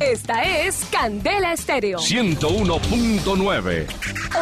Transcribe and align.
Esta 0.00 0.42
es 0.44 0.84
Candela 0.92 1.52
Estéreo. 1.52 1.98
101.9. 1.98 3.86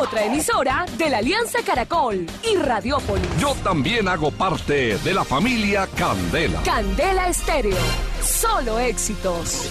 Otra 0.01 0.25
emisora 0.25 0.85
de 0.99 1.09
la 1.09 1.19
Alianza 1.19 1.61
Caracol 1.65 2.27
y 2.43 2.57
Radiópolis. 2.57 3.27
Yo 3.41 3.55
también 3.65 4.07
hago 4.07 4.31
parte 4.31 4.99
de 4.99 5.15
la 5.15 5.25
familia 5.25 5.89
Candela. 5.97 6.61
Candela 6.63 7.29
Estéreo. 7.29 7.77
Solo 8.23 8.79
éxitos. 8.79 9.71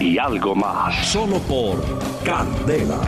y 0.00 0.18
algo 0.18 0.54
más. 0.54 1.06
Solo 1.06 1.38
por 1.40 1.82
Candela. 2.24 3.00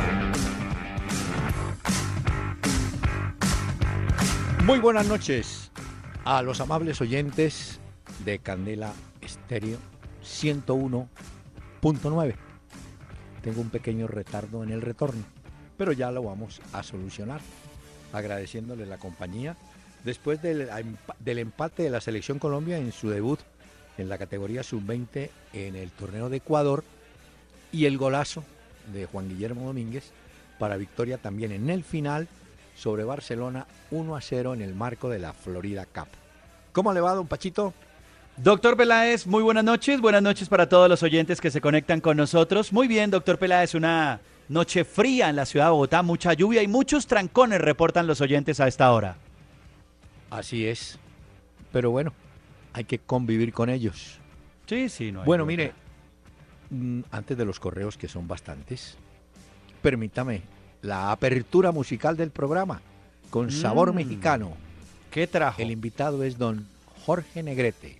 Muy 4.64 4.78
buenas 4.78 5.06
noches 5.06 5.70
a 6.24 6.42
los 6.42 6.60
amables 6.60 7.00
oyentes 7.00 7.80
de 8.24 8.40
Candela 8.40 8.92
Estéreo 9.20 9.78
101.9. 10.24 12.34
Tengo 13.42 13.60
un 13.60 13.70
pequeño 13.70 14.06
retardo 14.06 14.62
en 14.62 14.70
el 14.70 14.82
retorno, 14.82 15.24
pero 15.76 15.92
ya 15.92 16.10
lo 16.10 16.22
vamos 16.22 16.62
a 16.72 16.82
solucionar. 16.82 17.40
Agradeciéndole 18.12 18.86
la 18.86 18.98
compañía 18.98 19.56
después 20.04 20.42
del, 20.42 20.68
del 21.20 21.38
empate 21.38 21.84
de 21.84 21.90
la 21.90 22.00
Selección 22.00 22.40
Colombia 22.40 22.78
en 22.78 22.90
su 22.90 23.08
debut 23.08 23.38
en 23.98 24.08
la 24.08 24.18
categoría 24.18 24.62
sub-20 24.62 25.30
en 25.52 25.76
el 25.76 25.90
torneo 25.90 26.28
de 26.28 26.38
Ecuador 26.38 26.84
y 27.72 27.86
el 27.86 27.98
golazo 27.98 28.44
de 28.92 29.06
Juan 29.06 29.28
Guillermo 29.28 29.66
Domínguez 29.66 30.10
para 30.58 30.76
victoria 30.76 31.18
también 31.18 31.52
en 31.52 31.70
el 31.70 31.84
final 31.84 32.28
sobre 32.76 33.04
Barcelona 33.04 33.66
1 33.90 34.16
a 34.16 34.20
0 34.20 34.54
en 34.54 34.62
el 34.62 34.74
marco 34.74 35.08
de 35.08 35.18
la 35.18 35.32
Florida 35.32 35.86
Cup. 35.86 36.08
¿Cómo 36.72 36.92
le 36.92 37.00
va, 37.00 37.14
don 37.14 37.26
Pachito? 37.26 37.74
Doctor 38.36 38.76
Peláez, 38.76 39.26
muy 39.26 39.42
buenas 39.42 39.64
noches. 39.64 40.00
Buenas 40.00 40.22
noches 40.22 40.48
para 40.48 40.68
todos 40.68 40.88
los 40.88 41.02
oyentes 41.02 41.40
que 41.40 41.50
se 41.50 41.60
conectan 41.60 42.00
con 42.00 42.16
nosotros. 42.16 42.72
Muy 42.72 42.88
bien, 42.88 43.10
doctor 43.10 43.38
Peláez, 43.38 43.74
una 43.74 44.20
noche 44.48 44.84
fría 44.84 45.28
en 45.28 45.36
la 45.36 45.46
ciudad 45.46 45.66
de 45.66 45.72
Bogotá, 45.72 46.02
mucha 46.02 46.32
lluvia 46.32 46.62
y 46.62 46.68
muchos 46.68 47.06
trancones 47.06 47.60
reportan 47.60 48.06
los 48.06 48.20
oyentes 48.20 48.58
a 48.60 48.66
esta 48.66 48.92
hora. 48.92 49.16
Así 50.30 50.66
es. 50.66 50.98
Pero 51.72 51.90
bueno, 51.90 52.12
hay 52.72 52.84
que 52.84 52.98
convivir 52.98 53.52
con 53.52 53.68
ellos. 53.68 54.18
Sí, 54.66 54.88
sí, 54.88 55.10
no 55.12 55.20
hay 55.20 55.26
Bueno, 55.26 55.44
mire, 55.46 55.72
mm, 56.70 57.00
antes 57.10 57.36
de 57.36 57.44
los 57.44 57.58
correos, 57.60 57.96
que 57.96 58.08
son 58.08 58.28
bastantes, 58.28 58.96
permítame 59.82 60.42
la 60.82 61.10
apertura 61.12 61.72
musical 61.72 62.16
del 62.16 62.30
programa 62.30 62.80
con 63.30 63.50
sabor 63.50 63.92
Mm. 63.92 63.96
mexicano. 63.96 64.52
¿Qué 65.10 65.26
trajo? 65.26 65.60
El 65.60 65.70
invitado 65.70 66.22
es 66.22 66.38
don 66.38 66.66
Jorge 67.04 67.42
Negrete. 67.42 67.98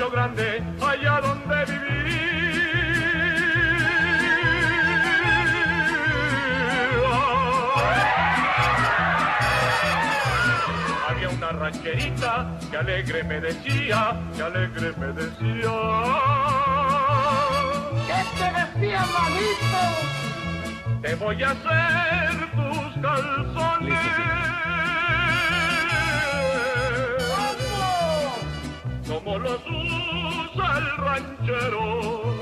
Rancho 0.00 0.10
grande, 0.10 0.62
allá 0.80 1.20
donde 1.20 1.64
viví. 1.66 1.90
Había 11.08 11.28
una 11.28 11.50
rancherita 11.50 12.58
que 12.70 12.76
alegre 12.76 13.24
me 13.24 13.40
decía, 13.40 14.16
que 14.36 14.42
alegre 14.42 14.92
me 14.98 15.06
decía. 15.12 15.72
¿Qué 18.06 18.20
te 18.38 18.48
decía, 18.60 19.00
manito? 19.18 19.82
Te 21.02 21.14
voy 21.16 21.42
a 21.42 21.50
hacer 21.50 22.50
tus 22.52 23.02
calzones. 23.02 24.30
Como 29.24 29.38
los 29.38 29.60
usa 29.66 30.78
el 30.78 30.96
ranchero. 30.96 32.39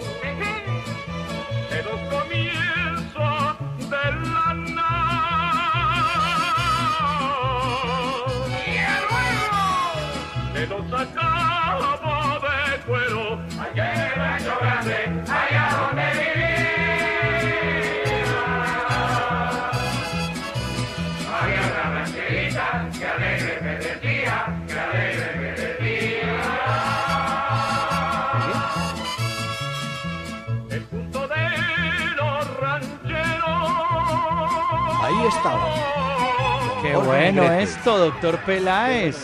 Estaba. 35.49 36.83
Qué 36.83 36.95
Jorge 36.95 37.07
bueno 37.09 37.43
Negrete. 37.43 37.63
esto, 37.63 37.99
doctor 37.99 38.39
Peláez. 38.45 39.17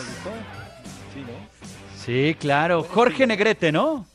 Sí, 1.13 1.19
¿no? 1.21 1.97
Sí, 2.03 2.35
claro. 2.39 2.83
Jorge 2.83 3.27
Negrete, 3.27 3.71
¿no? 3.71 4.05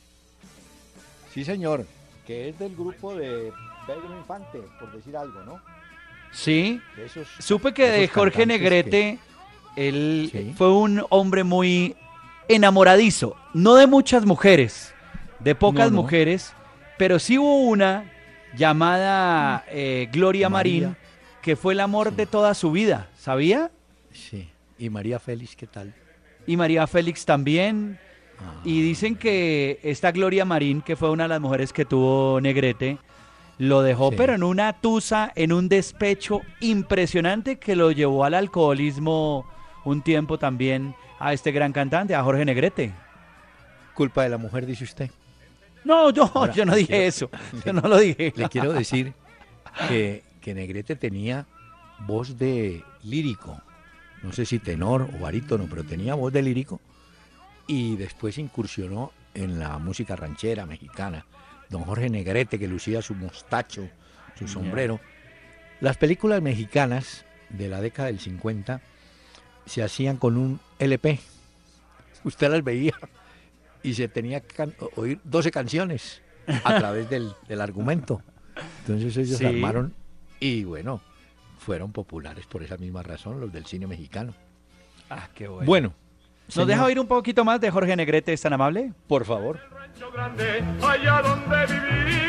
Sí, 1.32 1.44
señor. 1.44 1.86
Que 2.26 2.48
es 2.50 2.58
del 2.58 2.74
grupo 2.76 3.14
de 3.14 3.52
Pedro 3.86 4.16
Infante, 4.18 4.60
por 4.78 4.92
decir 4.92 5.16
algo, 5.16 5.40
¿no? 5.44 5.60
Sí. 6.32 6.80
Esos- 6.96 7.28
Supe 7.38 7.72
que 7.72 7.88
de 7.90 8.08
Jorge 8.08 8.46
Negrete, 8.46 9.18
él 9.76 10.28
Sí. 10.32 10.54
fue 10.56 10.72
un 10.72 11.04
hombre 11.10 11.44
muy 11.44 11.96
enamoradizo. 12.48 13.36
No 13.54 13.74
de 13.76 13.86
muchas 13.86 14.26
mujeres, 14.26 14.94
de 15.40 15.54
pocas 15.54 15.90
No, 15.90 15.96
no. 15.96 16.02
mujeres, 16.02 16.52
pero 16.98 17.18
sí 17.18 17.38
hubo 17.38 17.62
una 17.68 18.04
llamada 18.56 19.64
eh, 19.68 20.08
Gloria 20.12 20.48
María. 20.48 20.88
Marín, 20.88 20.96
que 21.42 21.56
fue 21.56 21.72
el 21.74 21.80
amor 21.80 22.12
de 22.12 22.26
toda 22.26 22.54
su 22.54 22.70
vida, 22.72 23.08
¿sabía? 23.18 23.70
Sí. 24.12 24.48
¿Y 24.78 24.90
María 24.90 25.18
Félix 25.18 25.56
qué 25.56 25.66
tal? 25.66 25.94
Y 26.46 26.56
María 26.56 26.86
Félix 26.86 27.24
también. 27.24 27.98
Ah, 28.38 28.60
Y 28.64 28.80
dicen 28.82 29.16
que 29.16 29.78
esta 29.82 30.12
Gloria 30.12 30.44
Marín, 30.44 30.80
que 30.82 30.96
fue 30.96 31.10
una 31.10 31.24
de 31.24 31.28
las 31.28 31.40
mujeres 31.40 31.72
que 31.72 31.84
tuvo 31.84 32.40
Negrete, 32.40 32.98
lo 33.58 33.82
dejó, 33.82 34.10
Sí. 34.10 34.16
pero 34.16 34.34
en 34.34 34.42
una 34.42 34.72
tusa, 34.80 35.30
en 35.34 35.52
un 35.52 35.68
despecho 35.68 36.40
impresionante 36.60 37.58
que 37.58 37.76
lo 37.76 37.90
llevó 37.92 38.24
al 38.24 38.32
alcoholismo 38.34 39.44
un 39.84 40.00
tiempo 40.02 40.38
también 40.38 40.94
a 41.18 41.34
este 41.34 41.52
gran 41.52 41.72
cantante, 41.72 42.14
a 42.14 42.22
Jorge 42.22 42.44
Negrete. 42.46 42.92
Culpa 43.94 44.22
de 44.22 44.30
la 44.30 44.38
mujer, 44.38 44.64
dice 44.64 44.84
usted. 44.84 45.10
No, 45.84 46.10
yo, 46.10 46.30
Ahora, 46.34 46.52
yo 46.54 46.64
no 46.64 46.74
dije 46.74 46.88
quiero- 46.88 47.04
eso. 47.04 47.30
Yo 47.66 47.72
no 47.74 47.82
lo 47.82 47.98
dije. 47.98 48.32
Le 48.36 48.48
quiero 48.48 48.72
decir 48.72 49.12
que, 49.88 50.22
que 50.50 50.54
Negrete 50.54 50.96
tenía 50.96 51.46
voz 52.06 52.36
de 52.38 52.82
lírico. 53.04 53.60
No 54.22 54.32
sé 54.32 54.44
si 54.44 54.58
tenor 54.58 55.08
o 55.14 55.20
barítono, 55.20 55.66
pero 55.70 55.84
tenía 55.84 56.14
voz 56.14 56.32
de 56.32 56.42
lírico. 56.42 56.80
Y 57.66 57.96
después 57.96 58.36
incursionó 58.38 59.12
en 59.34 59.58
la 59.60 59.78
música 59.78 60.16
ranchera 60.16 60.66
mexicana. 60.66 61.24
Don 61.68 61.82
Jorge 61.84 62.10
Negrete, 62.10 62.58
que 62.58 62.66
lucía 62.66 63.00
su 63.00 63.14
mostacho, 63.14 63.88
su 64.36 64.48
sombrero. 64.48 64.98
Las 65.80 65.96
películas 65.96 66.42
mexicanas 66.42 67.24
de 67.48 67.68
la 67.68 67.80
década 67.80 68.08
del 68.08 68.18
50 68.18 68.80
se 69.66 69.82
hacían 69.84 70.16
con 70.16 70.36
un 70.36 70.58
LP. 70.80 71.20
Usted 72.24 72.50
las 72.50 72.64
veía 72.64 72.94
y 73.84 73.94
se 73.94 74.08
tenía 74.08 74.40
que 74.40 74.68
oír 74.96 75.20
12 75.24 75.50
canciones 75.52 76.20
a 76.64 76.76
través 76.78 77.08
del, 77.08 77.32
del 77.48 77.60
argumento. 77.60 78.20
Entonces 78.80 79.16
ellos 79.16 79.38
Sí. 79.38 79.46
armaron 79.46 79.94
y 80.40 80.64
bueno, 80.64 81.00
fueron 81.58 81.92
populares 81.92 82.46
por 82.46 82.62
esa 82.62 82.76
misma 82.76 83.02
razón 83.02 83.40
los 83.40 83.52
del 83.52 83.66
cine 83.66 83.86
mexicano. 83.86 84.34
Ah, 85.10 85.28
qué 85.34 85.46
bueno. 85.48 85.66
Bueno, 85.66 85.94
¿Nos 86.46 86.54
Señor. 86.54 86.68
deja 86.68 86.84
oír 86.84 86.98
un 86.98 87.06
poquito 87.06 87.44
más 87.44 87.60
de 87.60 87.70
Jorge 87.70 87.94
Negrete, 87.96 88.32
es 88.32 88.40
tan 88.40 88.52
amable? 88.52 88.92
Por 89.06 89.24
favor. 89.24 89.60
rancho 89.70 90.10
grande, 90.10 90.64
allá 90.82 91.22
donde 91.22 91.66
vivía. 91.66 92.20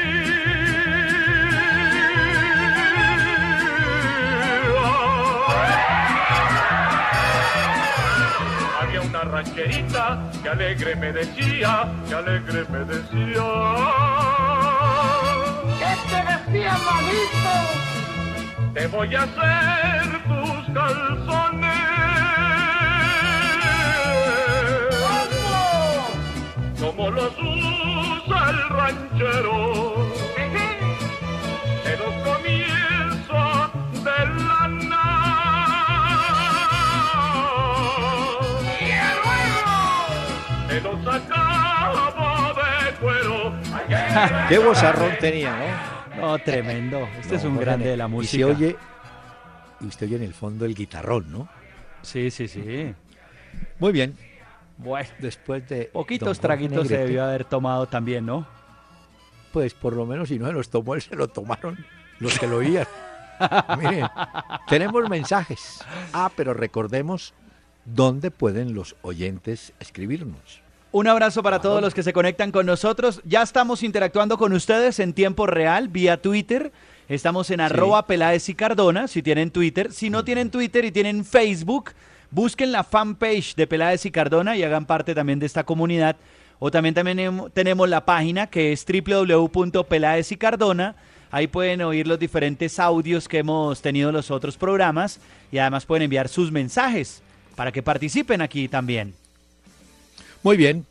Había 8.80 9.02
una 9.02 9.22
rancherita 9.22 10.30
que 10.42 10.50
alegre 10.50 10.96
me 10.96 11.12
decía, 11.14 11.92
que 12.08 12.16
alegre 12.16 12.66
me 12.72 12.80
decía. 12.80 13.46
¿Qué 15.80 15.92
te 16.10 16.20
decía, 16.32 16.74
manito? 16.90 17.54
Te 18.74 18.88
voy 18.88 19.16
a 19.16 19.24
hacer 19.24 20.24
tus 20.24 20.74
calzones. 20.74 21.92
como 26.80 27.10
los 27.10 27.34
usa 27.38 28.50
el 28.50 28.70
ranchero. 28.70 29.96
De 31.84 31.98
los 31.98 32.14
comienzos 32.24 33.72
de 34.04 34.26
la 34.44 34.62
Te 40.68 40.82
los 40.82 41.08
acabo 41.08 42.54
de 42.54 42.92
cuero. 43.00 43.54
Qué 44.50 44.58
vozarrón 44.60 45.18
tenía, 45.20 45.52
¿no? 45.52 46.01
No, 46.22 46.40
tremendo. 46.44 47.08
Este 47.20 47.36
es 47.36 47.44
un 47.44 47.52
Jorge 47.56 47.66
grande 47.66 47.90
de 47.90 47.98
la 47.98 48.06
Y 48.06 48.10
música. 48.10 48.32
se 48.32 48.44
oye, 48.46 48.76
y 49.82 49.86
usted 49.86 50.06
oye 50.08 50.16
en 50.18 50.24
el 50.24 50.34
fondo 50.34 50.66
el 50.66 50.76
guitarrón, 50.76 51.32
¿no? 51.32 51.50
Sí, 52.02 52.32
sí, 52.32 52.48
sí. 52.48 52.94
Muy 53.80 53.92
bien. 53.92 54.16
Bueno, 54.78 55.10
Después 55.20 55.68
de. 55.70 55.86
poquitos 55.86 56.40
traguitos 56.40 56.88
se 56.88 56.98
debió 56.98 57.24
haber 57.24 57.46
tomado 57.46 57.88
también, 57.88 58.26
¿no? 58.26 58.48
Pues 59.54 59.74
por 59.74 59.94
lo 59.96 60.06
menos 60.06 60.30
si 60.30 60.40
no 60.40 60.48
se 60.48 60.54
los 60.54 60.70
tomó 60.70 60.96
él, 60.96 61.02
se 61.02 61.16
lo 61.16 61.28
tomaron 61.28 61.78
los 62.20 62.40
que 62.40 62.48
lo 62.48 62.58
oían. 62.58 62.88
Miren, 63.80 64.08
tenemos 64.68 65.08
mensajes. 65.10 65.84
Ah, 66.14 66.32
pero 66.36 66.54
recordemos 66.54 67.34
dónde 67.86 68.32
pueden 68.32 68.74
los 68.74 68.96
oyentes 69.02 69.74
escribirnos. 69.80 70.62
Un 70.94 71.08
abrazo 71.08 71.42
para 71.42 71.62
todos 71.62 71.82
los 71.82 71.94
que 71.94 72.04
se 72.04 72.12
conectan 72.12 72.52
con 72.52 72.66
nosotros. 72.66 73.22
Ya 73.24 73.42
estamos 73.42 73.82
interactuando 73.82 74.38
con 74.38 74.52
ustedes 74.52 75.00
en 75.00 75.14
tiempo 75.14 75.48
real 75.48 75.88
vía 75.88 76.22
Twitter. 76.22 76.74
Estamos 77.08 77.50
en 77.50 77.62
arroba 77.62 78.08
Peláez 78.08 78.50
y 78.50 78.56
Cardona, 78.56 79.08
si 79.08 79.24
tienen 79.24 79.52
Twitter. 79.52 79.94
Si 79.94 80.10
no 80.10 80.26
tienen 80.26 80.52
Twitter 80.52 80.84
y 80.84 80.92
tienen 80.92 81.24
Facebook, 81.24 81.92
busquen 82.30 82.74
la 82.74 82.84
fanpage 82.84 83.56
de 83.56 83.68
Peláez 83.68 84.06
y 84.06 84.12
Cardona 84.12 84.58
y 84.58 84.64
hagan 84.64 84.86
parte 84.86 85.16
también 85.16 85.40
de 85.40 85.46
esta 85.46 85.64
comunidad. 85.64 86.18
O 86.60 86.72
también, 86.72 86.94
también 86.94 87.42
tenemos 87.54 87.88
la 87.88 88.04
página 88.04 88.48
que 88.48 88.74
es 88.74 88.86
www.peláez 88.86 90.34
y 90.34 90.36
Cardona. 90.36 90.96
Ahí 91.32 91.48
pueden 91.48 91.84
oír 91.84 92.06
los 92.06 92.20
diferentes 92.20 92.80
audios 92.80 93.30
que 93.30 93.38
hemos 93.40 93.82
tenido 93.82 94.10
en 94.10 94.16
los 94.16 94.30
otros 94.30 94.58
programas 94.58 95.22
y 95.54 95.58
además 95.58 95.86
pueden 95.86 96.04
enviar 96.04 96.28
sus 96.28 96.52
mensajes 96.52 97.24
para 97.56 97.72
que 97.72 97.82
participen 97.82 98.42
aquí 98.42 98.68
también. 98.68 99.21
Muy 100.44 100.58
bien. 100.58 100.86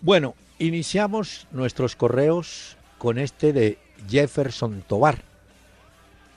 Bueno, 0.00 0.34
iniciamos 0.58 1.46
nuestros 1.50 1.96
correos 1.96 2.76
con 2.98 3.18
este 3.18 3.52
de 3.52 3.78
Jefferson 4.08 4.82
Tobar. 4.86 5.22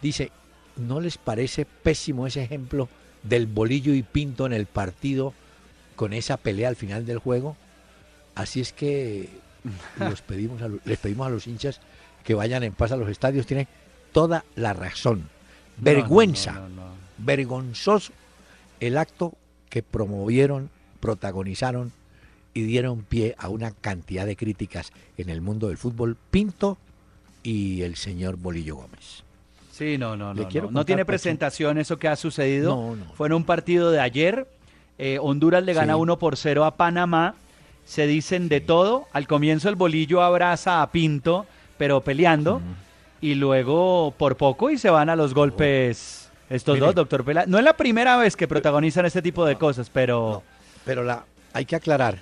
Dice, 0.02 0.32
¿no 0.78 1.00
les 1.00 1.18
parece 1.18 1.66
pésimo 1.66 2.28
ese 2.28 2.44
ejemplo 2.44 2.90
del 3.24 3.46
bolillo 3.46 3.94
y 3.94 4.04
pinto 4.04 4.46
en 4.46 4.54
el 4.54 4.66
partido 4.66 5.34
con 5.96 6.14
esa 6.14 6.38
pelea 6.38 6.70
al 6.70 6.76
final 6.76 7.06
del 7.06 7.20
juego? 7.20 7.56
Así 8.36 8.62
es 8.62 8.74
que 8.74 9.30
los 10.00 10.22
pedimos 10.22 10.62
a 10.62 10.70
les 10.86 10.98
pedimos 10.98 11.28
a 11.28 11.30
los 11.30 11.46
hinchas 11.46 11.82
que 12.24 12.34
vayan 12.34 12.64
en 12.64 12.74
paz 12.74 12.92
a 12.92 12.98
los 12.98 13.10
estadios. 13.10 13.46
Tienen 13.46 13.68
toda 14.12 14.46
la 14.56 14.74
razón. 14.74 15.30
Vergüenza 15.78 16.54
No, 16.54 16.62
no, 16.62 16.70
no, 16.70 16.86
no. 16.88 16.92
vergonzoso 17.18 18.14
el 18.80 18.98
acto 18.98 19.34
que 19.70 19.84
promovieron, 19.84 20.70
protagonizaron 21.02 21.92
y 22.54 22.62
dieron 22.64 23.02
pie 23.04 23.36
a 23.38 23.50
una 23.50 23.72
cantidad 23.72 24.26
de 24.26 24.36
críticas 24.38 24.94
en 25.18 25.30
el 25.30 25.42
mundo 25.42 25.68
del 25.68 25.78
fútbol, 25.78 26.16
Pinto 26.32 26.78
y 27.44 27.82
el 27.82 27.96
señor 27.96 28.38
Bolillo 28.38 28.76
Gómez. 28.78 29.24
Sí, 29.72 29.98
no, 29.98 30.16
no, 30.16 30.34
Le 30.34 30.44
no. 30.44 30.48
quiero 30.50 30.72
no. 30.72 30.86
Tiene 30.86 31.06
presentación 31.06 31.78
eso 31.78 31.98
que 31.98 32.08
ha 32.08 32.16
sucedido. 32.16 32.76
No, 32.76 32.96
no. 32.96 33.06
Fue 33.16 33.28
en 33.28 33.34
un 33.34 33.44
partido 33.44 33.90
de 33.92 34.00
ayer. 34.00 34.48
eh, 34.98 35.18
Honduras 35.22 35.64
le 35.64 35.74
gana 35.74 35.96
Sí. 35.96 36.00
1 36.00 36.20
por 36.20 36.38
0 36.38 36.66
a 36.66 36.76
Panamá. 36.76 37.36
Se 37.86 38.06
dicen 38.06 38.48
de 38.48 38.62
todo. 38.62 39.06
Al 39.14 39.28
comienzo 39.28 39.70
el 39.70 39.76
bolillo 39.76 40.22
abraza 40.22 40.82
a 40.84 40.92
Pinto, 40.92 41.46
pero 41.78 42.02
peleando. 42.02 42.62
Y 43.22 43.36
luego 43.36 44.14
por 44.18 44.36
poco 44.38 44.70
y 44.70 44.78
se 44.78 44.90
van 44.90 45.10
a 45.10 45.16
los 45.16 45.34
golpes 45.34 46.30
estos 46.50 46.76
Mire. 46.76 46.86
dos, 46.88 46.96
doctor 46.96 47.24
Pela. 47.24 47.46
No 47.48 47.58
es 47.58 47.64
la 47.64 47.78
primera 47.78 48.18
vez 48.18 48.36
que 48.36 48.48
protagonizan 48.48 49.06
este 49.06 49.22
tipo 49.22 49.46
de 49.46 49.56
cosas, 49.56 49.90
pero... 49.90 50.44
Pero 50.86 51.04
la, 51.04 51.26
hay 51.54 51.66
que 51.66 51.76
aclarar, 51.76 52.20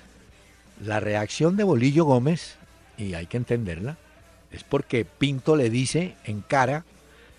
la 0.84 1.00
reacción 1.00 1.56
de 1.56 1.64
Bolillo 1.64 2.04
Gómez, 2.04 2.56
y 2.98 3.14
hay 3.14 3.26
que 3.26 3.36
entenderla, 3.36 3.96
es 4.52 4.64
porque 4.64 5.04
Pinto 5.04 5.56
le 5.56 5.70
dice 5.70 6.14
en 6.24 6.40
cara, 6.42 6.84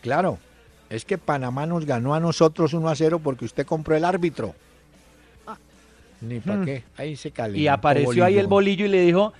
claro, 0.02 0.40
es 0.90 1.06
que 1.06 1.18
Panamá 1.18 1.66
nos 1.66 1.86
ganó 1.86 2.14
a 2.16 2.20
nosotros 2.20 2.74
1 2.74 2.88
a 2.90 2.96
0 2.96 3.20
porque 3.24 3.46
usted 3.46 3.66
compró 3.66 3.96
el 3.96 4.06
árbitro. 4.06 4.56
Ah, 5.48 5.58
Ni 6.22 6.40
para 6.40 6.60
Hmm. 6.60 6.66
qué, 6.66 6.84
ahí 6.98 7.16
se 7.16 7.32
calentó 7.32 7.60
Y 7.60 7.68
apareció 7.68 8.26
ahí 8.26 8.38
el 8.38 8.48
Bolillo. 8.48 8.84
bolillo 8.84 8.86
y 8.86 8.90
le 8.90 9.02
dijo, 9.02 9.34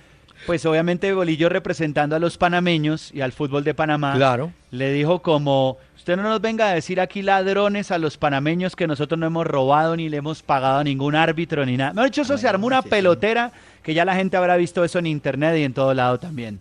pues 0.46 0.64
obviamente 0.66 1.12
bolillo 1.12 1.48
representando 1.48 2.16
a 2.16 2.18
los 2.18 2.38
panameños 2.38 3.12
y 3.14 3.20
al 3.20 3.32
fútbol 3.32 3.64
de 3.64 3.74
Panamá. 3.74 4.14
Claro. 4.16 4.52
Le 4.70 4.92
dijo 4.92 5.20
como, 5.22 5.78
usted 6.02 6.16
no 6.16 6.24
nos 6.24 6.40
venga 6.40 6.68
a 6.68 6.74
decir 6.74 7.00
aquí 7.00 7.22
ladrones 7.22 7.92
a 7.92 7.98
los 7.98 8.16
panameños 8.16 8.74
que 8.74 8.88
nosotros 8.88 9.20
no 9.20 9.26
hemos 9.26 9.46
robado 9.46 9.94
ni 9.94 10.08
le 10.08 10.16
hemos 10.16 10.42
pagado 10.42 10.78
a 10.80 10.84
ningún 10.84 11.14
árbitro 11.14 11.64
ni 11.64 11.76
nada. 11.76 11.92
Me 11.92 12.02
ha 12.02 12.04
dicho, 12.06 12.22
eso 12.22 12.36
se 12.36 12.48
armó 12.48 12.66
una 12.66 12.78
sí, 12.82 12.86
sí. 12.86 12.90
pelotera 12.90 13.52
que 13.84 13.94
ya 13.94 14.04
la 14.04 14.16
gente 14.16 14.36
habrá 14.36 14.56
visto 14.56 14.82
eso 14.82 14.98
en 14.98 15.06
internet 15.06 15.56
y 15.58 15.62
en 15.62 15.74
todo 15.74 15.94
lado 15.94 16.18
también. 16.18 16.58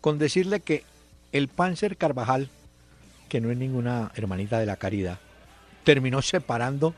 con 0.00 0.18
decirle 0.18 0.58
que 0.58 0.82
el 1.30 1.46
Panzer 1.46 1.96
Carvajal, 1.96 2.48
que 3.28 3.40
no 3.40 3.52
es 3.52 3.56
ninguna 3.56 4.10
hermanita 4.16 4.58
de 4.58 4.66
la 4.66 4.74
caridad, 4.76 5.18
terminó 5.84 6.20
separando 6.20 6.94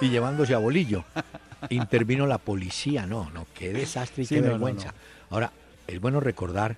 y 0.00 0.08
llevándose 0.08 0.52
a 0.52 0.58
Bolillo. 0.58 1.04
Intervino 1.70 2.26
la 2.26 2.38
policía, 2.38 3.06
no, 3.06 3.30
no, 3.30 3.46
qué 3.54 3.72
desastre 3.72 4.24
y 4.24 4.26
Sí, 4.26 4.34
qué 4.34 4.40
no, 4.40 4.46
no, 4.48 4.52
vergüenza. 4.54 4.88
no. 4.88 4.94
Ahora, 5.36 5.52
es 5.86 6.00
bueno 6.00 6.18
recordar 6.18 6.74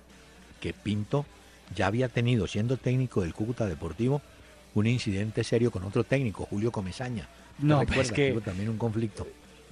que 0.59 0.73
Pinto 0.73 1.25
ya 1.73 1.87
había 1.87 2.09
tenido, 2.09 2.47
siendo 2.47 2.77
técnico 2.77 3.21
del 3.21 3.33
Cúcuta 3.33 3.65
Deportivo, 3.65 4.21
un 4.73 4.87
incidente 4.87 5.43
serio 5.43 5.71
con 5.71 5.83
otro 5.83 6.03
técnico, 6.03 6.45
Julio 6.49 6.71
Comesaña. 6.71 7.23
¿Te 7.59 7.65
No, 7.65 7.83
pues 7.85 8.11
que- 8.11 8.31
Tuvo 8.31 8.41
también 8.41 8.69
un 8.69 8.77
conflicto. 8.77 9.25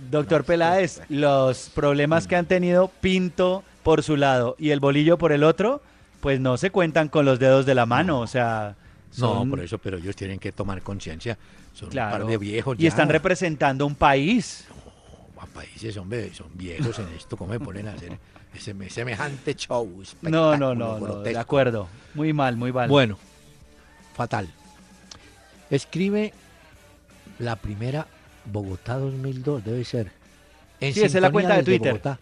Doctor 0.10 0.42
No, 0.42 0.46
Peláez, 0.46 1.02
sí, 1.08 1.16
los 1.16 1.70
problemas 1.70 2.26
que 2.28 2.36
han 2.36 2.46
tenido 2.46 2.88
Pinto 3.02 3.64
por 3.84 4.02
su 4.02 4.16
lado 4.18 4.56
y 4.58 4.72
el 4.72 4.80
bolillo 4.80 5.18
por 5.18 5.32
el 5.32 5.44
otro, 5.44 5.82
pues 6.22 6.40
no 6.40 6.58
se 6.58 6.72
cuentan 6.72 7.10
con 7.10 7.26
los 7.26 7.38
dedos 7.38 7.66
de 7.66 7.76
la 7.76 7.86
mano, 7.86 8.20
o 8.22 8.28
sea... 8.28 8.76
No, 9.20 9.46
por 9.48 9.60
eso, 9.60 9.78
pero 9.78 9.98
ellos 9.98 10.16
tienen 10.16 10.40
que 10.40 10.52
tomar 10.52 10.82
conciencia. 10.82 11.38
Son 11.74 11.90
Claro. 11.90 12.16
un 12.16 12.22
par 12.22 12.30
de 12.32 12.38
viejos 12.40 12.78
Y 12.80 12.88
están 12.88 13.10
representando 13.10 13.86
un 13.86 13.94
país. 13.94 14.66
Países, 15.54 15.96
hombre, 15.98 16.34
son 16.34 16.48
viejos 16.54 16.98
en 17.00 17.08
esto, 17.16 17.38
¿cómo 17.38 17.52
me 17.52 17.60
ponen 17.60 17.88
a 17.88 17.94
hacer 17.94 18.18
ese, 18.54 18.74
semejante 18.90 19.56
show? 19.56 20.04
No, 20.22 20.58
no, 20.58 20.76
no, 20.76 21.00
no, 21.00 21.20
de 21.22 21.38
acuerdo. 21.38 21.88
Muy 22.14 22.34
mal, 22.34 22.58
muy 22.58 22.72
mal. 22.72 22.90
Bueno, 22.90 23.18
fatal. 24.14 24.50
Escribe 25.70 26.34
la 27.40 27.56
primera 27.56 28.08
Bogotá 28.46 28.98
2002, 28.98 29.64
debe 29.64 29.84
ser. 29.86 30.12
En 30.80 30.94
Sí, 30.94 31.02
esa 31.02 31.18
es 31.18 31.22
la 31.22 31.32
cuenta 31.32 31.58
de 31.58 31.64
Twitter. 31.64 31.94
Bogotá. 31.94 32.20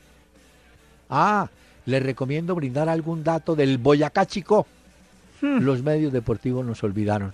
Ah, 1.09 1.49
le 1.85 1.99
recomiendo 1.99 2.55
brindar 2.55 2.89
algún 2.89 3.23
dato 3.23 3.55
del 3.55 3.77
Boyacá 3.77 4.25
Chico. 4.25 4.67
Hmm. 5.41 5.59
Los 5.59 5.81
medios 5.81 6.13
deportivos 6.13 6.65
nos 6.65 6.83
olvidaron. 6.83 7.33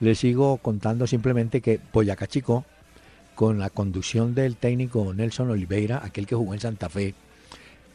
Le 0.00 0.14
sigo 0.14 0.58
contando 0.58 1.06
simplemente 1.06 1.60
que 1.60 1.80
Boyacá 1.92 2.26
Chico, 2.26 2.64
con 3.42 3.58
la 3.58 3.70
conducción 3.70 4.36
del 4.36 4.54
técnico 4.54 5.12
Nelson 5.12 5.50
Oliveira, 5.50 6.00
aquel 6.04 6.28
que 6.28 6.36
jugó 6.36 6.54
en 6.54 6.60
Santa 6.60 6.88
Fe, 6.88 7.12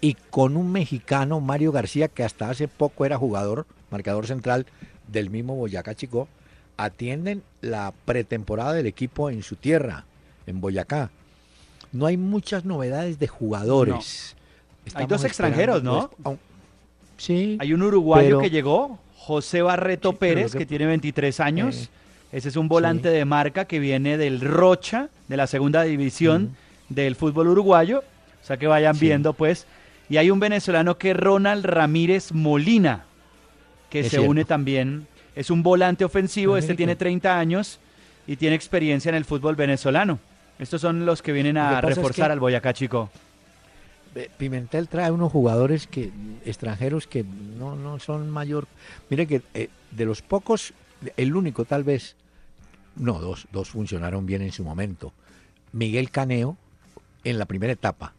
y 0.01 0.15
con 0.29 0.57
un 0.57 0.73
mexicano, 0.73 1.39
Mario 1.39 1.71
García, 1.71 2.09
que 2.09 2.25
hasta 2.25 2.49
hace 2.49 2.67
poco 2.67 3.05
era 3.05 3.17
jugador, 3.17 3.65
marcador 3.89 4.27
central 4.27 4.65
del 5.07 5.29
mismo 5.29 5.55
Boyacá 5.55 5.95
Chico, 5.95 6.27
atienden 6.75 7.43
la 7.61 7.93
pretemporada 8.03 8.73
del 8.73 8.87
equipo 8.87 9.29
en 9.29 9.41
su 9.41 9.55
tierra, 9.55 10.03
en 10.47 10.59
Boyacá. 10.59 11.11
No 11.93 12.07
hay 12.07 12.17
muchas 12.17 12.65
novedades 12.65 13.17
de 13.17 13.29
jugadores. 13.29 14.35
Hay 14.95 15.05
dos 15.05 15.23
extranjeros, 15.23 15.81
¿no? 15.81 16.11
aun- 16.25 16.39
sí. 17.15 17.55
Hay 17.61 17.71
un 17.71 17.83
uruguayo 17.83 18.27
pero- 18.27 18.39
que 18.41 18.49
llegó, 18.49 18.99
José 19.15 19.61
Barreto 19.61 20.09
Sí, 20.11 20.17
Pérez, 20.19 20.53
que- 20.53 20.65
tiene 20.65 20.87
23 20.87 21.39
años. 21.39 21.83
Eh, 21.85 21.89
Ese 22.31 22.49
es 22.49 22.55
un 22.57 22.67
volante 22.67 23.09
sí. 23.09 23.15
de 23.15 23.25
marca 23.25 23.65
que 23.65 23.79
viene 23.79 24.17
del 24.17 24.41
Rocha, 24.41 25.09
de 25.27 25.37
la 25.37 25.47
segunda 25.47 25.83
división, 25.83 26.55
del 26.89 27.15
fútbol 27.15 27.47
uruguayo. 27.47 27.99
O 28.43 28.45
sea 28.45 28.57
que 28.57 28.67
vayan 28.67 28.95
Sí. 28.95 29.01
viendo, 29.05 29.33
pues. 29.33 29.65
Y 30.09 30.17
hay 30.17 30.29
un 30.31 30.39
venezolano 30.39 30.97
que 30.97 31.11
es 31.11 31.17
Ronald 31.17 31.65
Ramírez 31.65 32.31
Molina, 32.33 33.05
que 33.89 33.99
Es 34.01 34.05
se 34.07 34.09
cierto. 34.11 34.29
une 34.29 34.45
también. 34.45 35.07
Es 35.35 35.49
un 35.51 35.63
volante 35.63 36.03
ofensivo, 36.05 36.57
este 36.57 36.75
tiene 36.75 36.93
que- 36.93 36.97
30 36.99 37.37
años 37.39 37.79
y 38.25 38.35
tiene 38.37 38.55
experiencia 38.55 39.09
en 39.09 39.15
el 39.15 39.25
fútbol 39.25 39.55
venezolano. 39.55 40.19
Estos 40.59 40.81
son 40.81 41.05
los 41.05 41.21
que 41.21 41.31
vienen 41.33 41.53
que 41.55 41.59
a 41.61 41.79
es 41.79 41.85
reforzar 41.85 42.27
que- 42.27 42.33
al 42.33 42.39
Boyacá 42.39 42.73
Chico. 42.73 43.09
Pimentel 44.37 44.87
trae 44.87 45.11
unos 45.11 45.31
jugadores 45.31 45.85
que 45.85 46.09
extranjeros 46.43 47.05
que 47.05 47.23
no, 47.59 47.75
no 47.75 47.99
son 47.99 48.29
mayor. 48.31 48.65
Mire 49.11 49.27
que 49.27 49.41
eh, 49.53 49.69
de 49.91 50.05
los 50.05 50.23
pocos, 50.23 50.73
el 51.15 51.35
único 51.35 51.65
tal 51.65 51.83
vez, 51.83 52.15
no, 52.95 53.19
dos, 53.19 53.47
dos 53.51 53.69
funcionaron 53.69 54.25
bien 54.25 54.41
en 54.41 54.51
su 54.51 54.63
momento. 54.63 55.13
Miguel 55.71 56.09
Caneo, 56.11 56.57
en 57.23 57.37
la 57.37 57.45
primera 57.45 57.73
etapa, 57.73 58.13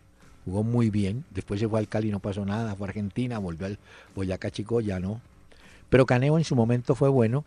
jugó 0.45 0.63
muy 0.63 0.91
bien. 0.91 1.25
Después 1.31 1.61
se 1.61 1.69
fue 1.69 1.81
al 1.81 1.89
Cali, 1.89 2.11
no 2.11 2.21
pasó 2.21 2.45
nada. 2.45 2.75
Fue 2.75 2.87
a 2.87 2.91
Argentina, 2.91 3.39
volvió 3.39 3.67
al 3.67 3.79
Boyacá 4.15 4.51
Chico, 4.51 4.81
ya 4.81 5.01
no. 5.01 5.21
Pero 5.89 6.07
Caneo 6.07 6.39
en 6.39 6.45
su 6.45 6.55
momento 6.55 6.95
fue 6.95 7.09
bueno. 7.09 7.45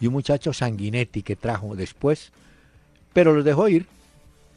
Y 0.00 0.08
un 0.08 0.12
muchacho 0.12 0.52
Sanguinetti 0.52 1.22
que 1.22 1.36
trajo 1.36 1.76
después, 1.76 2.32
pero 3.12 3.32
los 3.32 3.44
dejó 3.44 3.68
ir. 3.68 3.86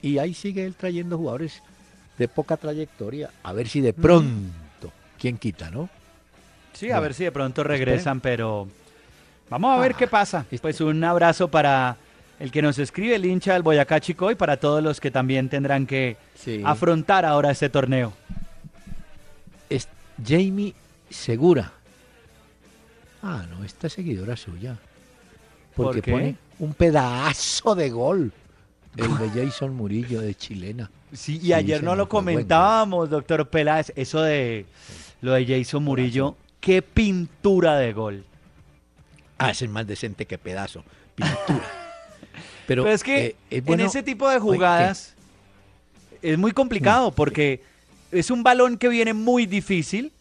Y 0.02 0.18
ahí 0.18 0.34
sigue 0.34 0.66
él 0.66 0.76
trayendo 0.76 1.18
jugadores 1.18 1.62
de 2.18 2.28
poca 2.28 2.58
trayectoria. 2.58 3.30
A 3.44 3.54
ver 3.54 3.68
si 3.68 3.82
de 3.82 3.94
pronto, 3.94 4.92
¿quién 5.20 5.38
quita, 5.38 5.70
no? 5.70 5.90
Sí, 6.74 6.92
a 6.92 7.00
ver 7.00 7.14
si 7.14 7.24
de 7.24 7.32
pronto 7.32 7.64
regresan, 7.64 8.20
pero 8.20 8.68
vamos 9.50 9.78
a 9.78 9.82
ver 9.82 9.94
Ah, 9.94 9.98
qué 9.98 10.08
pasa. 10.08 10.40
este- 10.42 10.60
Pues 10.60 10.82
un 10.82 11.04
abrazo 11.04 11.48
para 11.48 11.98
el 12.40 12.52
que 12.52 12.62
nos 12.62 12.78
escribe, 12.80 13.16
el 13.16 13.26
hincha 13.26 13.54
del 13.54 13.64
Boyacá 13.64 14.00
Chico, 14.00 14.30
y 14.32 14.36
para 14.36 14.58
todos 14.58 14.84
los 14.84 15.00
que 15.00 15.10
también 15.12 15.50
tendrán 15.50 15.86
que 15.88 16.18
Sí. 16.36 16.62
afrontar 16.66 17.26
ahora 17.26 17.52
este 17.52 17.70
torneo. 17.70 18.14
Es 19.70 19.88
Jamie 20.26 20.74
Segura. 21.10 21.72
Ah, 23.24 23.46
no, 23.50 23.64
esta 23.64 23.90
seguidora 23.90 24.36
suya. 24.38 24.78
Porque 25.76 26.02
¿Por 26.02 26.02
qué? 26.02 26.12
pone 26.12 26.36
un 26.60 26.74
pedazo 26.74 27.76
de 27.76 27.90
gol. 27.90 28.32
El 28.96 29.18
de 29.18 29.30
Jason 29.52 29.76
Murillo 29.76 30.22
de 30.22 30.34
Chilena. 30.36 30.90
Sí, 31.14 31.38
y 31.38 31.40
Sí, 31.40 31.54
ayer 31.54 31.84
no 31.84 31.96
lo 31.96 32.10
comentábamos, 32.10 33.10
doctor 33.10 33.48
Peláez, 33.48 33.94
eso 33.96 34.22
de 34.22 34.66
lo 35.22 35.34
de 35.34 35.46
Jason 35.46 35.84
Murillo, 35.84 36.36
qué 36.60 36.82
pintura 36.82 37.78
de 37.78 37.94
gol. 37.94 38.26
Ah, 39.38 39.52
ese 39.52 39.66
es 39.66 39.72
más 39.72 39.86
decente 39.88 40.26
que 40.26 40.38
pedazo. 40.38 40.84
Pintura. 41.16 41.66
Pero, 42.68 42.84
Pero 42.84 42.96
es 42.96 43.04
que 43.04 43.26
eh, 43.28 43.36
es 43.50 43.64
bueno- 43.64 43.84
en 43.84 43.88
ese 43.90 44.04
tipo 44.04 44.28
de 44.30 44.38
Oye, 44.38 44.42
jugadas 44.58 45.16
es 46.22 46.38
muy 46.38 46.52
complicado 46.52 47.12
Mm, 47.12 47.14
porque 47.14 47.64
es 48.12 48.32
un 48.32 48.44
balón 48.44 48.78
que 48.78 48.90
viene 48.90 49.14
muy 49.14 49.46
difícil, 49.46 50.12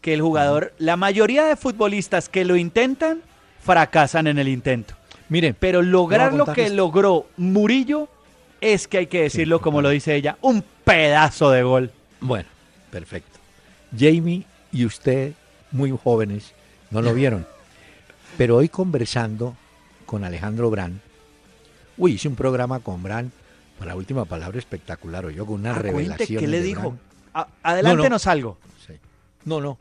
que 0.00 0.14
el 0.14 0.20
jugador, 0.22 0.72
la 0.78 0.96
mayoría 0.96 1.44
de 1.44 1.56
futbolistas 1.56 2.28
que 2.28 2.44
lo 2.44 2.56
intentan, 2.56 3.22
fracasan 3.62 4.26
en 4.26 4.38
el 4.38 4.48
intento. 4.48 4.94
Miren, 5.30 5.56
Pero 5.58 5.80
lograr 5.82 6.34
lo 6.34 6.44
que 6.46 6.68
logró 6.68 7.26
Murillo 7.38 8.08
es 8.60 8.86
que 8.86 8.98
hay 8.98 9.06
que 9.06 9.22
decirlo 9.22 9.60
como 9.60 9.80
lo 9.80 9.88
dice 9.88 10.14
ella, 10.14 10.36
un 10.42 10.62
pedazo 10.84 11.50
de 11.50 11.62
gol. 11.62 11.90
Bueno, 12.20 12.48
perfecto. 12.90 13.38
Jamie 13.98 14.44
y 14.72 14.84
usted, 14.84 15.32
muy 15.72 15.90
jóvenes, 15.90 16.52
no 16.90 17.00
lo 17.00 17.14
vieron. 17.14 17.46
Pero 18.36 18.56
hoy 18.56 18.68
conversando 18.68 19.56
con 20.06 20.24
Alejandro 20.24 20.70
Brand, 20.70 21.00
uy, 21.96 22.12
hice 22.12 22.28
un 22.28 22.34
programa 22.36 22.80
con 22.80 23.02
Brand 23.02 23.30
para 23.78 23.92
la 23.92 23.96
última 23.96 24.24
palabra 24.24 24.58
espectacular, 24.58 25.24
o 25.26 25.30
yo 25.30 25.46
con 25.46 25.60
una 25.60 25.74
Ah, 25.74 25.78
revelación. 25.78 26.40
¿Qué 26.40 26.46
le 26.48 26.60
dijo? 26.62 26.96
Adelántenos 27.62 28.26
algo. 28.26 28.58
No, 29.44 29.60
no. 29.60 29.78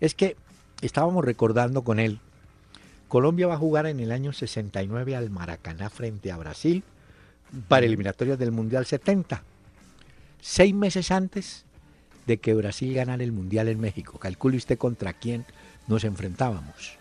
Es 0.00 0.14
que 0.14 0.36
estábamos 0.80 1.24
recordando 1.24 1.82
con 1.82 1.98
él. 1.98 2.18
Colombia 3.08 3.46
va 3.46 3.54
a 3.54 3.58
jugar 3.58 3.86
en 3.86 4.00
el 4.00 4.10
año 4.10 4.32
69 4.32 5.14
al 5.14 5.30
Maracaná 5.30 5.90
frente 5.90 6.32
a 6.32 6.36
Brasil 6.36 6.82
para 7.68 7.86
eliminatorias 7.86 8.38
del 8.38 8.52
Mundial 8.52 8.84
70. 8.86 9.42
Seis 10.40 10.74
meses 10.74 11.10
antes 11.10 11.64
de 12.26 12.38
que 12.38 12.54
Brasil 12.54 12.94
ganara 12.94 13.22
el 13.22 13.32
Mundial 13.32 13.68
en 13.68 13.80
México. 13.80 14.18
Calcule 14.18 14.56
usted 14.56 14.76
contra 14.78 15.12
quién 15.12 15.44
nos 15.86 16.04
enfrentábamos. 16.04 16.98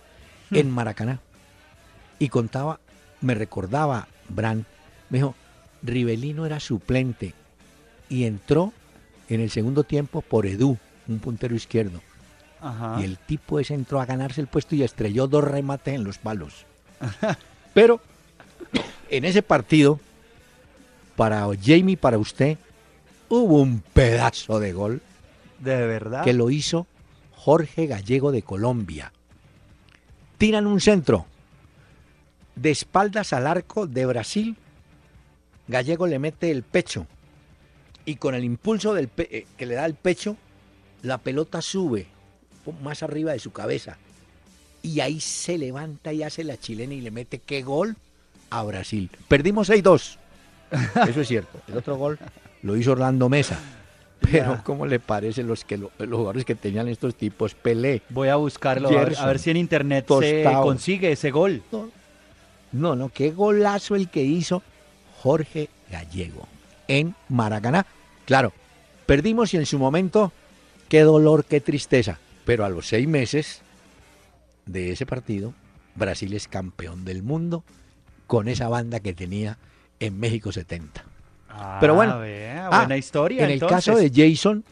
En 0.52 0.72
Maracaná. 0.72 1.20
Y 2.20 2.30
contaba, 2.30 2.80
me 3.22 3.36
recordaba 3.36 4.08
Bran, 4.30 4.66
me 5.10 5.18
dijo, 5.20 5.36
Rivelino 5.84 6.46
era 6.46 6.60
suplente 6.60 7.34
y 8.10 8.26
entró 8.26 8.74
en 9.30 9.42
el 9.42 9.50
segundo 9.50 9.84
tiempo 9.84 10.22
por 10.22 10.46
Edu, 10.46 10.78
un 11.08 11.20
puntero 11.20 11.56
izquierdo. 11.56 12.02
Ajá. 12.62 12.98
Y 13.00 13.04
el 13.04 13.18
tipo 13.18 13.60
ese 13.60 13.74
entró 13.74 14.00
a 14.00 14.06
ganarse 14.06 14.42
el 14.42 14.48
puesto 14.48 14.76
y 14.76 14.84
estrelló 14.84 15.28
dos 15.28 15.44
remates 15.44 15.94
en 15.94 16.04
los 16.04 16.18
palos. 16.18 16.66
Pero 17.74 18.00
en 19.10 19.26
ese 19.26 19.42
partido, 19.42 20.00
para 21.16 21.48
Jamie, 21.62 21.98
para 21.98 22.18
usted, 22.18 22.58
hubo 23.30 23.62
un 23.62 23.82
pedazo 23.94 24.60
de 24.60 24.74
gol 24.74 25.02
De 25.60 25.76
verdad. 25.86 26.24
que 26.24 26.34
lo 26.34 26.50
hizo 26.50 26.88
Jorge 27.36 27.88
Gallego 27.88 28.32
de 28.32 28.42
Colombia. 28.42 29.12
Tiran 30.46 30.68
un 30.68 30.80
centro 30.80 31.26
de 32.56 32.70
espaldas 32.70 33.34
al 33.34 33.48
arco 33.48 33.88
de 33.88 34.06
Brasil. 34.06 34.56
Gallego 35.68 36.06
le 36.06 36.20
mete 36.20 36.52
el 36.52 36.62
pecho 36.62 37.08
y 38.06 38.18
con 38.18 38.36
el 38.36 38.44
impulso 38.44 38.96
eh, 38.96 39.48
que 39.58 39.66
le 39.66 39.74
da 39.74 39.88
el 39.88 39.96
pecho, 39.96 40.38
la 41.02 41.18
pelota 41.18 41.64
sube 41.64 42.06
más 42.84 43.02
arriba 43.02 43.32
de 43.32 43.40
su 43.40 43.54
cabeza. 43.54 43.98
Y 44.84 45.00
ahí 45.00 45.20
se 45.20 45.58
levanta 45.58 46.14
y 46.14 46.22
hace 46.22 46.44
la 46.44 46.60
chilena 46.60 46.94
y 46.94 47.02
le 47.02 47.10
mete 47.10 47.40
qué 47.40 47.64
gol 47.64 47.96
a 48.52 48.62
Brasil. 48.62 49.10
Perdimos 49.28 49.68
6-2. 49.68 50.18
Eso 51.10 51.22
es 51.22 51.28
cierto. 51.28 51.60
El 51.68 51.78
otro 51.78 51.98
gol 51.98 52.20
lo 52.62 52.78
hizo 52.78 52.92
Orlando 52.92 53.30
Mesa. 53.30 53.58
Pero. 54.32 54.62
¿cómo 54.64 54.86
le 54.86 55.00
parece 55.00 55.44
los 55.44 55.64
que 55.66 55.78
lo- 55.78 55.92
los 56.00 56.10
jugadores 56.18 56.46
que 56.46 56.56
tenían 56.56 56.88
estos 56.88 57.16
tipos? 57.16 57.54
Pelé. 57.56 58.02
Voy 58.10 58.28
a 58.30 58.36
buscarlo, 58.36 58.88
a 58.90 58.92
ver, 58.92 59.00
a 59.00 59.06
Gerson, 59.06 59.26
ver 59.28 59.40
si 59.40 59.50
en 59.52 59.58
internet 59.58 60.06
se 60.20 60.44
consigue 60.62 61.12
ese 61.12 61.32
gol. 61.32 61.62
No, 61.72 61.90
no, 62.72 62.96
no, 62.96 63.10
qué 63.10 63.32
golazo 63.32 63.96
el 63.96 64.10
que 64.10 64.24
hizo 64.24 64.62
Jorge 65.22 65.70
Gallego 65.90 66.48
en 66.88 67.16
Maracaná. 67.30 67.86
Claro, 68.26 68.54
perdimos 69.06 69.54
y 69.54 69.58
en 69.58 69.66
su 69.66 69.80
momento, 69.80 70.32
qué 70.90 71.02
dolor, 71.02 71.46
qué 71.46 71.62
tristeza. 71.62 72.20
Pero 72.46 72.66
a 72.66 72.70
los 72.70 72.88
seis 72.88 73.08
meses 73.08 73.62
de 74.66 74.92
ese 74.92 75.06
partido, 75.06 75.54
Brasil 75.96 76.34
es 76.34 76.48
campeón 76.48 77.06
del 77.06 77.24
mundo 77.24 77.64
con 78.28 78.48
esa 78.48 78.68
banda 78.68 79.00
que 79.00 79.14
tenía 79.14 79.58
en 80.00 80.20
México 80.20 80.52
70. 80.52 81.06
Pero 81.80 81.96
bueno, 81.96 82.14
Ah, 82.14 82.20
vea, 82.20 82.70
ah, 82.72 82.80
buena 82.80 82.98
historia. 82.98 83.44
En 83.44 83.52
el 83.52 83.60
caso 83.60 83.96
de 83.96 84.12
Jason, 84.14 84.64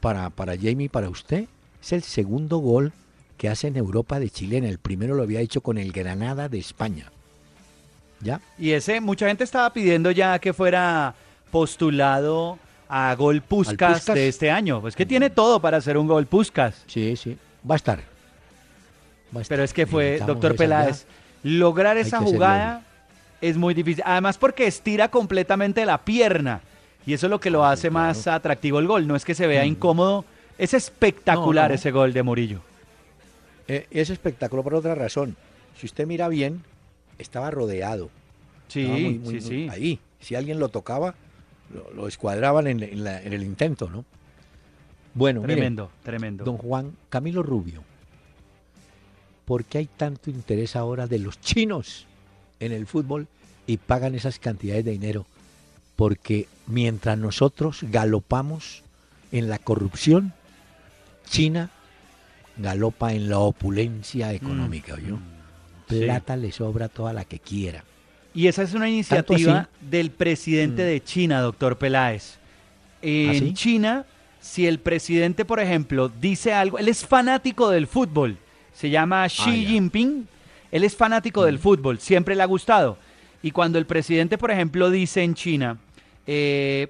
para, 0.00 0.30
para 0.30 0.56
Jamie, 0.56 0.88
para 0.88 1.08
usted, 1.08 1.46
es 1.80 1.92
el 1.92 2.02
segundo 2.02 2.58
gol 2.58 2.92
que 3.36 3.48
hace 3.48 3.68
en 3.68 3.76
Europa 3.76 4.20
de 4.20 4.30
Chilena. 4.30 4.68
El 4.68 4.78
primero 4.78 5.14
lo 5.14 5.22
había 5.22 5.40
hecho 5.40 5.60
con 5.60 5.78
el 5.78 5.92
Granada 5.92 6.48
de 6.48 6.58
España. 6.58 7.10
¿Ya? 8.20 8.40
Y 8.58 8.70
ese, 8.70 9.00
mucha 9.00 9.26
gente 9.26 9.42
estaba 9.42 9.72
pidiendo 9.72 10.10
ya 10.10 10.38
que 10.38 10.52
fuera 10.52 11.14
postulado 11.50 12.58
a 12.88 13.14
gol 13.16 13.42
Puskas, 13.42 14.06
de 14.06 14.28
este 14.28 14.50
año. 14.50 14.80
Pues 14.80 14.94
que 14.94 15.06
tiene 15.06 15.30
todo 15.30 15.60
para 15.60 15.78
hacer 15.78 15.96
un 15.96 16.06
gol 16.06 16.26
Puskas. 16.26 16.84
Sí, 16.86 17.16
sí. 17.16 17.36
Va 17.68 17.74
a 17.74 17.76
estar. 17.76 17.98
Va 19.34 19.40
a 19.40 19.42
estar. 19.42 19.56
Pero 19.56 19.64
es 19.64 19.72
que 19.72 19.86
fue, 19.86 20.04
Necesitamos 20.04 20.40
doctor 20.40 20.56
Peláez, 20.56 21.06
lograr 21.42 21.96
Hay 21.96 22.02
esa 22.02 22.18
jugada 22.20 22.82
es 23.42 23.56
muy 23.58 23.74
difícil. 23.74 24.02
Además 24.06 24.38
porque 24.38 24.66
estira 24.66 25.08
completamente 25.10 25.84
la 25.84 25.98
pierna. 25.98 26.62
Y 27.04 27.12
eso 27.12 27.26
es 27.26 27.30
lo 27.30 27.40
que 27.40 27.50
lo 27.50 27.64
Ah, 27.64 27.72
hace 27.72 27.90
más 27.90 28.26
atractivo 28.28 28.78
el 28.78 28.86
gol. 28.86 29.06
No 29.06 29.16
es 29.16 29.24
que 29.24 29.34
se 29.34 29.46
vea 29.46 29.64
Mm. 29.64 29.66
incómodo. 29.68 30.24
Es 30.56 30.72
espectacular 30.72 31.64
No, 31.64 31.68
no. 31.70 31.74
ese 31.74 31.90
gol 31.90 32.12
de 32.12 32.22
Murillo. 32.22 32.60
Eh, 33.68 33.86
es 33.90 34.08
espectáculo 34.10 34.62
por 34.62 34.74
otra 34.74 34.94
razón. 34.94 35.36
Si 35.76 35.86
usted 35.86 36.06
mira 36.06 36.28
bien, 36.28 36.62
estaba 37.18 37.50
rodeado. 37.50 38.08
Sí, 38.68 38.82
Estaba 38.82 38.98
muy- 39.00 39.18
muy- 39.18 39.40
sí, 39.40 39.46
muy- 39.50 39.64
sí. 39.64 39.68
Ahí. 39.70 39.98
Si 40.20 40.34
alguien 40.36 40.58
lo 40.60 40.68
tocaba, 40.68 41.14
lo, 41.74 41.92
lo 41.92 42.06
escuadraban 42.08 42.66
en, 42.68 42.82
en 42.82 43.02
la- 43.04 43.20
en 43.22 43.32
el 43.32 43.42
intento, 43.42 43.90
¿no? 43.90 44.04
Bueno, 45.14 45.42
Tremendo, 45.42 45.90
tremendo. 46.04 46.44
Don 46.44 46.56
Juan 46.56 46.92
Camilo 47.10 47.42
Rubio, 47.42 47.82
¿por 49.44 49.64
qué 49.64 49.78
hay 49.78 49.86
tanto 49.86 50.30
interés 50.30 50.76
ahora 50.76 51.06
de 51.06 51.18
los 51.18 51.40
chinos 51.40 52.06
en 52.64 52.72
el 52.72 52.86
fútbol 52.86 53.28
y 53.66 53.76
pagan 53.76 54.14
esas 54.14 54.38
cantidades 54.38 54.84
de 54.84 54.92
dinero? 54.92 55.26
Porque 55.96 56.48
mientras 56.66 57.18
nosotros 57.18 57.80
galopamos 57.82 58.82
en 59.30 59.48
la 59.48 59.58
corrupción, 59.58 60.32
China 61.28 61.70
galopa 62.56 63.12
en 63.12 63.28
la 63.28 63.38
opulencia 63.38 64.32
económica, 64.32 64.94
¿oyó? 64.94 65.16
Mm, 65.16 65.20
sí. 65.88 66.00
Plata 66.00 66.36
le 66.36 66.52
sobra 66.52 66.88
toda 66.88 67.12
la 67.12 67.24
que 67.24 67.38
quiera. 67.38 67.84
Y 68.34 68.46
esa 68.46 68.62
es 68.62 68.74
una 68.74 68.88
iniciativa 68.88 69.68
del 69.80 70.10
presidente 70.10 70.82
de 70.82 71.02
China, 71.02 71.40
doctor 71.40 71.76
Peláez. 71.76 72.38
En 73.02 73.50
¿Ah, 73.50 73.54
China, 73.54 74.06
si 74.40 74.66
el 74.66 74.78
presidente, 74.78 75.44
por 75.44 75.60
ejemplo, 75.60 76.08
dice 76.08 76.52
algo, 76.52 76.78
él 76.78 76.88
es 76.88 77.04
fanático 77.04 77.68
del 77.70 77.86
fútbol, 77.86 78.38
se 78.74 78.90
llama 78.90 79.26
Xi 79.28 79.42
Ah, 79.42 79.54
ya. 79.54 79.68
Él 80.72 80.84
es 80.84 80.96
fanático 80.96 81.44
del 81.44 81.58
fútbol, 81.58 82.00
siempre 82.00 82.34
le 82.34 82.42
ha 82.42 82.46
gustado. 82.46 82.96
Y 83.42 83.50
cuando 83.50 83.78
el 83.78 83.86
presidente, 83.86 84.38
por 84.38 84.50
ejemplo, 84.50 84.90
dice 84.90 85.22
en 85.22 85.34
China, 85.34 85.76
eh, 86.26 86.88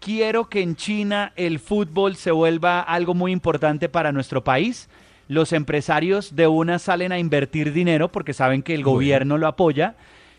quiero 0.00 0.48
que 0.48 0.60
en 0.60 0.74
China 0.74 1.32
el 1.36 1.60
fútbol 1.60 2.16
se 2.16 2.32
vuelva 2.32 2.80
algo 2.80 3.14
muy 3.14 3.30
importante 3.30 3.88
para 3.88 4.10
nuestro 4.10 4.42
país, 4.42 4.88
los 5.28 5.52
empresarios 5.52 6.34
de 6.34 6.48
una 6.48 6.78
salen 6.78 7.12
a 7.12 7.18
invertir 7.18 7.72
dinero 7.72 8.10
porque 8.10 8.34
saben 8.34 8.62
que 8.62 8.74
el 8.74 8.82
gobierno 8.82 9.38
lo 9.38 9.46
apoya. 9.46 9.94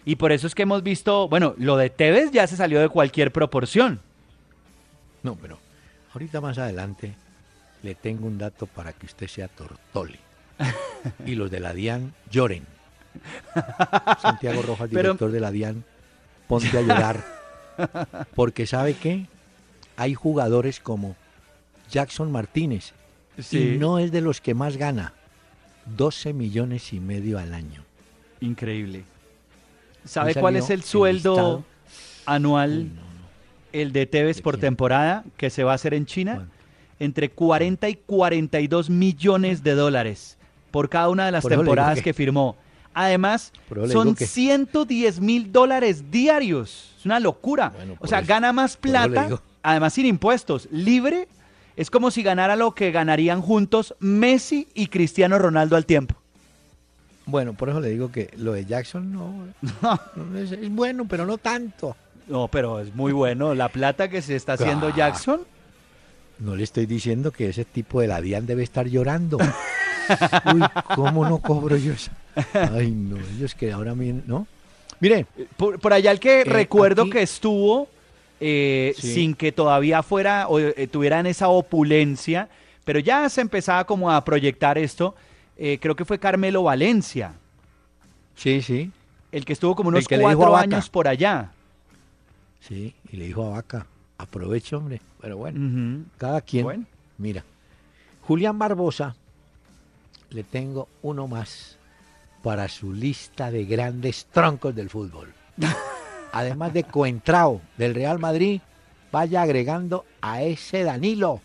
Y 0.06 0.18
por 0.18 0.34
eso 0.34 0.48
es 0.48 0.54
que 0.54 0.63
hemos 0.63 0.84
visto, 0.84 1.30
bueno, 1.30 1.56
lo 1.58 1.78
de 1.78 1.90
Tevez 1.90 2.32
ya 2.32 2.46
se 2.46 2.58
salió 2.58 2.82
de 2.82 2.90
cualquier 2.90 3.32
proporción. 3.32 4.02
No, 5.24 5.36
pero 5.36 5.58
ahorita 6.13 6.42
más 6.42 6.58
adelante 6.58 7.16
le 7.82 7.96
tengo 7.96 8.28
un 8.28 8.38
dato 8.38 8.68
para 8.68 8.92
que 8.92 9.06
usted 9.06 9.28
sea 9.28 9.48
tortoli. 9.48 10.20
y 11.25 11.36
los 11.36 11.50
de 11.50 11.60
la 11.62 11.74
DIAN 11.74 12.13
lloren. 12.30 12.73
Santiago 14.22 14.62
Rojas, 14.62 14.89
Pero- 14.91 15.01
director 15.10 15.32
de 15.32 15.39
la 15.39 15.51
DIAN, 15.51 15.84
ponte 16.48 16.77
a 16.77 16.82
llorar. 16.82 17.24
Porque 18.36 18.67
sabe 18.67 18.93
que 18.93 19.27
hay 19.98 20.13
jugadores 20.13 20.79
como 20.79 21.15
Jackson 21.89 22.32
Martínez. 22.32 22.93
Y 23.51 23.77
no 23.79 23.98
es 24.00 24.12
de 24.12 24.22
los 24.22 24.41
que 24.41 24.53
más 24.53 24.77
gana. 24.77 25.13
12 25.98 26.34
millones 26.34 26.93
y 26.93 27.00
medio 27.00 27.39
al 27.39 27.53
año. 27.53 27.84
Increíble. 28.41 29.03
¿Sabe 30.05 30.36
cuál 30.36 30.55
es 30.55 30.70
el 30.70 30.79
el 30.79 30.84
sueldo 30.84 31.63
anual, 32.25 32.72
Uy, 32.77 32.84
no, 32.86 33.01
no. 33.01 33.27
el 33.72 33.91
de 33.91 34.05
Tevez 34.05 34.38
¿De 34.38 34.43
por 34.43 34.55
quién? 34.55 34.62
temporada 34.62 35.24
que 35.38 35.50
se 35.50 35.63
va 35.63 35.72
a 35.72 35.75
hacer 35.75 35.93
en 35.93 36.05
China? 36.05 36.36
¿Cuánto? 36.36 36.53
Entre 37.00 37.29
40 37.32 37.89
y 37.89 37.96
42 37.96 38.89
millones 38.89 39.63
de 39.63 39.72
dólares 39.74 40.38
por 40.72 40.89
cada 40.89 41.10
una 41.10 41.25
de 41.25 41.32
las 41.32 41.41
Por 41.41 41.51
temporadas 41.51 41.96
que- 41.98 42.03
que 42.03 42.13
firmó. 42.13 42.55
Además, 42.93 43.51
son 43.69 43.88
digo 43.88 44.15
que- 44.15 44.25
110 44.27 45.19
mil 45.19 45.51
dólares 45.51 46.12
diarios. 46.12 46.93
Es 47.00 47.05
una 47.05 47.19
locura. 47.19 47.69
Bueno, 47.75 47.95
o 48.00 48.07
sea, 48.07 48.19
eso- 48.19 48.27
gana 48.27 48.53
más 48.53 48.77
plata, 48.77 49.39
además 49.62 49.93
sin 49.93 50.05
impuestos. 50.05 50.67
Libre 50.71 51.27
es 51.75 51.89
como 51.89 52.12
si 52.12 52.21
ganara 52.23 52.55
lo 52.55 52.73
que 52.75 52.91
ganarían 52.91 53.41
juntos 53.41 53.95
Messi 54.00 54.67
y 54.75 54.88
Cristiano 54.88 55.39
Ronaldo 55.39 55.75
al 55.75 55.85
tiempo. 55.85 56.15
Bueno, 57.25 57.53
por 57.53 57.69
eso 57.69 57.79
le 57.79 57.89
digo 57.89 58.12
que 58.12 58.29
lo 58.38 58.51
de 58.53 58.65
Jackson 58.65 59.12
no, 59.13 59.33
no 60.15 60.38
es, 60.38 60.51
es 60.51 60.69
bueno, 60.69 61.05
pero 61.07 61.25
no 61.25 61.38
tanto. 61.38 61.95
No, 62.27 62.47
pero 62.47 62.79
es 62.79 62.93
muy 62.95 63.12
bueno. 63.13 63.53
La 63.53 63.69
plata 63.69 64.09
que 64.09 64.21
se 64.21 64.35
está 64.35 64.53
haciendo 64.53 64.88
Ah. 64.88 64.93
Jackson. 64.95 65.41
No 66.39 66.55
le 66.55 66.63
estoy 66.63 66.85
diciendo 66.85 67.31
que 67.31 67.50
ese 67.50 67.63
tipo 67.63 68.01
de 68.01 68.07
la 68.07 68.19
DIAN 68.21 68.45
debe 68.45 68.63
estar 68.63 68.88
llorando. 68.88 69.38
Uy, 70.53 70.62
¿cómo 70.95 71.27
no 71.27 71.38
cobro 71.39 71.77
yo 71.77 71.93
eso? 71.93 72.12
Ay, 72.53 72.91
no, 72.91 73.17
ellos 73.36 73.53
que 73.55 73.72
ahora 73.72 73.93
mismo, 73.95 74.22
¿no? 74.25 74.48
Mire, 75.00 75.25
Por, 75.57 75.79
por 75.79 75.93
allá 75.93 76.12
el 76.12 76.19
que 76.19 76.43
recuerdo 76.43 77.03
aquí- 77.03 77.12
que 77.12 77.22
estuvo 77.24 77.88
eh, 78.39 78.93
Sí. 78.98 79.13
sin 79.13 79.36
que 79.36 79.51
todavía 79.51 80.03
fuera 80.03 80.48
o 80.50 80.60
eh, 80.60 80.88
tuvieran 80.91 81.25
esa 81.27 81.48
opulencia, 81.50 82.50
pero 82.83 83.00
ya 83.00 83.29
se 83.29 83.41
empezaba 83.41 83.86
como 83.86 84.12
a 84.12 84.24
proyectar 84.25 84.77
esto. 84.77 85.15
eh, 85.57 85.77
creo 85.79 85.95
que 85.95 86.03
fue 86.03 86.17
Carmelo 86.19 86.63
Valencia, 86.63 87.33
sí, 88.36 88.62
sí, 88.63 88.91
el 89.31 89.45
que 89.45 89.53
estuvo 89.53 89.75
como 89.75 89.89
unos 89.89 90.07
cuatro 90.07 90.55
años 90.57 90.89
por 90.89 91.07
allá. 91.07 91.51
sí, 92.60 92.93
y 93.12 93.17
le 93.17 93.25
dijo 93.27 93.45
a 93.45 93.50
Vaca, 93.50 93.86
aprovecho, 94.17 94.77
hombre. 94.77 95.00
Pero 95.22 95.38
bueno, 95.38 96.03
cada 96.17 96.41
quien, 96.41 96.63
Bueno. 96.63 96.86
mira, 97.17 97.43
Julián 98.24 98.57
Barbosa, 98.57 99.15
le 100.34 100.43
tengo 100.43 100.88
uno 101.02 101.28
más 101.28 101.78
para 102.41 102.67
su 102.67 102.93
lista 102.93 103.52
de 103.52 103.65
grandes 103.65 104.26
troncos 104.32 104.76
del 104.76 104.89
fútbol. 104.89 105.34
Además 106.32 106.74
de 106.74 106.84
Coentrao 106.84 107.62
del 107.78 107.93
Real 107.96 108.19
Madrid, 108.19 108.60
vaya 109.12 109.43
agregando 109.43 110.06
a 110.22 110.41
ese 110.41 110.84
Danilo. 110.84 111.41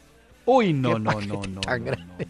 Uy, 0.46 0.72
no, 0.72 0.98
no, 0.98 1.12
no, 1.12 1.20
no, 1.20 1.40
tan 1.40 1.84
no, 1.84 1.90
no, 1.90 1.96
no. 1.96 2.14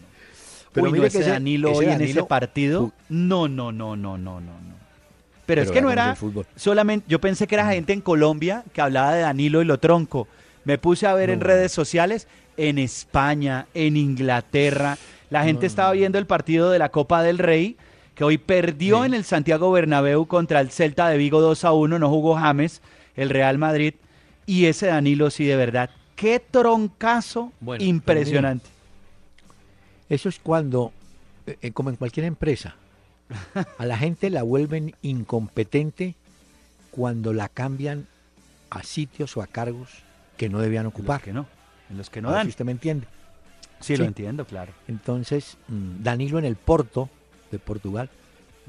Pero 0.73 0.85
Uy, 0.85 0.91
no, 0.91 0.95
mire 0.97 1.07
ese 1.07 1.17
que 1.19 1.23
ese- 1.23 1.31
Danilo 1.31 1.69
ese 1.71 1.79
hoy 1.79 1.85
en 1.93 2.01
ese 2.01 2.23
partido. 2.23 2.91
No, 3.07 3.47
no, 3.47 3.71
no, 3.71 3.95
no, 3.95 4.17
no, 4.17 4.39
no, 4.39 4.39
no. 4.41 4.69
Pero, 5.45 5.61
es 5.61 5.69
Pero 5.69 5.73
que 5.73 5.81
no 5.81 5.91
era. 5.91 6.15
Mm. 6.21 6.41
solamente, 6.55 7.05
yo 7.09 7.19
pensé 7.19 7.47
que 7.47 7.55
era 7.55 7.71
gente 7.71 7.91
en 7.91 8.01
Colombia 8.01 8.63
que 8.71 8.81
hablaba 8.81 9.13
de 9.13 9.21
Danilo 9.21 9.61
y 9.63 9.65
lo 9.65 9.79
tronco. 9.79 10.27
Me 10.63 10.77
puse 10.77 11.07
a 11.07 11.13
ver 11.15 11.31
en 11.31 11.41
redes 11.41 11.71
sociales 11.71 12.27
en 12.55 12.77
España, 12.77 13.65
en 13.73 13.97
Inglaterra. 13.97 14.97
La 15.29 15.43
gente 15.43 15.61
No, 15.61 15.67
estaba 15.67 15.91
viendo 15.91 16.17
el 16.17 16.25
partido 16.25 16.69
de 16.71 16.79
la 16.79 16.89
Copa 16.89 17.21
del 17.23 17.37
Rey, 17.37 17.77
que 18.15 18.23
hoy 18.23 18.37
perdió 18.37 18.99
Sí. 19.01 19.05
en 19.07 19.13
el 19.13 19.23
Santiago 19.23 19.71
Bernabéu 19.71 20.25
contra 20.25 20.59
el 20.59 20.71
Celta 20.71 21.07
de 21.09 21.17
Vigo 21.17 21.39
2 21.41 21.63
a 21.65 21.71
1, 21.71 21.99
no 21.99 22.09
jugó 22.09 22.35
James, 22.35 22.81
el 23.15 23.29
Real 23.29 23.57
Madrid. 23.57 23.93
Y 24.45 24.65
ese 24.65 24.87
Danilo 24.87 25.29
sí, 25.29 25.45
de 25.45 25.55
verdad, 25.55 25.89
qué 26.15 26.39
troncazo 26.39 27.51
Bueno, 27.59 27.83
impresionante. 27.83 28.67
Eso 30.09 30.27
es 30.29 30.39
cuando, 30.39 30.91
eh, 31.45 31.57
eh, 31.61 31.71
como 31.71 31.91
en 31.91 31.95
cualquier 31.95 32.25
empresa, 32.25 32.75
a 33.77 33.85
la 33.85 33.97
gente 33.97 34.29
la 34.31 34.41
vuelven 34.41 34.95
incompetente 35.03 36.15
cuando 36.89 37.31
la 37.33 37.47
cambian 37.47 38.07
a 38.71 38.81
sitios 38.83 39.37
o 39.37 39.43
a 39.43 39.47
cargos 39.47 39.89
que 40.37 40.49
no 40.49 40.59
debían 40.59 40.81
En 40.81 40.85
los 40.85 40.93
ocupar. 40.95 41.21
que 41.21 41.31
no, 41.33 41.45
en 41.91 41.97
los 41.97 42.09
que 42.09 42.21
no 42.21 42.31
dan. 42.31 42.45
si 42.45 42.49
usted 42.49 42.65
me 42.65 42.71
entiende. 42.71 43.05
Sí, 43.79 43.95
lo 43.95 44.05
entiendo, 44.05 44.45
claro. 44.45 44.73
Entonces, 44.87 45.57
mm, 45.67 46.03
Danilo 46.03 46.37
en 46.39 46.45
el 46.45 46.55
Porto 46.55 47.09
de 47.51 47.59
Portugal 47.59 48.09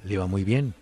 le 0.04 0.18
va 0.18 0.26
muy 0.26 0.44
bien. 0.44 0.74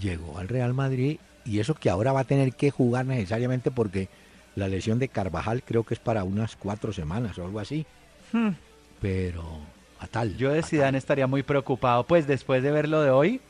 Llegó 0.00 0.38
al 0.38 0.48
Real 0.48 0.72
Madrid 0.72 1.18
y 1.44 1.58
eso 1.58 1.74
que 1.74 1.90
ahora 1.90 2.12
va 2.12 2.20
a 2.20 2.24
tener 2.24 2.54
que 2.54 2.70
jugar 2.70 3.04
necesariamente 3.06 3.70
porque 3.70 4.08
la 4.54 4.68
lesión 4.68 4.98
de 4.98 5.08
Carvajal 5.08 5.62
creo 5.62 5.84
que 5.84 5.94
es 5.94 6.00
para 6.00 6.24
unas 6.24 6.56
cuatro 6.56 6.92
semanas 6.92 7.38
o 7.38 7.44
algo 7.44 7.58
así. 7.60 7.84
Hmm. 8.32 8.50
Pero 9.00 9.44
a 9.98 10.06
tal. 10.06 10.36
Yo 10.36 10.50
de 10.50 10.62
Zidane 10.62 10.96
estaría 10.98 11.26
muy 11.26 11.42
preocupado, 11.42 12.04
pues 12.04 12.26
después 12.26 12.62
de 12.62 12.70
ver 12.70 12.88
lo 12.88 13.02
de 13.02 13.10
hoy. 13.10 13.40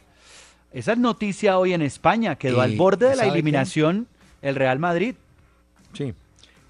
Esa 0.73 0.93
es 0.93 0.99
noticia 0.99 1.59
hoy 1.59 1.75
en 1.75 1.83
España. 1.83 2.37
Quedó 2.37 2.61
Eh, 2.63 2.65
al 2.65 2.77
borde 2.77 3.11
de 3.11 3.17
la 3.17 3.27
eliminación 3.27 4.07
el 4.41 4.55
Real 4.55 4.79
Madrid. 4.79 5.15
Sí, 5.93 6.15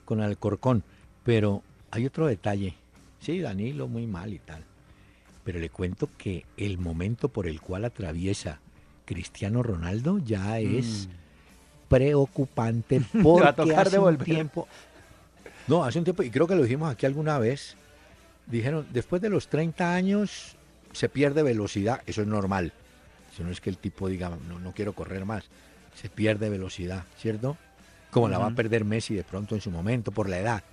con 0.05 0.21
Alcorcón. 0.21 0.83
Pero 1.25 1.63
hay 1.93 2.07
otro 2.07 2.27
detalle. 2.27 2.75
Sí, 3.21 3.39
Danilo 3.41 3.87
muy 3.87 4.07
mal 4.07 4.33
y 4.33 4.39
tal. 4.41 4.65
Pero 5.45 5.61
le 5.61 5.69
cuento 5.69 6.09
que 6.19 6.45
el 6.57 6.79
momento 6.79 7.29
por 7.29 7.47
el 7.47 7.61
cual 7.61 7.85
atraviesa 7.85 8.61
Cristiano 9.05 9.63
Ronaldo 9.63 10.19
ya 10.19 10.59
es 10.59 11.09
preocupante 11.89 13.01
va 13.15 13.23
porque 13.23 13.49
a 13.49 13.55
tocar 13.55 13.87
hace 13.87 13.99
un 13.99 14.19
tiempo... 14.19 14.67
No, 15.69 15.85
hace 15.85 15.99
un 15.99 16.05
tiempo, 16.05 16.25
y 16.25 16.31
creo 16.31 16.49
que 16.49 16.57
lo 16.57 16.63
dijimos 16.63 16.91
aquí 16.91 17.07
alguna 17.07 17.39
vez, 17.39 17.77
dijeron, 18.47 18.85
después 18.93 19.23
de 19.23 19.29
los 19.29 19.47
30 19.47 19.95
años 19.95 20.57
se 20.93 21.09
pierde 21.09 21.45
velocidad, 21.45 22.03
eso 22.07 22.23
es 22.23 22.27
normal. 22.27 22.73
Eso 23.33 23.45
no 23.45 23.51
es 23.51 23.61
que 23.61 23.71
el 23.71 23.79
tipo 23.79 24.09
diga, 24.09 24.31
no, 24.49 24.59
no 24.59 24.73
quiero 24.73 24.93
correr 24.95 25.25
más. 25.25 25.45
Se 25.95 26.09
pierde 26.09 26.49
velocidad, 26.49 27.05
¿cierto? 27.19 27.57
Como 28.11 28.29
la 28.29 28.39
va 28.39 28.47
a 28.47 28.55
perder 28.55 28.85
Messi 28.85 29.15
de 29.15 29.23
pronto 29.23 29.55
en 29.55 29.61
su 29.61 29.71
momento 29.71 30.11
por 30.11 30.29
la 30.29 30.39
edad. 30.39 30.65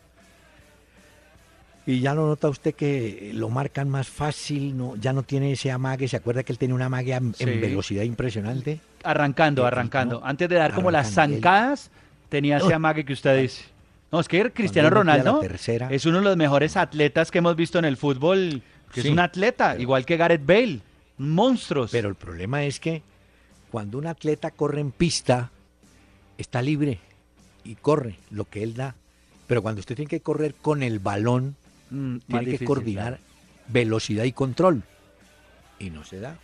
Y 1.89 2.01
ya 2.01 2.13
lo 2.13 2.27
nota 2.27 2.49
usted 2.49 2.75
que 2.75 3.31
lo 3.33 3.49
marcan 3.49 3.89
más 3.89 4.07
fácil, 4.07 4.77
no, 4.77 4.95
ya 4.95 5.11
no 5.11 5.23
tiene 5.23 5.51
ese 5.53 5.71
amague. 5.71 6.07
¿Se 6.07 6.17
acuerda 6.17 6.43
que 6.43 6.51
él 6.51 6.59
tenía 6.59 6.75
un 6.75 6.81
amague 6.83 7.13
en, 7.13 7.33
Sí. 7.33 7.45
velocidad 7.45 8.03
impresionante? 8.03 8.79
Arrancando, 9.03 9.65
arrancando. 9.65 10.21
Antes 10.23 10.47
de 10.49 10.55
dar 10.55 10.73
como 10.73 10.91
las 10.91 11.11
zancadas, 11.11 11.89
tenía 12.29 12.57
ese 12.57 12.73
amague 12.73 13.03
que 13.05 13.13
usted 13.13 13.41
dice. 13.41 13.63
No, 14.11 14.19
es 14.19 14.27
que 14.27 14.51
Cristiano 14.51 14.89
Ronaldo 14.91 15.39
tercera- 15.39 15.87
es 15.91 16.05
uno 16.05 16.17
de 16.19 16.25
los 16.25 16.37
mejores 16.37 16.77
atletas 16.77 17.31
que 17.31 17.39
hemos 17.39 17.55
visto 17.55 17.79
en 17.79 17.85
el 17.85 17.97
fútbol. 17.97 18.61
Que 18.93 18.99
es 19.01 19.05
un 19.07 19.19
atleta, 19.19 19.71
pero- 19.71 19.81
igual 19.81 20.05
que 20.05 20.17
Gareth 20.17 20.45
Bale. 20.45 20.79
Monstruos. 21.17 21.91
Pero 21.91 22.07
el 22.09 22.15
problema 22.15 22.63
es 22.65 22.79
que 22.79 23.01
cuando 23.71 23.97
un 23.97 24.05
atleta 24.07 24.51
corre 24.51 24.79
en 24.81 24.91
pista, 24.91 25.49
está 26.37 26.61
libre 26.61 26.99
y 27.63 27.75
corre 27.75 28.15
lo 28.31 28.45
que 28.45 28.61
él 28.63 28.73
da. 28.75 28.95
Pero 29.47 29.61
cuando 29.63 29.79
usted 29.79 29.95
tiene 29.95 30.09
que 30.09 30.21
correr 30.21 30.53
con 30.61 30.81
el 30.83 30.99
balón, 30.99 31.55
Mm, 31.89 32.13
más 32.27 32.41
tiene 32.43 32.57
que 32.57 32.65
coordinar 32.65 33.19
velocidad 33.67 34.23
y 34.23 34.31
control. 34.31 34.83
Y 35.79 35.89
no 35.89 36.03
se 36.03 36.19
da. 36.19 36.35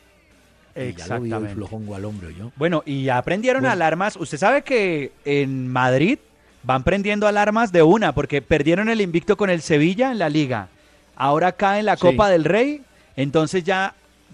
Y 0.76 0.80
ya 0.80 0.84
lo 0.84 0.90
Exactamente. 0.90 1.54
flojongo 1.56 1.96
al 1.96 2.06
hombro 2.06 2.30
yo. 2.30 2.52
Bueno, 2.56 2.84
y 2.86 3.04
ya 3.06 3.22
prendieron 3.22 3.62
Bueno. 3.62 3.74
alarmas. 3.74 4.16
Usted 4.18 4.38
sabe 4.38 4.64
que 4.64 5.12
en 5.24 5.68
Madrid 5.68 6.20
van 6.64 6.84
prendiendo 6.84 7.28
alarmas 7.28 7.72
de 7.72 7.84
una, 7.84 8.14
porque 8.14 8.42
perdieron 8.42 8.90
el 8.90 9.00
invicto 9.02 9.38
con 9.38 9.50
el 9.50 9.62
Sevilla 9.62 10.12
en 10.12 10.20
la 10.20 10.30
liga. 10.30 10.68
Ahora 11.16 11.48
acá 11.50 11.80
en 11.80 11.86
la 11.86 11.96
Sí. 11.96 12.02
Copa 12.02 12.30
del 12.30 12.44
Rey, 12.44 12.82
entonces 13.16 13.64
ya 13.64 13.94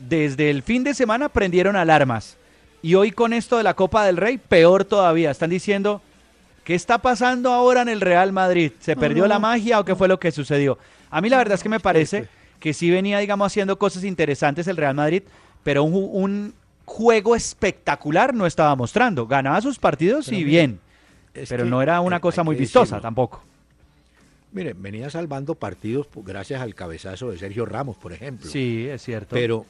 desde 0.10 0.50
el 0.50 0.64
fin 0.64 0.84
de 0.84 0.94
semana 0.96 1.30
prendieron 1.30 1.76
alarmas. 1.76 2.38
Y 2.82 2.96
hoy 2.96 3.12
con 3.12 3.34
esto 3.34 3.58
de 3.58 3.64
la 3.64 3.76
Copa 3.76 4.04
del 4.06 4.18
Rey, 4.18 4.40
peor 4.40 4.84
todavía. 4.86 5.30
Están 5.30 5.52
diciendo, 5.52 6.02
¿qué 6.64 6.74
está 6.74 6.98
pasando 6.98 7.52
ahora 7.52 7.84
en 7.84 7.90
el 7.90 8.02
Real 8.02 8.32
Madrid? 8.32 8.72
¿Se 8.80 8.96
perdió 8.96 9.28
la 9.28 9.38
magia 9.38 9.80
o 9.80 9.86
qué 9.86 9.96
fue 9.96 10.08
lo 10.08 10.20
que 10.20 10.32
sucedió? 10.32 10.80
A 11.12 11.22
mí 11.22 11.30
la 11.30 11.38
verdad 11.38 11.56
es 11.56 11.64
que 11.64 11.70
me 11.70 11.80
parece 11.80 12.28
que 12.60 12.74
sí 12.74 12.90
venía, 12.90 13.20
digamos, 13.20 13.48
haciendo 13.48 13.78
cosas 13.78 14.04
interesantes 14.04 14.68
el 14.68 14.78
Real 14.78 14.96
Madrid, 14.96 15.24
pero 15.64 15.84
un, 15.84 15.94
un 15.94 16.54
juego 16.86 17.36
espectacular 17.36 18.34
no 18.34 18.46
estaba 18.46 18.76
mostrando. 18.76 19.28
Ganaba 19.28 19.62
sus 19.62 19.78
partidos 19.78 20.32
y 20.32 20.44
bien, 20.44 20.80
pero 21.50 21.66
no 21.66 21.82
era 21.82 22.02
una 22.02 22.20
cosa 22.20 22.44
muy 22.44 22.56
vistosa 22.56 23.00
tampoco. 23.00 23.44
Mire, 24.54 24.74
venía 24.74 25.10
salvando 25.10 25.56
partidos 25.56 26.08
gracias 26.14 26.62
al 26.62 26.76
cabezazo 26.76 27.32
de 27.32 27.38
Sergio 27.38 27.66
Ramos, 27.66 27.96
por 27.96 28.12
ejemplo. 28.12 28.50
Sí, 28.50 28.86
es 28.88 29.02
cierto. 29.02 29.34
Pero 29.34 29.66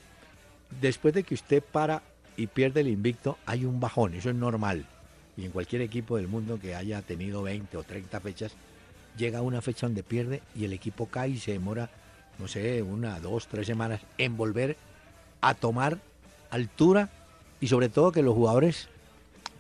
después 0.79 1.13
de 1.13 1.23
que 1.23 1.35
usted 1.35 1.61
para 1.61 2.01
y 2.35 2.47
pierde 2.47 2.81
el 2.81 2.87
invicto, 2.87 3.37
hay 3.45 3.65
un 3.65 3.79
bajón, 3.79 4.15
eso 4.15 4.29
es 4.29 4.35
normal. 4.35 4.85
Y 5.37 5.45
en 5.45 5.51
cualquier 5.51 5.81
equipo 5.83 6.17
del 6.17 6.27
mundo 6.27 6.59
que 6.59 6.75
haya 6.75 7.01
tenido 7.01 7.43
20 7.43 7.77
o 7.77 7.83
30 7.83 8.19
fechas, 8.19 8.53
llega 9.17 9.41
una 9.41 9.61
fecha 9.61 9.87
donde 9.87 10.03
pierde 10.03 10.41
y 10.55 10.65
el 10.65 10.73
equipo 10.73 11.07
cae 11.07 11.29
y 11.29 11.37
se 11.37 11.51
demora, 11.51 11.89
no 12.39 12.47
sé, 12.47 12.81
una, 12.81 13.19
dos, 13.19 13.47
tres 13.47 13.67
semanas 13.67 14.01
en 14.17 14.37
volver 14.37 14.77
a 15.41 15.53
tomar 15.53 15.99
altura 16.49 17.09
y 17.59 17.67
sobre 17.67 17.89
todo 17.89 18.11
que 18.11 18.21
los 18.21 18.35
jugadores 18.35 18.89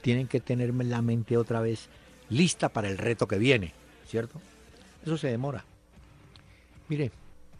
tienen 0.01 0.27
que 0.27 0.39
tener 0.39 0.73
la 0.73 1.01
mente 1.01 1.37
otra 1.37 1.61
vez 1.61 1.89
lista 2.29 2.69
para 2.69 2.89
el 2.89 2.97
reto 2.97 3.27
que 3.27 3.37
viene, 3.37 3.73
¿cierto? 4.07 4.41
Eso 5.05 5.17
se 5.17 5.27
demora. 5.27 5.63
Mire, 6.87 7.11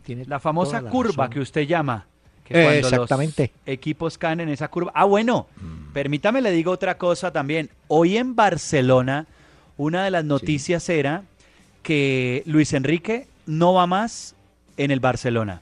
tiene 0.03 0.25
la 0.25 0.39
famosa 0.39 0.81
curva 0.81 1.29
que 1.29 1.39
usted 1.39 1.61
llama. 1.61 2.07
Que 2.43 2.79
exactamente. 2.79 3.51
equipos 3.65 4.17
caen 4.17 4.41
en 4.41 4.49
esa 4.49 4.67
curva. 4.67 4.91
Ah, 4.93 5.05
bueno, 5.05 5.47
mm. 5.55 5.93
permítame 5.93 6.41
le 6.41 6.51
digo 6.51 6.71
otra 6.71 6.97
cosa 6.97 7.31
también. 7.31 7.69
Hoy 7.87 8.17
en 8.17 8.35
Barcelona, 8.35 9.27
una 9.77 10.03
de 10.03 10.11
las 10.11 10.25
noticias 10.25 10.89
era 10.89 11.23
que 11.81 12.43
Luis 12.45 12.73
Enrique 12.73 13.27
no 13.45 13.73
va 13.73 13.87
más 13.87 14.35
en 14.77 14.91
el 14.91 14.99
Barcelona. 14.99 15.61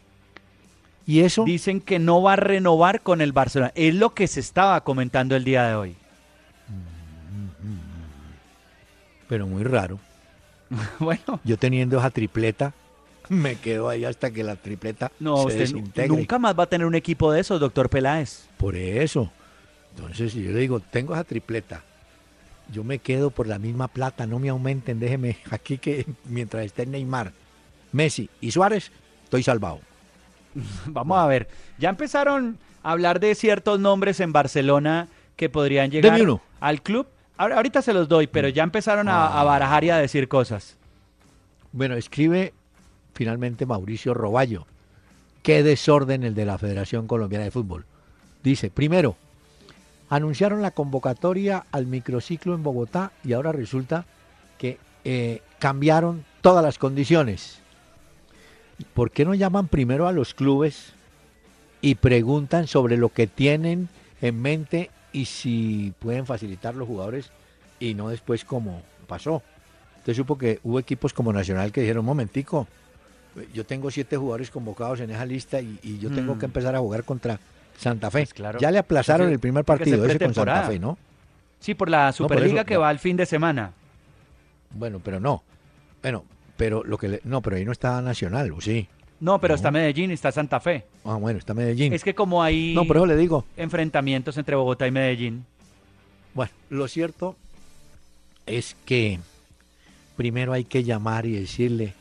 ¿Y 1.06 1.22
eso? 1.22 1.44
Dicen 1.44 1.82
que 1.82 1.98
no 1.98 2.22
va 2.22 2.34
a 2.34 2.36
renovar 2.36 3.02
con 3.02 3.22
el 3.22 3.32
Barcelona. 3.32 3.72
Es 3.76 3.96
lo 3.96 4.14
que 4.14 4.28
se 4.28 4.40
estaba 4.40 4.84
comentando 4.84 5.36
el 5.36 5.44
día 5.44 5.68
de 5.68 5.76
hoy. 5.76 5.96
Pero 9.28 9.48
muy 9.48 9.64
raro. 9.64 10.00
bueno. 11.00 11.40
Yo 11.44 11.58
teniendo 11.58 11.98
esa 11.98 12.12
tripleta, 12.12 12.74
me 13.30 13.56
quedo 13.56 13.90
ahí 13.90 14.06
hasta 14.06 14.32
que 14.32 14.44
la 14.44 14.56
tripleta 14.56 15.12
no, 15.20 15.50
se 15.50 15.64
usted 15.64 16.08
nunca 16.08 16.38
más 16.40 16.58
va 16.58 16.64
a 16.64 16.68
tener 16.68 16.86
un 16.86 16.96
equipo 16.96 17.32
de 17.32 17.42
esos, 17.42 17.60
doctor 17.60 17.90
Peláez. 17.90 18.48
Por 18.58 18.76
eso. 18.76 19.32
Entonces, 19.96 20.34
yo 20.34 20.52
le 20.52 20.60
digo, 20.60 20.80
tengo 20.80 21.14
esa 21.14 21.24
tripleta. 21.24 21.84
Yo 22.72 22.84
me 22.84 23.00
quedo 23.00 23.32
por 23.32 23.48
la 23.48 23.60
misma 23.60 23.88
plata, 23.88 24.28
no 24.28 24.40
me 24.40 24.50
aumenten, 24.50 25.00
déjeme 25.00 25.38
aquí 25.52 25.78
que 25.78 26.06
mientras 26.26 26.66
esté 26.66 26.86
Neymar, 26.86 27.34
Messi 27.92 28.30
y 28.42 28.52
Suárez, 28.52 28.92
estoy 29.24 29.44
salvado. 29.44 29.80
Vamos 30.86 31.18
a 31.18 31.28
ver, 31.28 31.48
ya 31.78 31.90
empezaron 31.90 32.58
a 32.84 32.92
hablar 32.92 33.20
de 33.20 33.36
ciertos 33.36 33.80
nombres 33.80 34.20
en 34.20 34.32
Barcelona 34.32 35.08
que 35.36 35.50
podrían 35.50 35.90
llegar 35.90 36.20
al 36.60 36.82
club. 36.82 37.08
Ahorita 37.38 37.82
se 37.82 37.94
los 37.94 38.10
doy, 38.10 38.28
pero 38.28 38.50
ya 38.50 38.64
empezaron 38.64 39.08
a, 39.08 39.42
barajar 39.44 39.86
y 39.86 39.90
a 39.90 39.98
decir 39.98 40.28
cosas. 40.28 40.76
Bueno, 41.72 41.96
escribe 41.96 42.54
finalmente 43.14 43.66
Mauricio 43.66 44.14
Roballo. 44.14 44.66
Qué 45.42 45.64
desorden 45.64 46.26
el 46.26 46.36
de 46.36 46.46
la 46.46 46.58
Federación 46.58 47.08
Colombiana 47.08 47.46
de 47.46 47.52
Fútbol. 47.52 47.86
Dice, 48.44 48.70
primero, 48.70 49.16
anunciaron 50.10 50.62
la 50.62 50.72
convocatoria 50.72 51.66
al 51.72 51.86
microciclo 51.86 52.56
en 52.56 52.64
Bogotá 52.64 53.12
y 53.24 53.34
ahora 53.34 53.52
resulta 53.52 54.06
que 54.58 54.78
eh, 55.04 55.42
cambiaron 55.60 56.26
todas 56.42 56.64
las 56.64 56.78
condiciones. 56.78 57.60
¿por 58.94 59.12
qué 59.12 59.26
no 59.26 59.34
llaman 59.34 59.68
primero 59.68 60.08
a 60.08 60.12
los 60.12 60.34
clubes 60.34 60.94
y 61.82 61.96
preguntan 61.96 62.68
sobre 62.68 62.98
lo 62.98 63.10
que 63.10 63.28
tienen 63.28 63.90
en 64.22 64.42
mente 64.42 64.90
y 65.12 65.26
si 65.26 65.94
pueden 66.00 66.26
facilitar 66.26 66.76
los 66.76 66.88
jugadores 66.88 67.32
y 67.80 67.94
no 67.94 68.10
después 68.10 68.46
como 68.46 68.82
pasó? 69.08 69.42
Usted 69.98 70.14
supo 70.14 70.38
que 70.38 70.60
hubo 70.64 70.80
equipos 70.80 71.14
como 71.14 71.34
Nacional 71.34 71.72
que 71.72 71.82
dijeron, 71.82 72.06
momentico, 72.06 72.68
yo 73.54 73.66
tengo 73.66 73.92
siete 73.92 74.18
jugadores 74.18 74.50
convocados 74.50 75.00
en 75.02 75.12
esa 75.12 75.26
lista 75.26 75.62
y, 75.62 76.00
yo 76.00 76.10
tengo 76.10 76.38
que 76.38 76.48
mm. 76.48 76.50
empezar 76.50 76.76
a 76.76 76.80
jugar 76.80 77.04
contra 77.04 77.40
Santa 77.80 78.12
Fe. 78.12 78.28
Pues 78.36 78.60
ya 78.60 78.72
le 78.72 78.78
aplazaron 78.78 79.32
el 79.32 79.40
primer 79.40 79.64
partido 79.64 80.06
ese 80.06 80.20
con 80.20 80.34
Santa 80.34 80.64
Fe, 80.64 80.80
¿no? 80.80 80.98
Sí, 81.60 81.74
por 81.74 81.90
la 81.90 82.12
Superliga 82.12 82.64
que 82.66 82.78
va 82.78 82.90
al 82.90 83.00
fin 83.00 83.18
de 83.18 83.26
semana. 83.26 83.72
Bueno, 84.72 85.00
pero 85.04 85.20
no. 85.20 85.44
Bueno, 86.02 86.26
pero 86.58 86.84
lo 86.84 86.98
que 86.98 87.22
no, 87.24 87.42
pero 87.42 87.56
ahí 87.56 87.66
no 87.66 87.72
está 87.72 88.02
Nacional, 88.02 88.52
¿o 88.52 88.62
sí? 88.62 88.88
No, 89.20 89.40
pero 89.40 89.56
está 89.56 89.72
Medellín 89.72 90.12
y 90.12 90.14
está 90.14 90.32
Santa 90.32 90.60
Fe. 90.60 90.86
Ah, 91.04 91.16
bueno, 91.16 91.40
está 91.40 91.54
Medellín. 91.54 91.92
Es 91.94 92.04
que 92.04 92.16
como 92.16 92.42
hay 92.42 92.74
no, 92.74 92.86
pero 92.86 93.06
le 93.06 93.16
digo. 93.18 93.46
enfrentamientos 93.58 94.38
entre 94.38 94.56
Bogotá 94.56 94.88
y 94.88 94.92
Medellín. 94.92 95.46
Bueno, 96.34 96.52
lo 96.70 96.88
cierto 96.88 97.36
es 98.46 98.76
que 98.86 99.20
primero 100.16 100.54
hay 100.54 100.64
que 100.64 100.84
llamar 100.84 101.26
y 101.26 101.34
decirle, 101.34 101.94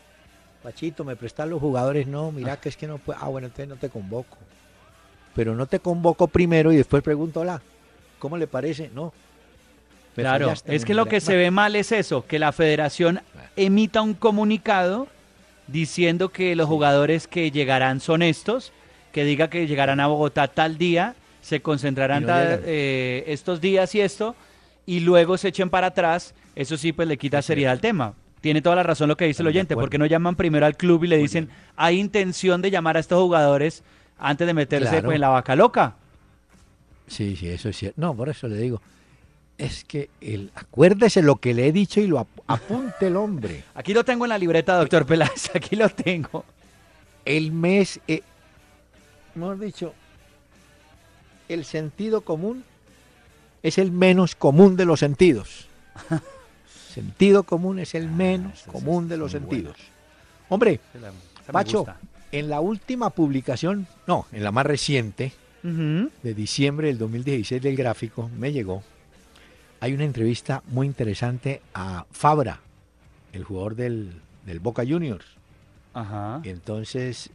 Pachito, 0.62 1.04
¿me 1.04 1.16
prestan 1.16 1.50
los 1.50 1.60
jugadores? 1.60 2.06
No, 2.06 2.30
mira 2.30 2.60
que 2.60 2.68
es 2.68 2.76
que 2.76 2.86
no 2.86 2.98
puedo. 2.98 3.18
Ah, 3.20 3.28
bueno, 3.28 3.46
entonces 3.46 3.68
no 3.68 3.76
te 3.76 3.88
convoco. 3.88 4.36
Pero 5.38 5.54
no 5.54 5.66
te 5.66 5.78
convoco 5.78 6.26
primero 6.26 6.72
y 6.72 6.76
después 6.76 7.00
pregunto, 7.00 7.38
hola, 7.38 7.62
¿cómo 8.18 8.36
le 8.36 8.48
parece? 8.48 8.90
No, 8.92 9.12
Claro, 10.16 10.52
es 10.64 10.84
que 10.84 10.94
lo 10.94 11.06
que 11.06 11.20
se 11.20 11.36
ve 11.36 11.52
mal 11.52 11.76
es 11.76 11.92
eso, 11.92 12.26
que 12.26 12.40
la 12.40 12.50
federación 12.50 13.20
emita 13.54 14.02
un 14.02 14.14
comunicado 14.14 15.06
diciendo 15.68 16.30
que 16.30 16.56
los 16.56 16.66
jugadores 16.66 17.28
que 17.28 17.52
llegarán 17.52 18.00
son 18.00 18.22
estos, 18.22 18.72
que 19.12 19.22
diga 19.22 19.48
que 19.48 19.68
llegarán 19.68 20.00
a 20.00 20.08
Bogotá 20.08 20.48
tal 20.48 20.76
día, 20.76 21.14
se 21.40 21.62
concentrarán 21.62 22.26
eh, 22.28 23.22
estos 23.28 23.60
días 23.60 23.94
y 23.94 24.00
esto, 24.00 24.34
y 24.86 24.98
luego 24.98 25.38
se 25.38 25.50
echen 25.50 25.70
para 25.70 25.86
atrás, 25.86 26.34
eso 26.56 26.76
sí 26.76 26.92
pues 26.92 27.06
le 27.06 27.16
quita 27.16 27.42
seriedad 27.42 27.70
al 27.70 27.80
tema. 27.80 28.14
Tiene 28.40 28.60
toda 28.60 28.74
la 28.74 28.82
razón 28.82 29.08
lo 29.08 29.16
que 29.16 29.26
dice 29.26 29.42
el 29.42 29.48
oyente, 29.48 29.76
porque 29.76 29.98
no 29.98 30.06
llaman 30.06 30.34
primero 30.34 30.66
al 30.66 30.76
club 30.76 31.04
y 31.04 31.06
le 31.06 31.16
dicen, 31.16 31.48
hay 31.76 32.00
intención 32.00 32.60
de 32.60 32.72
llamar 32.72 32.96
a 32.96 33.00
estos 33.00 33.22
jugadores 33.22 33.84
antes 34.18 34.46
de 34.46 34.54
meterse 34.54 35.02
pues, 35.02 35.14
en 35.14 35.20
la 35.20 35.28
vaca 35.28 35.56
loca. 35.56 35.94
Sí, 37.06 37.36
sí, 37.36 37.48
eso 37.48 37.68
es 37.68 37.76
cierto. 37.76 38.00
No, 38.00 38.14
por 38.14 38.28
eso 38.28 38.48
le 38.48 38.56
digo 38.56 38.80
es 39.58 39.84
que 39.84 40.08
el, 40.20 40.52
acuérdese 40.54 41.20
lo 41.20 41.36
que 41.36 41.52
le 41.52 41.66
he 41.66 41.72
dicho 41.72 42.00
y 42.00 42.06
lo 42.06 42.26
apunte 42.46 43.08
el 43.08 43.16
hombre. 43.16 43.64
Aquí 43.74 43.92
lo 43.92 44.04
tengo 44.04 44.24
en 44.24 44.30
la 44.30 44.38
libreta, 44.38 44.76
doctor 44.76 45.04
Peláez, 45.04 45.50
aquí 45.54 45.74
lo 45.74 45.88
tengo. 45.88 46.44
El 47.24 47.52
mes, 47.52 48.00
eh, 48.06 48.22
hemos 49.34 49.58
dicho, 49.60 49.92
el 51.48 51.64
sentido 51.64 52.20
común 52.20 52.64
es 53.62 53.78
el 53.78 53.90
menos 53.90 54.36
común 54.36 54.76
de 54.76 54.86
los 54.86 55.00
sentidos. 55.00 55.66
sentido 56.94 57.42
común 57.42 57.80
es 57.80 57.96
el 57.96 58.06
ah, 58.06 58.12
menos 58.12 58.62
común 58.62 59.08
de 59.08 59.16
los 59.16 59.32
sentidos. 59.32 59.76
Hombre, 60.48 60.80
Pacho, 61.50 61.84
en 62.32 62.48
la 62.48 62.60
última 62.60 63.10
publicación, 63.10 63.86
no, 64.06 64.26
en 64.32 64.44
la 64.44 64.52
más 64.52 64.66
reciente, 64.66 65.32
de 65.62 66.34
diciembre 66.34 66.86
del 66.86 66.98
2016 66.98 67.60
del 67.60 67.76
gráfico, 67.76 68.30
me 68.38 68.52
llegó 68.52 68.82
hay 69.80 69.92
una 69.92 70.04
entrevista 70.04 70.62
muy 70.66 70.86
interesante 70.86 71.62
a 71.74 72.06
Fabra, 72.10 72.60
el 73.32 73.44
jugador 73.44 73.76
del, 73.76 74.20
Boca 74.60 74.84
Juniors. 74.86 75.26
Ajá. 75.94 76.40
Entonces, 76.44 77.30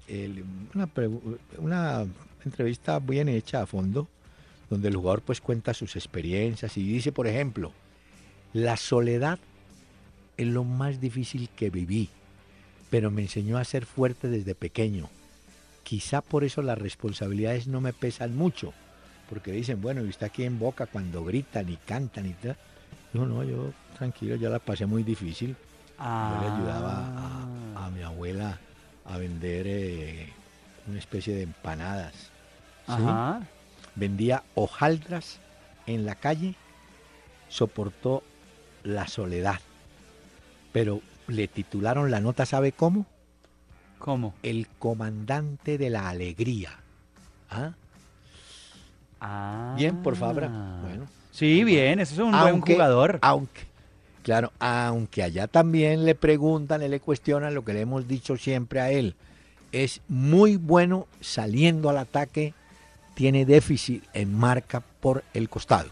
una, 0.73 0.89
una, 1.57 2.05
entrevista 2.45 2.99
bien 2.99 3.29
hecha 3.29 3.61
a 3.61 3.65
fondo, 3.65 4.07
donde 4.69 4.89
el 4.89 4.95
jugador 4.95 5.21
pues 5.21 5.39
cuenta 5.39 5.73
sus 5.73 5.95
experiencias 5.95 6.77
y 6.77 6.83
dice, 6.83 7.11
por 7.11 7.27
ejemplo, 7.27 7.71
la 8.51 8.75
soledad 8.75 9.39
es 10.35 10.47
lo 10.47 10.63
más 10.63 10.99
difícil 10.99 11.49
que 11.55 11.69
viví, 11.69 12.09
pero 12.93 13.09
me 13.09 13.23
enseñó 13.23 13.57
a 13.57 13.63
ser 13.63 13.87
fuerte 13.87 14.27
desde 14.27 14.53
pequeño. 14.53 15.09
Quizá 15.81 16.21
por 16.21 16.43
eso 16.43 16.61
las 16.61 16.77
responsabilidades 16.77 17.65
no 17.65 17.81
me 17.81 17.91
pesan 17.91 18.37
mucho 18.37 18.71
porque 19.27 19.51
dicen, 19.51 19.81
bueno, 19.81 20.05
y 20.05 20.09
está 20.09 20.27
aquí 20.27 20.43
en 20.43 20.59
Boca 20.59 20.85
cuando 20.85 21.25
gritan 21.25 21.69
y 21.69 21.77
cantan 21.77 22.27
y 22.27 22.33
tal. 22.33 22.55
Dijo, 23.11 23.25
no, 23.25 23.43
yo 23.43 23.73
tranquilo, 23.97 24.35
ya 24.35 24.47
la 24.51 24.59
pasé 24.59 24.85
muy 24.85 25.01
difícil. 25.01 25.55
Yo 25.97 26.37
le 26.39 26.47
ayudaba 26.53 27.47
a, 27.75 27.89
mi 27.89 28.03
abuela 28.03 28.59
a 29.05 29.17
vender 29.17 29.65
eh, 29.65 30.29
una 30.87 30.99
especie 30.99 31.33
de 31.33 31.41
empanadas. 31.41 32.13
Vendía 33.95 34.43
hojaldras 34.53 35.39
en 35.87 36.05
la 36.05 36.13
calle, 36.13 36.53
soportó 37.49 38.21
la 38.83 39.07
soledad. 39.07 39.61
Pero 40.71 41.01
le 41.27 41.47
titularon 41.47 42.11
la 42.11 42.19
nota, 42.19 42.45
¿sabe 42.45 42.71
cómo? 42.71 43.05
¿Cómo? 43.99 44.33
El 44.43 44.67
comandante 44.79 45.77
de 45.77 45.89
la 45.89 46.09
alegría. 46.09 46.71
¿Ah? 47.49 47.71
Ah. 49.21 49.75
Bien 49.77 50.03
por 50.03 50.15
Fabra. 50.15 50.49
Bueno. 50.81 51.07
Sí, 51.31 51.63
bien, 51.63 51.99
ese 51.99 52.13
es 52.13 52.19
un 52.19 52.31
buen 52.31 52.61
jugador. 52.61 53.19
Aunque, 53.21 53.61
claro, 54.21 54.51
aunque 54.59 55.23
allá 55.23 55.47
también 55.47 56.05
le 56.05 56.15
preguntan, 56.15 56.81
le 56.81 56.99
cuestionan 56.99 57.55
lo 57.55 57.63
que 57.63 57.73
le 57.73 57.81
hemos 57.81 58.07
dicho 58.07 58.37
siempre 58.37 58.81
a 58.81 58.91
él. 58.91 59.15
Es 59.71 60.01
muy 60.07 60.57
bueno 60.57 61.07
saliendo 61.21 61.89
al 61.89 61.97
ataque, 61.97 62.53
tiene 63.15 63.45
déficit 63.45 64.03
en 64.13 64.37
marca 64.37 64.83
por 64.99 65.23
el 65.33 65.49
costado. 65.49 65.89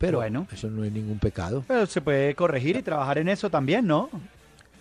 Pero 0.00 0.16
Bueno. 0.18 0.46
eso 0.50 0.70
no 0.70 0.82
es 0.82 0.90
ningún 0.90 1.18
pecado. 1.18 1.62
Pero 1.68 1.84
se 1.84 2.00
puede 2.00 2.34
corregir 2.34 2.74
y 2.76 2.82
trabajar 2.82 3.18
en 3.18 3.28
eso 3.28 3.50
también, 3.50 3.86
¿no? 3.86 4.08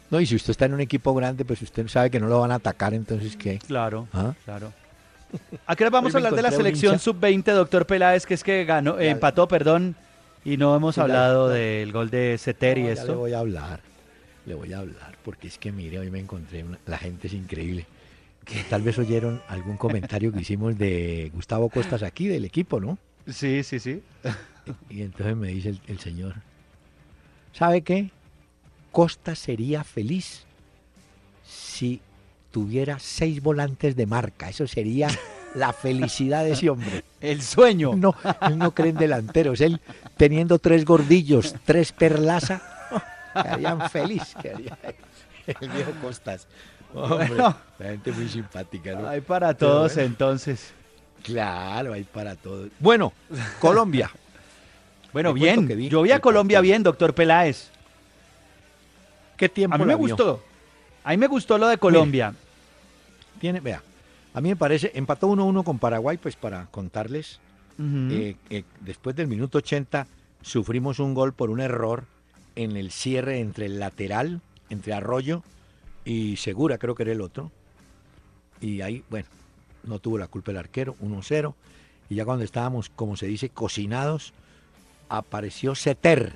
No, 0.09 0.19
y 0.21 0.25
si 0.25 0.35
usted 0.35 0.51
está 0.51 0.65
en 0.65 0.73
un 0.73 0.79
equipo 0.79 1.13
grande, 1.13 1.43
pues 1.43 1.61
usted 1.61 1.87
sabe 1.89 2.09
que 2.09 2.21
no 2.21 2.27
lo 2.27 2.39
van 2.39 2.51
a 2.51 2.55
atacar, 2.55 2.93
entonces 2.93 3.35
¿qué? 3.35 3.59
Claro, 3.59 4.07
¿Ah? 4.13 4.33
claro. 4.45 4.71
¿A 5.67 5.75
qué 5.75 5.83
hora 5.83 5.91
vamos 5.91 6.15
a 6.15 6.17
hablar 6.19 6.33
de 6.33 6.41
la 6.41 6.51
selección 6.51 6.93
hincha. 6.93 7.03
sub-20, 7.03 7.43
doctor 7.53 7.85
Peláez, 7.85 8.25
que 8.25 8.33
es 8.33 8.43
que 8.43 8.63
ganó, 8.63 8.97
eh, 8.97 9.09
empató, 9.09 9.47
perdón, 9.49 9.95
y 10.45 10.55
no 10.57 10.73
hemos 10.75 10.95
Sí, 10.95 11.01
hablado 11.01 11.49
del 11.49 11.91
gol 11.91 12.09
de 12.09 12.37
Ceter 12.39 12.77
y 12.77 12.83
ya 12.83 12.87
le 12.87 12.93
esto? 12.93 13.17
voy 13.17 13.33
a 13.33 13.39
hablar, 13.39 13.81
le 14.45 14.55
voy 14.55 14.71
a 14.73 14.79
hablar, 14.79 15.17
porque 15.25 15.47
es 15.49 15.57
que 15.59 15.71
mire, 15.73 15.99
hoy 15.99 16.09
me 16.09 16.19
encontré, 16.19 16.63
una- 16.63 16.79
la 16.87 16.97
gente 16.97 17.27
es 17.27 17.33
increíble. 17.33 17.85
Que 18.45 18.63
tal 18.63 18.81
vez 18.81 18.97
oyeron 18.97 19.41
algún 19.49 19.75
comentario 19.77 20.31
que 20.31 20.39
hicimos 20.39 20.75
de 20.77 21.29
Gustavo 21.35 21.69
Costas 21.69 22.01
aquí, 22.03 22.27
del 22.27 22.45
equipo, 22.45 22.79
¿no? 22.79 22.97
Sí, 23.27 23.61
sí, 23.63 23.79
sí. 23.79 24.01
Y 24.89 25.01
entonces 25.01 25.35
me 25.35 25.47
dice 25.49 25.69
el, 25.69 25.81
el 25.87 25.99
señor, 25.99 26.35
¿sabe 27.53 27.81
qué? 27.81 28.11
Costa 28.91 29.35
sería 29.35 29.83
feliz 29.83 30.43
si 31.47 32.01
tuviera 32.51 32.97
seis 32.99 33.41
volantes 33.41 33.95
de 33.95 34.05
marca. 34.05 34.49
Eso 34.49 34.67
sería 34.67 35.09
la 35.55 35.73
felicidad 35.73 36.43
de 36.43 36.51
ese 36.53 36.69
hombre. 36.69 37.03
El 37.21 37.41
sueño. 37.41 37.93
No, 37.95 38.15
él 38.41 38.57
no 38.57 38.71
cree 38.73 38.89
en 38.89 38.97
delanteros. 38.97 39.61
Él 39.61 39.79
teniendo 40.17 40.59
tres 40.59 40.85
gordillos, 40.85 41.55
tres 41.65 41.91
perlaza, 41.91 42.61
quedarían 43.33 43.89
feliz. 43.89 44.35
el 44.43 45.69
viejo 45.69 45.91
Costas. 46.01 46.47
Hombre, 46.93 47.27
Bueno. 47.27 47.55
la 47.77 47.85
gente 47.85 48.11
muy 48.11 48.27
simpática, 48.27 48.93
¿no? 48.93 49.07
Hay 49.07 49.21
para 49.21 49.53
todos 49.53 49.97
entonces. 49.97 50.71
Claro, 51.23 51.93
hay 51.93 52.03
para 52.03 52.35
todos. 52.35 52.69
Bueno, 52.79 53.13
Colombia. 53.59 54.09
Bueno, 55.13 55.33
bien. 55.33 55.67
vi 55.67 55.89
Yo 55.89 56.01
vi 56.01 56.11
a 56.11 56.19
Colombia 56.19 56.61
bien, 56.61 56.83
doctor 56.83 57.13
Peláez. 57.13 57.69
¿Qué 59.37 59.49
tiempo 59.49 59.75
A 59.75 59.77
mí 59.77 59.85
me 59.85 59.95
vio? 59.95 59.99
gustó. 59.99 60.43
A 61.03 61.11
mí 61.11 61.17
me 61.17 61.27
gustó 61.27 61.57
lo 61.57 61.67
de 61.67 61.77
Colombia. 61.77 62.33
Tiene, 63.39 63.61
vea, 63.61 63.81
a 64.33 64.41
mí 64.41 64.49
me 64.49 64.55
parece, 64.55 64.91
empató 64.93 65.27
1-1 65.29 65.63
con 65.63 65.79
Paraguay, 65.79 66.17
pues 66.17 66.35
para 66.35 66.65
contarles, 66.67 67.39
eh, 67.79 68.35
eh, 68.49 68.63
después 68.81 69.15
del 69.15 69.27
minuto 69.27 69.59
80 69.59 70.05
sufrimos 70.41 70.99
un 70.99 71.13
gol 71.13 71.31
por 71.31 71.49
un 71.49 71.61
error 71.61 72.03
en 72.57 72.75
el 72.75 72.91
cierre 72.91 73.39
entre 73.39 73.67
el 73.67 73.79
lateral, 73.79 74.41
entre 74.69 74.93
Arroyo 74.93 75.43
y 76.03 76.35
Segura, 76.35 76.77
creo 76.77 76.95
que 76.95 77.03
era 77.03 77.13
el 77.13 77.21
otro. 77.21 77.51
Y 78.59 78.81
ahí, 78.81 79.03
bueno, 79.09 79.27
no 79.85 79.99
tuvo 79.99 80.17
la 80.17 80.27
culpa 80.27 80.51
el 80.51 80.57
arquero, 80.57 80.95
1-0. 81.01 81.53
Y 82.09 82.15
ya 82.15 82.25
cuando 82.25 82.43
estábamos, 82.43 82.89
como 82.89 83.15
se 83.15 83.27
dice, 83.27 83.49
cocinados, 83.49 84.33
apareció 85.09 85.75
Seter, 85.75 86.33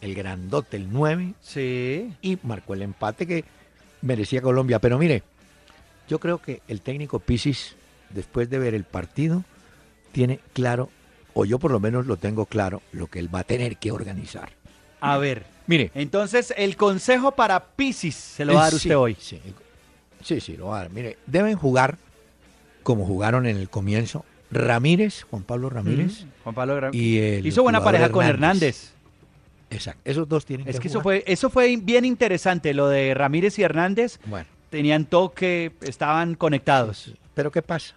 el 0.00 0.14
grandote, 0.14 0.76
el 0.76 0.92
9, 0.92 1.34
Sí. 1.40 2.12
y 2.22 2.38
marcó 2.42 2.74
el 2.74 2.82
empate 2.82 3.26
que 3.26 3.44
merecía 4.00 4.42
Colombia. 4.42 4.78
Pero 4.80 4.98
mire, 4.98 5.22
yo 6.08 6.18
creo 6.18 6.38
que 6.38 6.62
el 6.68 6.80
técnico 6.80 7.20
Pisis, 7.20 7.76
después 8.10 8.50
de 8.50 8.58
ver 8.58 8.74
el 8.74 8.84
partido, 8.84 9.44
tiene 10.10 10.40
claro, 10.52 10.90
o 11.34 11.44
yo 11.44 11.58
por 11.58 11.70
lo 11.70 11.80
menos 11.80 12.06
lo 12.06 12.16
tengo 12.16 12.46
claro, 12.46 12.82
lo 12.92 13.06
que 13.06 13.18
él 13.18 13.32
va 13.34 13.40
a 13.40 13.44
tener 13.44 13.76
que 13.76 13.92
organizar. 13.92 14.50
A 15.00 15.18
ver. 15.18 15.44
Mire, 15.68 15.92
Entonces, 15.94 16.52
el 16.56 16.76
consejo 16.76 17.32
para 17.32 17.64
Pisis 17.64 18.16
se 18.16 18.44
lo 18.44 18.54
va 18.54 18.60
a 18.60 18.62
dar 18.64 18.72
sí, 18.72 18.76
usted 18.78 18.96
hoy. 18.98 19.16
Sí, 19.20 19.40
sí, 20.22 20.40
sí, 20.40 20.56
lo 20.56 20.66
va 20.66 20.78
a 20.78 20.82
dar. 20.82 20.90
Mire, 20.90 21.18
deben 21.26 21.56
jugar 21.56 21.96
como 22.82 23.06
jugaron 23.06 23.46
en 23.46 23.56
el 23.56 23.70
comienzo 23.70 24.24
Ramírez, 24.52 25.22
Juan 25.30 25.42
Pablo 25.42 25.70
Ramírez. 25.70 26.24
Juan 26.44 26.54
Pablo 26.54 26.78
Gra- 26.78 26.94
y 26.94 27.18
el 27.18 27.46
Hizo 27.46 27.62
buena 27.62 27.82
pareja 27.82 28.10
con 28.10 28.24
Hernández. 28.24 28.92
Exacto, 29.70 30.02
esos 30.04 30.28
dos 30.28 30.44
tienen 30.44 30.68
Es 30.68 30.76
que 30.76 30.82
que 30.82 30.88
eso 30.88 31.00
fue, 31.00 31.24
eso 31.26 31.48
fue 31.48 31.74
bien 31.78 32.04
interesante, 32.04 32.74
lo 32.74 32.88
de 32.88 33.14
Ramírez 33.14 33.58
y 33.58 33.62
Hernández. 33.62 34.18
Bueno, 34.26 34.46
Tenían 34.68 35.04
toque, 35.06 35.72
estaban 35.82 36.34
conectados. 36.34 37.12
Pero 37.34 37.50
¿qué 37.50 37.60
pasa? 37.62 37.94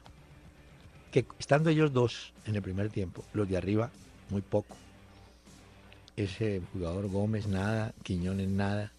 Que 1.11 1.25
estando 1.39 1.69
ellos 1.69 1.93
dos 1.93 2.33
en 2.45 2.55
el 2.55 2.61
primer 2.61 2.89
tiempo, 2.89 3.23
los 3.33 3.47
de 3.47 3.55
arriba, 3.57 3.89
muy 4.29 4.41
poco. 4.41 4.75
Ese 6.17 6.61
jugador 6.73 7.07
Gómez, 7.09 7.47
nada, 7.47 7.93
Quiñones, 8.03 8.47
nada. 8.49 8.91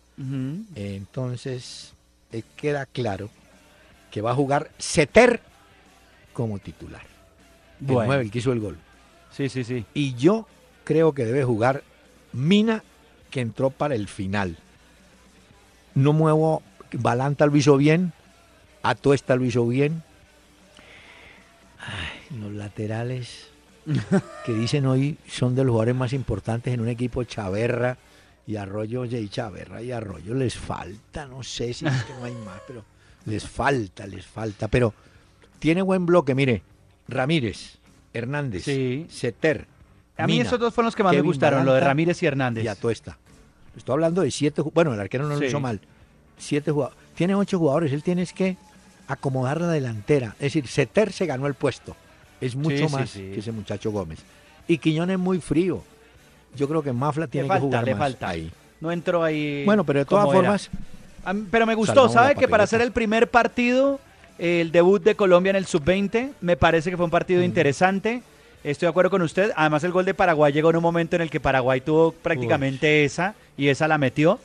Entonces, 0.75 1.92
eh, 2.33 2.42
queda 2.57 2.87
claro 2.87 3.31
que 4.11 4.21
va 4.21 4.31
a 4.33 4.35
jugar 4.35 4.71
Seter 4.79 5.40
como 6.33 6.59
titular. 6.59 7.03
El 7.81 7.87
Bueno. 7.87 8.07
9, 8.07 8.25
el 8.25 8.31
que 8.31 8.39
hizo 8.39 8.53
el 8.53 8.61
gol. 8.61 8.79
Sí, 9.31 9.49
sí, 9.49 9.65
sí. 9.65 9.85
Y 9.95 10.15
yo 10.15 10.47
creo 10.85 11.12
que 11.12 11.25
debe 11.25 11.45
jugar 11.45 11.83
Mina, 12.33 12.83
que 13.31 13.41
entró 13.41 13.71
para 13.71 13.95
el 13.95 14.09
final. 14.09 14.57
No 15.95 16.12
muevo, 16.12 16.62
Balanta 16.93 17.47
lo 17.47 17.57
hizo 17.57 17.77
bien, 17.77 18.12
Atuesta 18.83 19.37
lo 19.37 19.45
hizo 19.45 19.67
bien. 19.67 20.03
Ay, 21.79 22.39
los 22.39 22.53
laterales 22.53 23.49
que 24.45 24.53
dicen 24.53 24.87
hoy 24.87 25.17
son 25.29 25.55
de 25.55 25.65
los 25.65 25.71
jugadores 25.73 25.95
más 25.95 26.12
importantes 26.12 26.73
en 26.75 26.81
un 26.81 26.89
equipo 26.89 27.25
Chaverra 27.25 27.97
y 28.47 28.57
Arroyo, 28.57 29.03
oye, 29.03 29.21
y 29.21 29.29
Chaverra 29.29 29.83
y 29.83 29.93
Arroyo 29.93 30.35
les 30.35 30.57
falta, 30.57 31.27
no 31.27 31.43
sé 31.43 31.75
si 31.75 31.87
es 31.87 32.05
que 32.05 32.12
no 32.15 32.25
hay 32.25 32.35
más, 32.35 32.61
pero 32.67 32.85
les 33.25 33.47
falta, 33.49 34.07
les 34.07 34.25
falta. 34.25 34.69
Pero 34.69 34.95
tiene 35.59 35.83
buen 35.83 36.07
bloque, 36.07 36.35
mire, 36.35 36.62
Ramírez, 37.09 37.79
Hernández, 38.12 38.64
Sí. 38.64 39.07
Seter. 39.09 39.66
A 40.19 40.27
mí 40.27 40.35
Mina, 40.35 40.47
esos 40.47 40.59
dos 40.59 40.73
fueron 40.75 40.87
los 40.87 40.97
que 40.97 41.03
más 41.03 41.14
me 41.14 41.21
gustaron, 41.21 41.64
lo 41.66 41.75
de 41.75 41.81
Ramírez 41.81 42.23
y 42.23 42.27
Hernández. 42.27 42.64
y 42.64 42.69
Atuesta. 42.69 43.19
Estoy 43.77 43.92
hablando 43.92 44.23
de 44.23 44.31
siete, 44.31 44.62
bueno, 44.73 44.95
el 44.95 45.01
arquero 45.01 45.25
no 45.29 45.35
lo 45.35 45.40
Sí. 45.40 45.47
hizo 45.47 45.61
mal. 45.61 45.81
Siete 46.38 46.71
jugadores. 46.71 46.99
Tiene 47.14 47.35
ocho 47.35 47.59
jugadores, 47.59 47.92
él 47.92 48.03
tiene 48.03 48.23
es 48.23 48.33
que 48.33 48.57
acomodar 49.09 49.61
la 49.61 49.69
delantera. 49.69 50.29
Es 50.38 50.53
decir, 50.55 50.66
Seter 50.66 51.12
se 51.12 51.27
ganó 51.27 51.47
el 51.47 51.55
puesto. 51.55 51.95
Es 52.40 52.55
mucho 52.57 52.88
sí, 52.88 52.92
más 52.95 53.12
que 53.12 53.38
ese 53.38 53.53
muchacho 53.53 53.90
Gómez. 53.90 54.19
Y 54.69 54.79
Quiñón 54.79 55.11
es 55.11 55.19
muy 55.19 55.40
frío. 55.40 55.83
Yo 56.57 56.69
creo 56.69 56.83
que 56.83 56.92
Mafla 56.92 57.27
tiene 57.27 57.49
falta, 57.49 57.61
que 57.61 57.66
jugar 57.66 57.85
le 57.85 57.95
más 57.95 58.01
falta. 58.01 58.29
ahí. 58.31 58.51
No 58.81 58.90
entró 58.90 59.23
ahí. 59.23 59.64
Bueno, 59.64 59.85
pero 59.85 60.01
de 60.01 60.05
todas 60.07 60.27
era. 60.27 60.35
formas, 60.35 60.71
Pero 61.51 61.66
me 61.66 61.75
gustó, 61.75 61.95
Salvamos 61.95 62.12
¿sabe? 62.12 62.35
Que 62.37 62.47
para 62.49 62.64
hacer 62.64 62.81
el 62.81 62.92
primer 62.92 63.29
partido, 63.31 64.01
el 64.38 64.72
debut 64.72 65.03
de 65.03 65.14
Colombia 65.14 65.51
en 65.51 65.57
el 65.57 65.66
sub-20, 65.66 66.33
me 66.40 66.57
parece 66.57 66.90
que 66.90 66.96
fue 66.96 67.05
un 67.05 67.11
partido 67.11 67.42
interesante. 67.42 68.22
Estoy 68.64 68.87
de 68.87 68.90
acuerdo 68.90 69.11
con 69.11 69.22
usted. 69.22 69.53
Además, 69.57 69.85
el 69.85 69.92
gol 69.92 70.05
de 70.05 70.14
Paraguay 70.14 70.53
llegó 70.53 70.70
en 70.70 70.77
un 70.77 70.83
momento 70.83 71.16
en 71.16 71.22
el 71.22 71.31
que 71.31 71.40
Paraguay 71.40 71.81
tuvo 71.81 72.12
prácticamente 72.12 73.05
esa 73.05 73.35
y 73.57 73.68
esa 73.68 73.87
la 73.88 73.99
metió. 73.99 74.38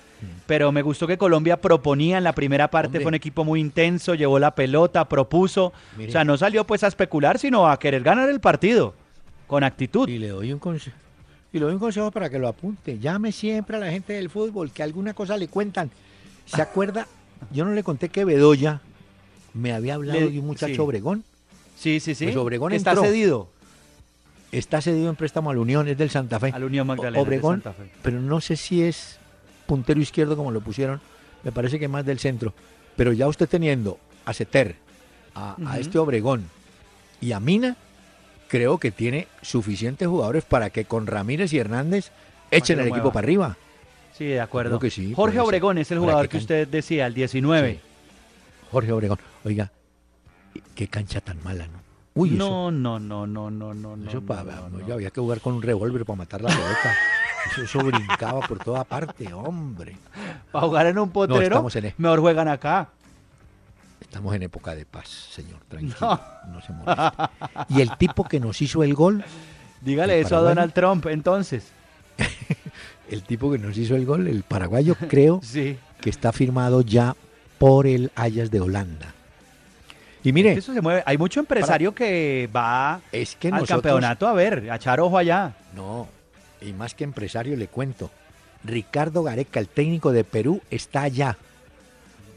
Pero 0.45 0.71
me 0.71 0.83
gustó 0.83 1.07
que 1.07 1.17
Colombia 1.17 1.57
proponía 1.59 2.19
en 2.19 2.23
la 2.23 2.33
primera 2.33 2.69
parte, 2.69 2.89
Hombre. 2.89 3.01
fue 3.01 3.09
un 3.09 3.15
equipo 3.15 3.43
muy 3.43 3.59
intenso, 3.59 4.13
llevó 4.13 4.37
la 4.37 4.53
pelota, 4.53 5.05
propuso. 5.09 5.73
Mire. 5.97 6.09
O 6.09 6.11
sea, 6.11 6.23
no 6.23 6.37
salió 6.37 6.63
pues 6.63 6.83
a 6.83 6.87
especular, 6.87 7.39
sino 7.39 7.67
a 7.67 7.79
querer 7.79 8.03
ganar 8.03 8.29
el 8.29 8.39
partido 8.39 8.93
con 9.47 9.63
actitud. 9.63 10.07
y 10.07 10.19
le 10.19 10.27
doy 10.27 10.53
un 10.53 10.59
consejo. 10.59 10.95
Y 11.51 11.57
le 11.57 11.65
doy 11.65 11.73
un 11.73 11.79
consejo 11.79 12.11
para 12.11 12.29
que 12.29 12.37
lo 12.37 12.47
apunte. 12.47 12.99
Llame 12.99 13.31
siempre 13.31 13.77
a 13.77 13.79
la 13.79 13.89
gente 13.89 14.13
del 14.13 14.29
fútbol, 14.29 14.71
que 14.71 14.83
alguna 14.83 15.15
cosa 15.15 15.35
le 15.37 15.47
cuentan. 15.47 15.89
¿Se 16.45 16.61
acuerda? 16.61 17.07
Yo 17.49 17.65
no 17.65 17.73
le 17.73 17.81
conté 17.83 18.09
que 18.09 18.23
Bedoya 18.23 18.79
me 19.53 19.73
había 19.73 19.95
hablado 19.95 20.19
Le- 20.19 20.29
de 20.31 20.39
un 20.39 20.47
muchacho 20.47 20.73
sí. 20.73 20.79
Obregón. 20.79 21.23
Sí, 21.77 21.99
sí, 21.99 22.13
sí. 22.15 22.25
Pues 22.25 22.35
Obregón 22.37 22.73
Está 22.73 22.91
entró. 22.91 23.05
cedido 23.05 23.49
Está 24.51 24.81
cedido 24.81 25.09
en 25.09 25.15
préstamo 25.15 25.49
a 25.49 25.53
la 25.53 25.61
Unión, 25.61 25.87
es 25.87 25.97
del 25.97 26.09
Santa 26.09 26.37
Fe. 26.39 26.51
al 26.53 26.63
Unión 26.65 26.85
Magdalena. 26.85 27.17
de 27.17 27.21
Obregón, 27.23 27.63
Santa 27.63 27.73
Fe. 27.73 27.89
pero 28.01 28.19
no 28.19 28.41
sé 28.41 28.57
si 28.57 28.83
es 28.83 29.17
puntero 29.65 30.01
izquierdo 30.01 30.35
como 30.35 30.51
lo 30.51 30.59
pusieron. 30.59 30.99
Me 31.43 31.51
parece 31.53 31.79
que 31.79 31.87
más 31.87 32.05
del 32.05 32.19
centro. 32.19 32.53
Pero 32.97 33.13
ya 33.13 33.27
usted 33.27 33.47
teniendo 33.47 33.97
a 34.25 34.33
Ceter, 34.33 34.75
a, 35.33 35.55
a 35.65 35.79
este 35.79 35.97
Obregón 35.97 36.43
y 37.21 37.31
a 37.31 37.39
Mina, 37.39 37.77
creo 38.49 38.77
que 38.77 38.91
tiene 38.91 39.27
suficientes 39.41 40.05
jugadores 40.09 40.43
para 40.43 40.69
que 40.69 40.83
con 40.83 41.07
Ramírez 41.07 41.53
y 41.53 41.57
Hernández 41.57 42.11
echen 42.51 42.79
el 42.81 42.89
equipo 42.89 43.13
para 43.13 43.23
arriba. 43.25 43.57
Sí, 44.17 44.25
de 44.25 44.41
acuerdo. 44.41 44.71
Creo 44.71 44.79
que 44.81 44.89
sí, 44.91 45.13
Jorge. 45.15 45.39
Obregón 45.39 45.77
es 45.77 45.89
el 45.91 45.99
jugador 45.99 46.27
que 46.27 46.35
usted 46.37 46.67
decía, 46.67 47.07
el 47.07 47.13
19. 47.13 47.75
Sí. 47.75 47.79
Jorge 48.71 48.91
Obregón. 48.91 49.19
Oiga, 49.43 49.71
qué 50.75 50.87
cancha 50.87 51.21
tan 51.21 51.43
mala, 51.43 51.67
¿no? 51.67 51.79
Uy, 52.13 52.35
eso, 52.35 52.37
no, 52.37 52.71
no, 52.71 52.99
no, 52.99 53.25
no, 53.27 53.49
no, 53.51 53.73
no, 53.73 53.95
no. 53.95 54.09
eso 54.09 54.19
no, 54.19 54.25
pa- 54.27 54.43
no, 54.43 54.69
no. 54.69 54.87
yo 54.87 54.93
había 54.95 55.11
que 55.11 55.21
jugar 55.21 55.39
con 55.39 55.53
un 55.53 55.61
revólver 55.61 56.05
para 56.05 56.17
matar 56.17 56.41
la 56.41 56.49
pelota. 56.49 56.95
eso, 57.51 57.61
eso 57.63 57.79
brincaba 57.79 58.41
por 58.41 58.59
toda 58.59 58.83
parte, 58.83 59.31
hombre. 59.33 59.97
Para 60.51 60.65
jugar 60.67 60.85
en 60.87 60.99
un 60.99 61.09
potrero, 61.09 61.43
estamos 61.43 61.75
en 61.77 61.85
e- 61.85 61.95
mejor 61.97 62.19
juegan 62.19 62.47
acá. 62.49 62.89
Estamos 64.01 64.35
en 64.35 64.43
época 64.43 64.75
de 64.75 64.85
paz, 64.85 65.07
señor, 65.07 65.59
tranquilo, 65.69 66.19
no, 66.51 66.61
se 66.61 66.73
moleste. 66.73 67.23
Y 67.69 67.79
el 67.79 67.95
tipo 67.97 68.25
que 68.25 68.39
nos 68.41 68.61
hizo 68.61 68.83
el 68.83 68.93
gol, 68.93 69.23
Dígale 69.79 70.19
¿El 70.19 70.25
eso 70.25 70.35
a? 70.37 70.41
Donald 70.41 70.73
Trump, 70.73 71.05
entonces. 71.07 71.71
el 73.09 73.23
tipo 73.23 73.51
que 73.51 73.57
nos 73.57 73.77
hizo 73.77 73.95
el 73.95 74.05
gol, 74.05 74.27
el 74.27 74.43
paraguayo, 74.43 74.95
creo 75.07 75.39
Sí. 75.43 75.77
que 76.01 76.09
está 76.09 76.31
firmado 76.33 76.81
ya 76.81 77.15
por 77.61 77.85
el 77.85 78.11
Ajax 78.15 78.49
de 78.49 78.59
Holanda. 78.59 79.13
Y 80.23 80.33
mire, 80.33 80.53
Eso 80.53 80.73
se 80.73 80.81
mueve. 80.81 81.03
Hay 81.05 81.19
mucho 81.19 81.39
empresario 81.39 81.93
que 81.93 82.49
va 82.53 83.01
es 83.11 83.35
que 83.35 83.49
al 83.49 83.53
nosotros... 83.53 83.83
campeonato 83.83 84.27
a 84.27 84.33
ver, 84.33 84.71
a 84.71 84.77
echar 84.77 84.99
ojo 84.99 85.15
allá. 85.15 85.53
No, 85.75 86.07
y 86.59 86.73
más 86.73 86.95
que 86.95 87.03
empresario 87.03 87.55
le 87.55 87.67
cuento. 87.67 88.09
Ricardo 88.63 89.21
Gareca, 89.21 89.59
el 89.59 89.67
técnico 89.67 90.11
de 90.11 90.23
Perú, 90.23 90.63
está 90.71 91.03
allá. 91.03 91.37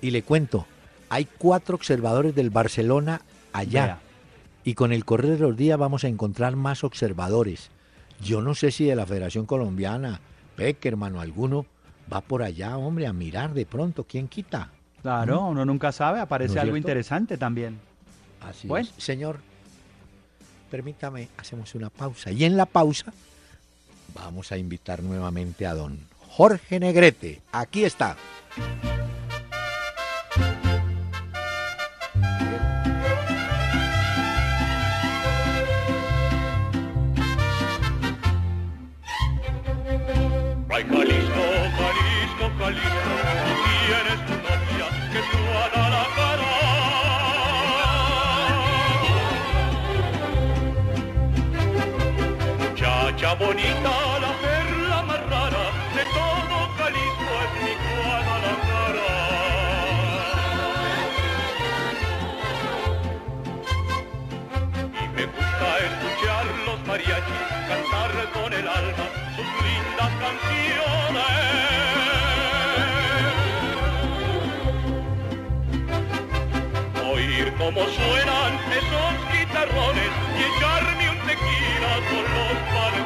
Y 0.02 0.10
le 0.10 0.22
cuento, 0.22 0.66
hay 1.08 1.26
cuatro 1.38 1.74
observadores 1.76 2.34
del 2.34 2.50
Barcelona 2.50 3.22
allá. 3.54 4.00
Y 4.62 4.74
con 4.74 4.92
el 4.92 5.06
correr 5.06 5.38
de 5.38 5.38
los 5.38 5.56
días 5.56 5.78
vamos 5.78 6.04
a 6.04 6.08
encontrar 6.08 6.54
más 6.54 6.84
observadores. 6.84 7.70
Yo 8.22 8.42
no 8.42 8.54
sé 8.54 8.70
si 8.70 8.84
de 8.84 8.94
la 8.94 9.06
Federación 9.06 9.46
Colombiana, 9.46 10.20
Peckerman 10.56 11.16
o 11.16 11.22
alguno, 11.22 11.64
va 12.12 12.20
por 12.20 12.42
allá, 12.42 12.76
hombre, 12.76 13.06
a 13.06 13.14
mirar 13.14 13.54
de 13.54 13.64
pronto. 13.64 14.04
¿Quién 14.04 14.28
quita? 14.28 14.70
Claro, 15.04 15.48
uno 15.48 15.66
nunca 15.66 15.92
sabe, 15.92 16.18
aparece 16.18 16.54
¿No 16.54 16.60
es 16.60 16.62
algo 16.62 16.74
cierto? 16.76 16.88
interesante 16.88 17.36
también. 17.36 17.78
Así 18.40 18.66
Bueno. 18.66 18.88
es. 18.96 19.04
Señor, 19.04 19.38
permítame, 20.70 21.28
hacemos 21.36 21.74
una 21.74 21.90
pausa. 21.90 22.30
Y 22.30 22.42
en 22.44 22.56
la 22.56 22.64
pausa 22.64 23.12
vamos 24.14 24.50
a 24.50 24.56
invitar 24.56 25.02
nuevamente 25.02 25.66
a 25.66 25.74
don 25.74 25.98
Jorge 26.30 26.80
Negrete. 26.80 27.42
Aquí 27.52 27.84
está. 27.84 28.16
Cómo 77.74 77.87
suenan 77.88 78.54
esos 78.70 79.14
guitarrones 79.32 80.12
y 80.38 80.42
echarme 80.44 81.10
un 81.10 81.18
tequila 81.26 81.92
con 82.08 82.22
los 82.22 82.56
palentones. 82.72 83.03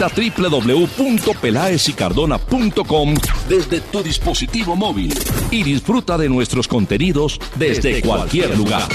Visita 0.00 0.48
www.pelaesicardona.com 0.48 3.14
desde 3.48 3.80
tu 3.80 4.02
dispositivo 4.02 4.74
móvil 4.74 5.12
y 5.50 5.62
disfruta 5.62 6.16
de 6.16 6.30
nuestros 6.30 6.66
contenidos 6.68 7.38
desde 7.56 8.00
cualquier 8.00 8.56
lugar. 8.56 8.88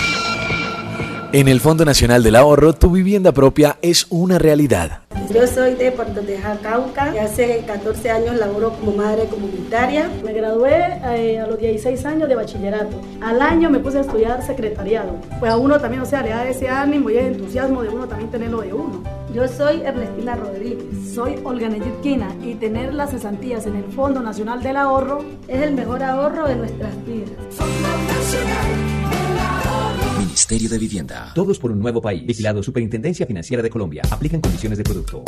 En 1.31 1.47
el 1.47 1.59
Fondo 1.59 1.85
Nacional 1.85 2.23
del 2.23 2.35
Ahorro, 2.35 2.73
tu 2.73 2.89
vivienda 2.89 3.33
propia 3.33 3.77
es 3.83 4.07
una 4.09 4.39
realidad. 4.39 5.01
Yo 5.33 5.47
soy 5.47 5.73
de 5.75 5.91
Puerto 5.91 6.21
Tejada, 6.21 6.57
Cauca, 6.61 7.13
y 7.13 7.19
hace 7.19 7.63
14 7.67 8.09
años 8.09 8.37
laboro 8.37 8.71
como 8.71 8.93
madre 8.93 9.25
comunitaria. 9.25 10.09
Me 10.23 10.33
gradué 10.33 11.01
eh, 11.03 11.39
a 11.39 11.47
los 11.47 11.59
16 11.59 12.05
años 12.05 12.29
de 12.29 12.35
bachillerato. 12.35 13.01
Al 13.21 13.41
año 13.41 13.69
me 13.69 13.79
puse 13.79 13.97
a 13.97 14.01
estudiar 14.01 14.41
secretariado. 14.45 15.19
Pues 15.39 15.51
a 15.51 15.57
uno 15.57 15.77
también, 15.79 16.03
o 16.03 16.05
sea, 16.05 16.21
le 16.21 16.29
da 16.29 16.47
ese 16.47 16.69
ánimo 16.69 17.09
y 17.09 17.17
el 17.17 17.25
entusiasmo 17.25 17.83
de 17.83 17.89
uno 17.89 18.07
también 18.07 18.31
tenerlo 18.31 18.61
de 18.61 18.73
uno. 18.73 19.03
Yo 19.35 19.45
soy 19.49 19.81
Ernestina 19.81 20.33
Rodríguez. 20.37 20.85
Soy 21.13 21.35
Olga 21.43 21.67
Neyitquina 21.67 22.33
y 22.41 22.55
tener 22.55 22.93
las 22.93 23.11
cesantías 23.11 23.65
en 23.65 23.75
el 23.75 23.83
Fondo 23.83 24.21
Nacional 24.21 24.63
del 24.63 24.77
Ahorro 24.77 25.25
Es 25.49 25.61
el 25.61 25.73
mejor 25.73 26.01
ahorro 26.03 26.47
de 26.47 26.55
nuestras 26.55 26.93
vidas. 27.05 27.31
Ministerio 30.17 30.69
de 30.69 30.77
Vivienda. 30.77 31.33
Todos 31.35 31.59
por 31.59 31.71
un 31.71 31.81
nuevo 31.81 32.01
país. 32.01 32.25
Vigilado 32.25 32.63
Superintendencia 32.63 33.25
Financiera 33.25 33.61
de 33.61 33.69
Colombia. 33.69 34.03
Aplican 34.09 34.39
condiciones 34.39 34.77
de 34.77 34.85
producto. 34.85 35.25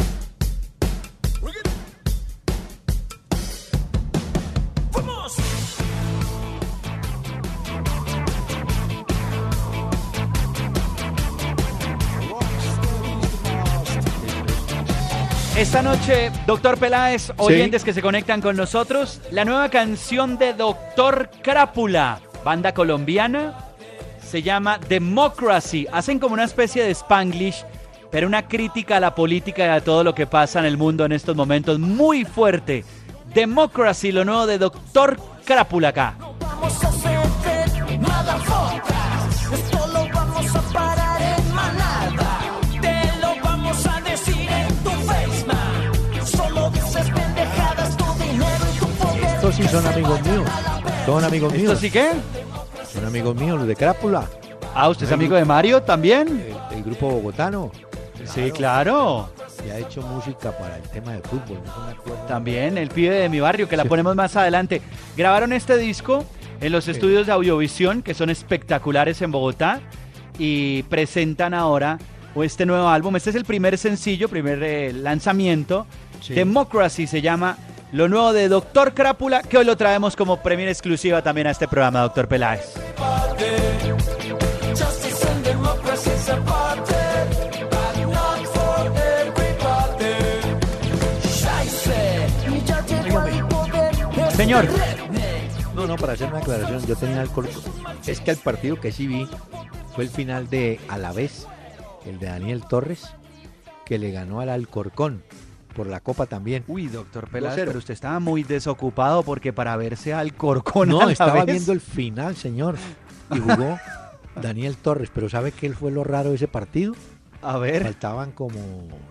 Esta 15.58 15.82
noche, 15.82 16.32
doctor 16.46 16.78
Peláez, 16.78 17.32
oyentes 17.38 17.84
que 17.84 17.92
se 17.92 18.04
conectan 18.04 18.42
con 18.42 18.56
nosotros, 18.56 19.20
la 19.32 19.44
nueva 19.44 19.70
canción 19.70 20.38
de 20.38 20.54
Doctor 20.54 21.32
Crápula, 21.42 22.20
banda 22.46 22.76
colombiana, 22.76 23.56
se 24.24 24.44
llama 24.44 24.78
Democracy. 24.88 25.88
Hacen 25.92 26.20
como 26.20 26.36
una 26.36 26.44
especie 26.44 26.84
de 26.84 26.92
Spanglish, 26.92 27.66
pero 28.12 28.28
una 28.28 28.48
crítica 28.48 28.98
a 28.98 29.00
la 29.00 29.16
política 29.16 29.66
y 29.66 29.70
a 29.70 29.84
todo 29.84 30.04
lo 30.04 30.14
que 30.14 30.28
pasa 30.28 30.60
en 30.60 30.66
el 30.66 30.78
mundo 30.78 31.06
en 31.06 31.12
estos 31.12 31.36
momentos 31.36 31.80
muy 31.80 32.24
fuerte. 32.24 32.86
Democracy, 33.34 34.12
lo 34.12 34.26
nuevo 34.26 34.46
de 34.46 34.60
Doctor 34.60 35.18
Crápula 35.44 35.88
acá. 35.88 36.14
Vamos 36.40 36.84
a 36.84 36.88
hacer 36.88 37.18
Estos 49.48 49.66
sí 49.66 49.72
son 49.72 49.88
amigos 49.88 50.22
míos. 50.24 50.50
Son 51.06 51.24
amigos 51.24 51.54
¿Esto 51.54 51.66
míos. 51.68 51.80
sí 51.80 51.90
qué? 51.90 52.12
Son 52.92 53.06
amigos 53.06 53.34
míos, 53.34 53.58
los 53.58 53.66
de 53.66 53.78
Crápula. 53.78 54.28
Ah, 54.76 54.90
¿usted 54.90 55.06
es 55.06 55.12
amigo 55.14 55.38
de 55.38 55.46
Mario 55.46 55.82
también? 55.82 56.28
El, 56.72 56.80
el 56.80 56.84
grupo 56.84 57.10
bogotano. 57.10 57.72
Sí, 58.26 58.52
claro. 58.52 59.30
y 59.66 59.70
ha 59.70 59.78
hecho 59.80 60.02
música 60.02 60.52
para 60.52 60.76
el 60.76 60.84
tema 60.90 61.14
de 61.14 61.20
fútbol. 61.22 61.62
no. 61.66 62.14
También 62.28 62.78
el 62.78 62.90
pibe 62.90 63.16
de 63.16 63.30
mi 63.30 63.40
barrio, 63.40 63.70
que 63.70 63.78
la 63.78 63.86
ponemos 63.86 64.18
más 64.18 64.36
adelante. 64.36 64.82
Grabaron 65.16 65.54
este 65.54 65.78
disco 65.78 66.26
en 66.60 66.74
los 66.74 66.90
estudios 66.90 67.26
de 67.26 67.32
Audiovisión, 67.32 68.02
que 68.02 68.14
son 68.14 68.30
espectaculares 68.30 69.22
en 69.22 69.32
Bogotá, 69.32 69.80
y 70.38 70.84
presentan 70.84 71.54
ahora 71.54 72.00
este 72.36 72.66
nuevo 72.66 72.90
álbum. 72.90 73.16
Este 73.16 73.30
es 73.30 73.36
el 73.38 73.46
primer 73.46 73.78
sencillo, 73.78 74.28
primer 74.28 74.62
eh, 74.62 74.92
lanzamiento. 74.92 75.88
Sí. 76.20 76.34
Democracy 76.34 77.08
se 77.08 77.22
llama 77.22 77.58
lo 77.92 78.10
nuevo 78.10 78.34
de 78.34 78.50
Doctor 78.50 78.94
Crápula, 78.94 79.42
que 79.44 79.58
hoy 79.58 79.66
lo 79.66 79.78
traemos 79.78 80.16
como 80.16 80.42
premio 80.42 80.68
exclusiva 80.68 81.22
también 81.22 81.48
a 81.48 81.52
este 81.52 81.68
programa, 81.68 82.02
Doctor 82.02 82.28
Peláez. 82.28 82.74
Señor. 94.36 94.68
No, 95.74 95.88
no, 95.88 95.96
para 95.96 96.14
hacer 96.14 96.28
una 96.28 96.40
aclaración, 96.40 96.86
yo 96.86 96.96
tenía 96.96 97.22
el 97.22 97.30
corto. 97.30 97.60
Es 98.06 98.20
que 98.20 98.32
el 98.32 98.38
partido 98.38 98.80
que 98.80 98.92
sí 98.92 99.08
vi 99.08 99.28
fue 99.96 100.04
el 100.04 100.10
final 100.10 100.50
de 100.50 100.80
Alavés, 100.90 101.48
el 102.06 102.20
de 102.20 102.28
Daniel 102.28 102.64
Torres, 102.68 103.08
que 103.86 103.98
le 103.98 104.12
ganó 104.12 104.40
al 104.40 104.50
Alcorcón 104.50 105.24
por 105.78 105.88
la 105.88 106.02
Copa 106.02 106.26
también. 106.26 106.66
Uy, 106.68 106.88
doctor 106.88 107.30
Peláez, 107.30 107.56
2-0. 107.62 107.66
pero 107.68 107.78
usted 107.80 107.94
estaba 107.94 108.20
muy 108.20 108.44
desocupado 108.44 109.24
porque 109.24 109.54
para 109.54 109.78
verse 109.78 110.14
al 110.14 110.34
Corcón 110.34 110.90
a 110.90 110.92
No, 110.92 111.06
la 111.06 111.12
estaba 111.14 111.34
vez- 111.46 111.46
viendo 111.46 111.72
el 111.72 111.80
final, 111.82 112.36
señor. 112.36 112.76
Y 113.32 113.40
jugó 113.40 113.78
Daniel 114.42 114.76
Torres, 114.78 115.10
pero 115.14 115.30
¿sabe 115.30 115.52
qué 115.52 115.72
fue 115.74 115.92
lo 115.92 116.04
raro 116.04 116.30
de 116.32 116.36
ese 116.36 116.48
partido? 116.48 116.96
A 117.42 117.58
ver. 117.58 117.84
Faltaban 117.84 118.32
como, 118.32 118.60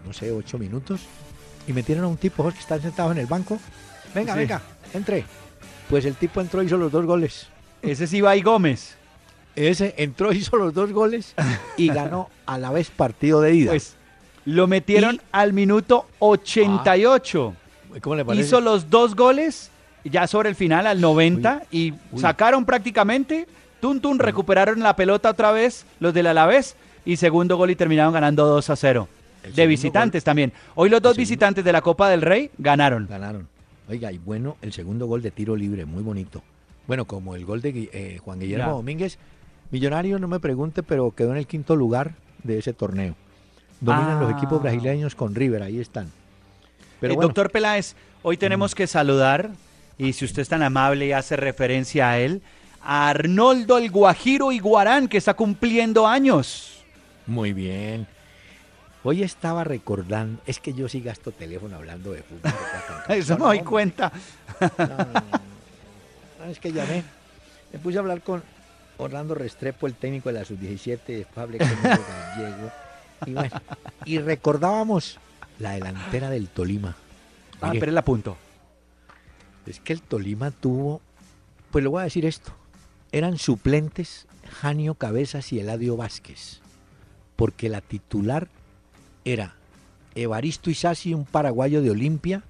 no 0.05 0.13
sé, 0.13 0.33
ocho 0.33 0.59
minutos. 0.59 1.01
Y 1.69 1.73
metieron 1.73 2.05
a 2.05 2.09
un 2.09 2.17
tipo 2.17 2.43
que 2.53 2.59
está 2.59 2.79
sentado 2.81 3.13
en 3.13 3.19
el 3.19 3.27
banco. 3.27 3.59
Venga, 4.15 4.33
Sí. 4.35 4.39
venga, 4.41 4.61
entre. 4.93 5.25
Pues 5.89 6.05
el 6.05 6.15
tipo 6.17 6.41
entró 6.41 6.63
y 6.63 6.67
hizo 6.67 6.77
los 6.77 6.91
dos 6.93 7.07
goles. 7.07 7.47
Ese 7.83 8.05
es 8.05 8.13
Ibai 8.13 8.43
Gómez. 8.43 8.97
Ese 9.55 9.95
entró, 9.99 10.33
hizo 10.33 10.57
los 10.57 10.75
dos 10.75 10.93
goles 10.93 11.35
y 11.77 11.87
ganó 11.95 12.29
a 12.45 12.59
la 12.59 12.71
vez 12.73 12.91
partido 12.91 13.41
de 13.41 13.55
ida. 13.55 13.71
Pues 13.71 13.95
lo 14.47 14.67
metieron 14.67 15.21
al 15.33 15.53
minuto 15.53 16.07
88. 16.21 17.55
¿Cómo 18.01 18.17
le 18.17 18.25
parece? 18.25 18.45
Hizo 18.45 18.61
los 18.61 18.89
dos 18.89 19.15
goles 19.15 19.71
ya 20.05 20.27
sobre 20.27 20.49
el 20.49 20.55
final 20.55 20.87
al 20.87 21.01
90 21.01 21.65
y 21.71 21.93
uy. 22.13 22.21
sacaron 22.21 22.65
prácticamente, 22.65 23.47
tun 23.81 24.01
tun, 24.01 24.19
recuperaron 24.19 24.81
la 24.81 24.95
pelota 24.97 25.31
otra 25.31 25.51
vez 25.51 25.85
los 25.99 26.15
del 26.15 26.29
Alavés 26.29 26.77
y 27.05 27.17
segundo 27.17 27.57
gol 27.57 27.71
y 27.71 27.77
terminaron 27.77 28.15
ganando 28.15 28.47
2 28.47 28.71
a 28.71 28.77
0. 28.77 29.09
El 29.43 29.55
De 29.55 29.67
visitantes 29.67 30.25
también. 30.25 30.53
Hoy 30.75 30.91
los 30.91 31.03
dos 31.03 31.17
visitantes 31.17 31.65
de 31.65 31.73
la 31.73 31.81
Copa 31.81 32.09
del 32.09 32.23
Rey 32.23 32.51
ganaron. 32.59 33.07
Ganaron. 33.09 33.49
Oiga, 33.89 34.11
y 34.11 34.19
bueno, 34.19 34.57
el 34.63 34.73
segundo 34.73 35.07
gol 35.07 35.23
de 35.23 35.31
tiro 35.31 35.55
libre, 35.55 35.85
muy 35.87 36.03
bonito. 36.03 36.43
Bueno, 36.87 37.05
como 37.05 37.35
el 37.35 37.45
gol 37.45 37.63
de 37.63 37.89
eh, 37.93 38.19
Juan 38.23 38.39
Guillermo 38.41 38.67
Ya. 38.67 38.73
Domínguez, 38.73 39.19
millonario, 39.71 40.19
no 40.19 40.29
me 40.29 40.41
pregunte, 40.41 40.83
pero 40.83 41.13
quedó 41.13 41.33
en 41.33 41.39
el 41.39 41.47
quinto 41.47 41.75
lugar 41.75 42.15
de 42.43 42.59
ese 42.59 42.73
torneo. 42.73 43.17
Dominan 43.81 44.21
los 44.21 44.33
Ah. 44.33 44.37
equipos 44.39 44.63
brasileños 44.63 45.15
con 45.15 45.35
River, 45.35 45.63
ahí 45.63 45.81
están. 45.81 46.11
Pero 47.01 47.13
Eh, 47.13 47.17
bueno, 47.17 47.29
Doctor 47.29 47.51
Peláez, 47.51 47.95
hoy 48.23 48.37
tenemos 48.37 48.75
que 48.75 48.87
saludar, 48.87 49.51
y 49.99 50.13
si 50.15 50.25
usted 50.25 50.43
es 50.43 50.49
tan 50.49 50.63
amable 50.63 51.07
y 51.07 51.13
hace 51.13 51.37
referencia 51.37 52.11
a 52.11 52.19
él, 52.19 52.41
a 52.83 53.09
Arnoldo 53.11 53.79
el 53.79 53.91
Guajiro 53.91 54.53
Iguarán, 54.53 55.09
que 55.09 55.19
está 55.19 55.35
cumpliendo 55.35 56.07
años. 56.07 56.83
muy 57.27 57.53
bien. 57.53 58.07
Hoy 59.09 59.23
estaba 59.23 59.63
recordando, 59.63 60.41
es 60.47 60.59
que 60.59 60.73
yo 60.73 60.89
sí 60.89 61.01
gasto 61.01 61.31
teléfono 61.31 61.77
hablando 61.77 62.11
de 62.13 62.23
fútbol. 62.25 62.53
Eso 63.09 63.35
me 63.35 63.39
No, 63.39 63.45
doy 63.47 63.61
cuenta. 63.61 64.11
No, 64.61 64.87
no, 64.87 64.97
no, 66.41 66.51
es 66.51 66.59
que 66.59 66.73
llamé. 66.73 67.05
Me 67.73 67.79
puse 67.79 67.99
a 67.99 68.01
hablar 68.01 68.21
con 68.23 68.43
Orlando 68.97 69.35
Restrepo, 69.37 69.87
el 69.87 69.95
técnico 69.95 70.29
de 70.31 70.41
la 70.41 70.45
sub-17, 70.45 71.01
después 71.07 71.39
hablé 71.39 71.59
con 71.59 71.69
Gallego. 71.83 72.73
Y, 73.25 73.33
bueno, 73.33 73.61
y 74.05 74.19
recordábamos 74.19 75.19
la 75.59 75.73
delantera 75.73 76.31
del 76.31 76.49
Tolima. 76.49 76.97
Ah, 77.61 77.69
Mire, 77.69 77.81
pero 77.81 77.93
el 77.93 77.99
apunto. 77.99 78.37
es 79.67 79.81
que 79.81 79.93
el 79.93 80.03
Tolima 80.03 80.51
tuvo, 80.51 81.01
pues 81.71 81.83
le 81.83 81.89
voy 81.89 82.01
a 82.01 82.05
decir 82.05 82.27
esto, 82.27 82.53
eran 83.13 83.39
suplentes 83.39 84.27
Janio 84.61 84.95
Cabezas 84.95 85.53
y 85.53 85.61
Eladio 85.61 85.97
Vázquez, 85.97 86.61
porque 87.37 87.69
la 87.69 87.81
titular 87.81 88.49
era 89.25 89.55
Evaristo 90.15 90.71
Isasi, 90.71 91.15
un 91.15 91.25
paraguayo 91.25 91.83
de 91.83 91.91
Olimpia, 91.91 92.43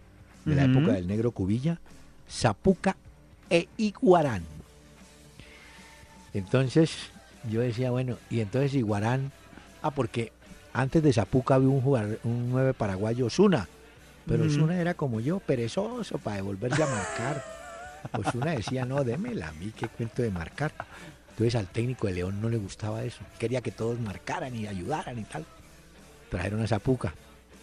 de 0.44 0.54
la 0.54 0.64
época 0.64 0.92
del 0.92 1.08
negro 1.08 1.32
Cubilla, 1.32 1.80
Zapuca 2.30 2.96
e 3.50 3.68
Iguarán. 3.76 4.44
Entonces 6.32 6.92
yo 7.50 7.60
decía, 7.60 7.90
bueno, 7.90 8.18
y 8.30 8.40
entonces 8.40 8.74
Iguarán, 8.74 9.32
ah, 9.82 9.90
porque 9.90 10.32
antes 10.76 11.02
de 11.02 11.12
Zapuca 11.12 11.54
había 11.54 11.70
un 11.70 11.80
jugador, 11.80 12.20
un 12.24 12.50
nueve 12.50 12.74
paraguayo, 12.74 13.26
Osuna, 13.26 13.66
pero 14.26 14.44
Ujú. 14.44 14.52
Osuna 14.52 14.78
era 14.78 14.92
como 14.92 15.20
yo, 15.20 15.40
perezoso 15.40 16.18
para 16.18 16.36
devolverse 16.36 16.82
a 16.82 16.86
marcar. 16.86 17.44
Osuna 18.12 18.50
decía, 18.52 18.84
no, 18.84 19.02
démela 19.02 19.48
a 19.48 19.52
mí, 19.52 19.72
qué 19.74 19.88
cuento 19.88 20.20
de 20.20 20.30
marcar. 20.30 20.72
Entonces 21.30 21.54
al 21.54 21.66
técnico 21.68 22.06
de 22.06 22.14
León 22.14 22.42
no 22.42 22.50
le 22.50 22.58
gustaba 22.58 23.04
eso, 23.04 23.20
quería 23.38 23.62
que 23.62 23.70
todos 23.70 23.98
marcaran 23.98 24.54
y 24.54 24.66
ayudaran 24.66 25.18
y 25.18 25.24
tal. 25.24 25.46
Trajeron 26.30 26.62
a 26.62 26.66
Zapuca. 26.66 27.14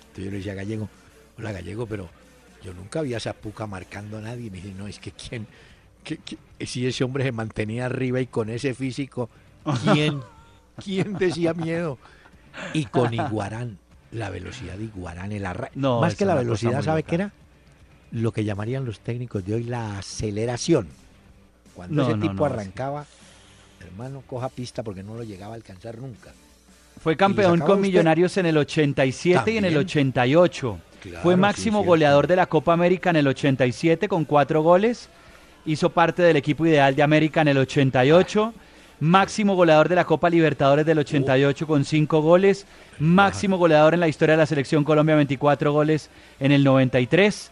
Entonces 0.08 0.26
yo 0.26 0.32
le 0.32 0.38
decía 0.38 0.54
a 0.54 0.56
Gallego, 0.56 0.90
hola 1.38 1.52
Gallego, 1.52 1.86
pero 1.86 2.10
yo 2.64 2.74
nunca 2.74 3.02
vi 3.02 3.14
a 3.14 3.20
Zapuca 3.20 3.68
marcando 3.68 4.18
a 4.18 4.22
nadie. 4.22 4.48
Y 4.48 4.50
me 4.50 4.58
dice, 4.58 4.74
no, 4.74 4.88
es 4.88 4.98
que 4.98 5.12
quién, 5.12 5.46
si 6.60 6.88
ese 6.88 7.04
hombre 7.04 7.26
se 7.26 7.32
mantenía 7.32 7.86
arriba 7.86 8.20
y 8.22 8.26
con 8.26 8.50
ese 8.50 8.74
físico, 8.74 9.30
¿quién, 9.84 10.22
quién 10.84 11.14
decía 11.14 11.54
miedo? 11.54 12.00
Y 12.74 12.86
con 12.86 13.14
Iguarán, 13.14 13.78
la 14.12 14.30
velocidad 14.30 14.76
de 14.76 14.86
Iguarán, 14.86 15.32
el 15.32 15.46
arra- 15.46 15.72
No, 15.76 16.02
más 16.02 16.16
que 16.16 16.26
la 16.26 16.36
velocidad, 16.36 16.82
¿sabe 16.84 17.04
qué 17.04 17.16
era? 17.16 17.32
Lo 18.12 18.32
que 18.32 18.44
llamarían 18.44 18.86
los 18.86 19.00
técnicos 19.00 19.44
de 19.46 19.56
hoy 19.56 19.64
la 19.64 19.98
aceleración. 20.00 20.88
Cuando 21.74 21.96
No, 21.96 22.10
ese 22.10 22.18
no, 22.18 22.30
tipo 22.30 22.46
arrancaba, 22.46 23.06
hermano, 23.82 24.22
coja 24.28 24.50
pista 24.50 24.84
porque 24.84 25.02
no 25.04 25.16
lo 25.16 25.24
llegaba 25.24 25.54
a 25.54 25.56
alcanzar 25.56 25.98
nunca. 25.98 26.32
Fue 27.02 27.18
campeón 27.18 27.60
con 27.60 27.72
usted? 27.72 27.82
Millonarios 27.82 28.38
en 28.38 28.46
el 28.46 28.58
87 28.58 29.52
y 29.52 29.58
en 29.58 29.66
el 29.66 29.72
También. 29.74 29.86
88. 29.88 30.80
Claro, 31.02 31.20
Fue 31.24 31.36
máximo 31.36 31.84
goleador 31.84 32.28
de 32.28 32.36
la 32.38 32.46
Copa 32.46 32.72
América 32.74 33.10
en 33.10 33.18
el 33.18 33.28
87 33.28 34.08
con 34.08 34.24
cuatro 34.26 34.62
goles. 34.62 35.10
Hizo 35.66 35.90
parte 35.90 36.22
del 36.22 36.38
equipo 36.38 36.66
ideal 36.66 36.96
de 36.96 37.04
América 37.04 37.42
en 37.42 37.48
el 37.50 37.58
88. 37.58 38.54
Máximo 39.04 39.58
goleador 39.58 39.90
de 39.90 39.96
la 39.96 40.06
Copa 40.06 40.30
Libertadores 40.30 40.86
del 40.86 40.98
88 41.00 41.68
con 41.68 41.84
cinco 41.84 42.22
goles. 42.22 42.66
Máximo 43.00 43.58
goleador 43.58 43.94
en 43.94 44.00
la 44.00 44.08
historia 44.08 44.32
de 44.32 44.38
la 44.38 44.46
Selección 44.46 44.86
Colombia, 44.86 45.18
24 45.18 45.74
goles 45.74 46.10
en 46.40 46.54
el 46.54 46.64
93. 46.64 47.52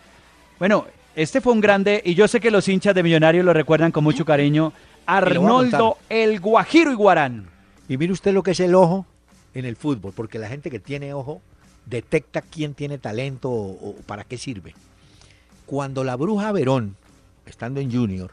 Bueno, 0.60 0.86
este 1.14 1.42
fue 1.42 1.52
un 1.52 1.60
grande, 1.60 2.02
y 2.06 2.16
yo 2.16 2.30
sé 2.30 2.40
que 2.40 2.52
los 2.52 2.70
hinchas 2.70 2.96
de 2.96 3.04
Millonarios 3.04 3.44
lo 3.44 3.52
recuerdan 3.52 3.92
con 3.92 4.02
mucho 4.02 4.24
cariño. 4.24 4.72
Arnoldo 5.06 5.98
el 6.08 6.40
Guajiro 6.40 6.90
Iguarán. 6.90 7.50
Y 7.90 7.98
mire 7.98 8.14
usted 8.14 8.34
lo 8.34 8.44
que 8.44 8.52
es 8.52 8.60
el 8.62 8.74
ojo 8.74 9.06
en 9.54 9.66
el 9.66 9.76
fútbol, 9.76 10.14
porque 10.16 10.40
la 10.40 10.48
gente 10.48 10.72
que 10.72 10.80
tiene 10.80 11.14
ojo 11.14 11.42
detecta 11.86 12.42
quién 12.42 12.76
tiene 12.76 12.98
talento 12.98 13.52
o, 13.52 13.90
o 13.90 13.96
para 14.06 14.24
qué 14.24 14.38
sirve. 14.38 14.74
Cuando 15.66 16.06
la 16.06 16.16
bruja 16.16 16.54
Verón, 16.54 16.96
estando 17.46 17.82
en 17.82 17.92
Junior, 17.92 18.32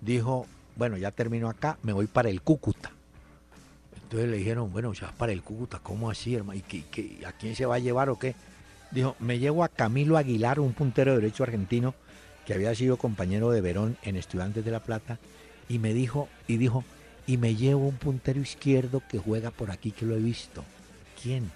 dijo, 0.00 0.46
bueno, 0.76 0.96
ya 0.96 1.10
termino 1.10 1.48
acá, 1.48 1.78
me 1.82 1.92
voy 1.92 2.06
para 2.06 2.28
el 2.28 2.42
Cúcuta. 2.42 2.92
Entonces 4.02 4.28
le 4.28 4.36
dijeron, 4.36 4.70
bueno, 4.72 4.92
ya 4.92 5.10
para 5.12 5.32
el 5.32 5.42
Cúcuta, 5.42 5.80
¿cómo 5.82 6.10
así, 6.10 6.34
hermano? 6.34 6.60
¿Y 6.60 7.24
a 7.24 7.32
quién 7.32 7.56
se 7.56 7.66
va 7.66 7.76
a 7.76 7.80
llevar 7.80 8.08
o 8.08 8.18
qué? 8.18 8.34
Dijo, 8.90 9.16
me 9.18 9.38
llevo 9.38 9.64
a 9.64 9.68
Camilo 9.68 10.16
Aguilar, 10.16 10.60
un 10.60 10.72
puntero 10.72 11.12
de 11.12 11.20
derecho 11.20 11.42
argentino 11.42 11.94
que 12.46 12.54
había 12.54 12.74
sido 12.74 12.96
compañero 12.96 13.50
de 13.50 13.60
Verón 13.60 13.96
en 14.02 14.14
Estudiantes 14.14 14.64
de 14.64 14.70
La 14.70 14.80
Plata, 14.80 15.18
y 15.68 15.80
me 15.80 15.92
dijo, 15.92 16.28
y 16.46 16.58
dijo, 16.58 16.84
y 17.26 17.38
me 17.38 17.56
llevo 17.56 17.88
un 17.88 17.96
puntero 17.96 18.40
izquierdo 18.40 19.02
que 19.08 19.18
juega 19.18 19.50
por 19.50 19.72
aquí 19.72 19.90
que 19.90 20.06
lo 20.06 20.14
he 20.14 20.20
visto. 20.20 20.64
¿Quién? 21.20 21.50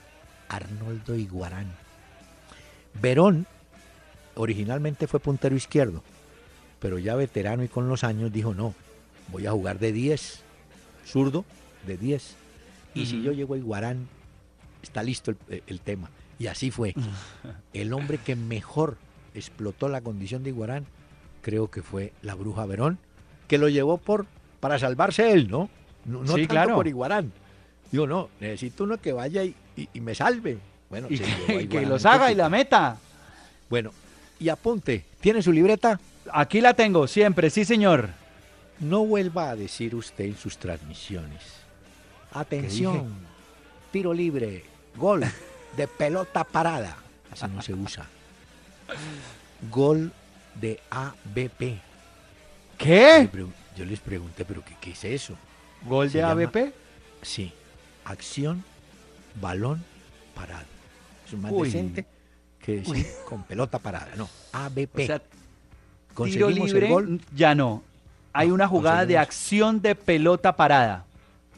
Arnoldo 0.49 1.15
Iguarán. 1.15 1.69
Verón 3.01 3.47
originalmente 4.35 5.07
fue 5.07 5.21
puntero 5.21 5.55
izquierdo, 5.55 6.03
pero 6.81 6.99
ya 6.99 7.15
veterano 7.15 7.63
y 7.63 7.69
con 7.69 7.89
los 7.89 8.03
años 8.03 8.33
dijo, 8.33 8.53
no, 8.53 8.75
voy 9.33 9.47
a 9.47 9.53
jugar 9.53 9.79
de 9.79 9.93
10, 9.93 10.43
zurdo, 11.07 11.45
de 11.87 11.97
10. 11.97 12.37
Y 12.95 13.07
si 13.07 13.23
yo 13.23 13.33
llego 13.33 13.55
a 13.55 13.59
Iguarán, 13.59 14.09
está 14.83 15.03
listo 15.03 15.31
el, 15.49 15.63
el 15.67 15.81
tema. 15.81 16.11
Y 16.39 16.47
así 16.47 16.71
fue. 16.71 16.95
El 17.73 17.93
hombre 17.93 18.19
que 18.19 18.35
mejor 18.35 18.97
explotó 19.35 19.89
la 19.89 20.01
condición 20.01 20.43
de 20.43 20.51
Iguarán, 20.51 20.87
creo 21.43 21.71
que 21.71 21.83
fue 21.83 22.13
la 22.23 22.35
bruja 22.35 22.67
Verón, 22.67 22.99
que 23.47 23.59
lo 23.59 23.69
llevó 23.69 23.99
por 23.99 24.27
para 24.59 24.79
salvarse 24.79 25.33
él, 25.33 25.49
¿no? 25.51 25.71
No, 26.05 26.21
no 26.23 26.27
Sí, 26.35 26.41
tanto 26.43 26.49
claro. 26.49 26.75
por 26.75 26.89
Iguarán. 26.89 27.33
Digo, 27.93 28.07
no, 28.07 28.29
necesito 28.41 28.85
uno 28.85 28.99
que 28.99 29.13
vaya 29.13 29.45
y, 29.45 29.55
y- 29.77 29.89
y 29.95 30.01
me 30.01 30.15
salve. 30.15 30.59
Bueno, 30.89 31.07
Y 31.11 31.17
se 31.19 31.25
que, 31.47 31.69
que 31.69 31.87
los 31.87 32.05
haga 32.07 32.33
y 32.33 32.35
la 32.35 32.49
meta. 32.49 32.97
Bueno, 33.69 33.93
y 34.39 34.49
apunte, 34.49 35.05
¿tiene 35.21 35.43
su 35.43 35.53
libreta? 35.53 36.01
Aquí 36.33 36.61
la 36.61 36.75
tengo, 36.75 37.07
siempre, 37.07 37.51
sí, 37.51 37.65
señor. 37.65 38.09
No 38.81 39.05
vuelva 39.05 39.51
a 39.51 39.57
decir 39.57 39.95
usted 39.95 40.25
en 40.25 40.37
sus 40.37 40.57
transmisiones. 40.59 41.43
Atención, 42.33 43.13
tiro 43.93 44.13
libre, 44.15 44.65
gol 44.97 45.25
de 45.77 45.87
pelota 45.89 46.45
parada. 46.45 46.97
Así 47.31 47.47
no 47.49 47.61
se 47.63 47.75
usa. 47.75 48.07
Gol 49.71 50.13
de 50.55 50.81
ABP. 50.91 51.79
¿Qué? 52.79 53.29
Yo 53.77 53.85
les 53.85 54.01
pregunté, 54.01 54.45
¿pero 54.45 54.65
qué, 54.65 54.75
qué 54.81 54.93
es 54.93 55.05
eso? 55.05 55.37
¿Gol 55.87 56.11
Se 56.11 56.19
de 56.19 56.25
llama- 56.25 56.43
ABP? 56.43 56.73
Sí, 57.23 57.53
acción, 58.05 58.65
balón, 59.41 59.85
parado. 60.35 60.65
Es 61.27 61.35
más 61.39 61.53
Uy. 61.53 61.69
decente 61.69 62.07
que 62.61 62.77
decir 62.77 63.07
con 63.29 63.43
pelota 63.45 63.79
parada. 63.79 64.09
No, 64.17 64.29
ABP. 64.53 65.03
O 65.03 65.07
sea, 65.07 65.19
tiro 65.19 65.31
Conseguimos 66.15 66.71
libre, 66.73 66.87
el 66.87 66.93
gol. 66.93 67.21
ya 67.35 67.55
no. 67.55 67.83
Hay 68.33 68.51
una 68.51 68.69
jugada 68.69 69.07
de 69.07 69.19
acción 69.19 69.83
de 69.83 69.95
pelota 69.95 70.57
parada. 70.57 71.05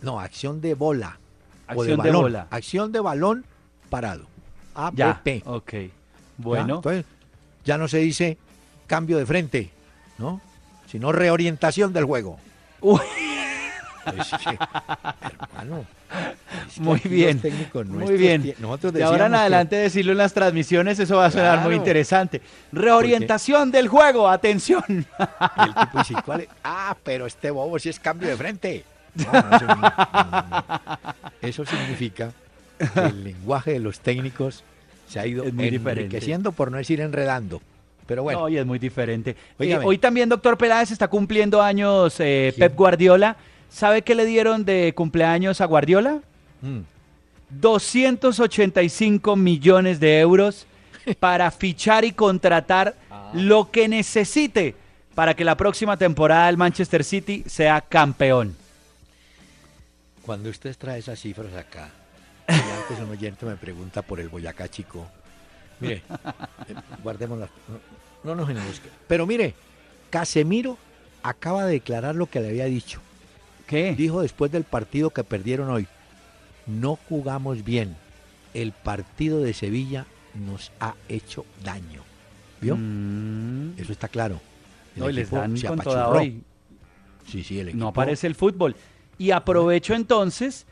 No, 0.00 0.18
acción 0.18 0.60
de 0.60 0.74
bola. 0.74 1.18
Acción 1.66 1.88
de 2.00 2.08
balón. 2.08 2.22
bola. 2.22 2.46
Acción 2.50 2.92
de 2.92 3.00
balón 3.00 3.44
parado. 3.90 4.26
Ya. 4.94 5.10
ABP. 5.10 5.42
Ok. 5.46 5.72
¿Ya? 5.72 5.88
Bueno. 6.38 6.76
Entonces, 6.76 7.04
ya 7.64 7.78
no 7.78 7.88
se 7.88 7.98
dice 7.98 8.38
cambio 8.86 9.18
de 9.18 9.26
frente, 9.26 9.70
¿no? 10.18 10.40
Sino 10.88 11.12
reorientación 11.12 11.92
del 11.92 12.04
juego. 12.04 12.38
Uy. 12.80 13.00
Hermano. 14.07 15.84
es 16.68 16.74
que 16.74 16.80
Muy 16.80 17.00
bien, 17.05 17.40
muy 17.88 18.16
bien. 18.16 18.55
Nosotros 18.59 18.92
De 18.92 19.03
ahora 19.03 19.26
en 19.26 19.32
decíamos 19.32 19.38
que- 19.38 19.40
adelante 19.40 19.76
decirlo 19.76 20.12
en 20.12 20.18
las 20.18 20.32
transmisiones, 20.34 20.98
eso 20.98 21.16
va 21.16 21.26
a 21.26 21.30
sonar 21.30 21.61
muy 21.61 21.74
interesante. 21.74 22.40
Reorientación 22.72 23.70
del 23.70 23.88
juego, 23.88 24.28
atención. 24.28 24.84
Y 24.88 25.62
el 25.62 25.74
tipo 25.74 25.98
dice, 25.98 26.14
¿cuál 26.24 26.40
es? 26.42 26.48
Ah, 26.64 26.96
pero 27.03 27.26
este 27.26 27.50
bobo 27.50 27.78
sí 27.78 27.88
es 27.88 27.98
cambio 28.00 28.28
de 28.28 28.36
frente. 28.36 28.84
No, 29.14 29.32
no, 29.32 29.57
eso, 29.57 29.66
no. 29.66 29.92
Eso 31.42 31.64
significa 31.66 32.32
que 32.78 33.00
el 33.00 33.24
lenguaje 33.24 33.72
de 33.72 33.78
los 33.78 34.00
técnicos 34.00 34.64
se 35.09 35.20
ha 35.20 35.26
ido 35.26 35.44
diferente. 35.44 35.90
enriqueciendo, 35.90 36.53
por 36.53 36.70
no 36.70 36.78
decir 36.78 37.00
enredando. 37.00 37.61
Pero 38.07 38.22
bueno, 38.24 38.40
No, 38.40 38.48
y 38.48 38.59
es 38.59 38.66
muy 38.66 38.78
diferente. 38.78 39.36
Eh, 39.59 39.78
hoy 39.82 39.96
también, 39.98 40.28
doctor 40.28 40.59
Peláez, 40.59 40.90
está 40.90 41.09
cumpliendo 41.09 41.62
años 41.62 42.16
eh, 42.18 42.53
Pep 42.59 42.74
Guardiola. 42.74 43.36
¿Sabe 43.72 44.02
qué 44.02 44.14
le 44.14 44.26
dieron 44.26 44.64
de 44.64 44.92
cumpleaños 44.94 45.60
a 45.60 45.66
Guardiola? 45.66 46.20
mm, 46.60 46.80
285 47.50 49.36
millones 49.36 50.00
de 50.00 50.20
euros 50.20 50.66
para 51.20 51.50
fichar 51.50 52.04
y 52.04 52.12
contratar 52.12 52.94
Ah. 53.10 53.30
lo 53.34 53.70
que 53.70 53.88
necesite 53.88 54.74
para 55.14 55.34
que 55.34 55.44
la 55.44 55.56
próxima 55.56 55.96
temporada 55.98 56.48
el 56.48 56.56
Manchester 56.56 57.04
City 57.04 57.44
sea 57.46 57.80
campeón. 57.82 58.56
cuando 60.24 60.48
usted 60.50 60.74
trae 60.78 61.00
esas 61.00 61.18
cifras 61.20 61.52
acá, 61.54 61.90
y 62.48 62.52
antes 62.52 62.98
un 63.04 63.10
oyente 63.10 63.44
me 63.44 63.56
pregunta 63.56 64.02
por 64.02 64.20
el 64.20 64.28
Boyacá 64.28 64.68
Chico. 64.68 65.06
Mire, 65.80 65.96
eh, 66.68 66.74
guardémoslas. 67.02 67.50
No, 68.24 68.30
no 68.30 68.34
nos 68.42 68.48
enojemos. 68.50 68.80
Pero 69.08 69.26
mire, 69.26 69.54
Casemiro 70.10 70.78
acaba 71.24 71.64
de 71.66 71.72
declarar 71.72 72.14
lo 72.14 72.26
que 72.26 72.40
le 72.40 72.48
había 72.50 72.66
dicho. 72.66 73.00
¿Qué? 73.72 73.94
Dijo 73.96 74.20
después 74.20 74.52
del 74.52 74.64
partido 74.64 75.08
que 75.10 75.24
perdieron 75.24 75.70
hoy, 75.70 75.86
no 76.66 76.98
jugamos 77.08 77.64
bien. 77.64 77.96
El 78.54 78.72
partido 78.72 79.40
de 79.40 79.54
Sevilla 79.54 80.04
nos 80.34 80.70
ha 80.78 80.94
hecho 81.08 81.46
daño. 81.64 82.02
¿Vio? 82.60 82.76
Mm, 82.76 83.78
Eso 83.78 83.92
está 83.92 84.08
claro. 84.08 84.40
El 84.94 85.00
no, 85.00 85.08
les 85.08 85.30
dan 85.30 85.56
se 85.56 85.66
con 85.68 85.78
toda 85.80 86.02
apachurró. 86.02 86.20
hoy. 86.20 86.42
Sí, 87.26 87.42
sí, 87.42 87.58
el 87.60 87.68
equipo. 87.68 87.82
No 87.82 87.88
aparece 87.88 88.26
el 88.26 88.34
fútbol. 88.34 88.76
Y 89.16 89.30
aprovecho 89.30 89.94
entonces 89.94 90.66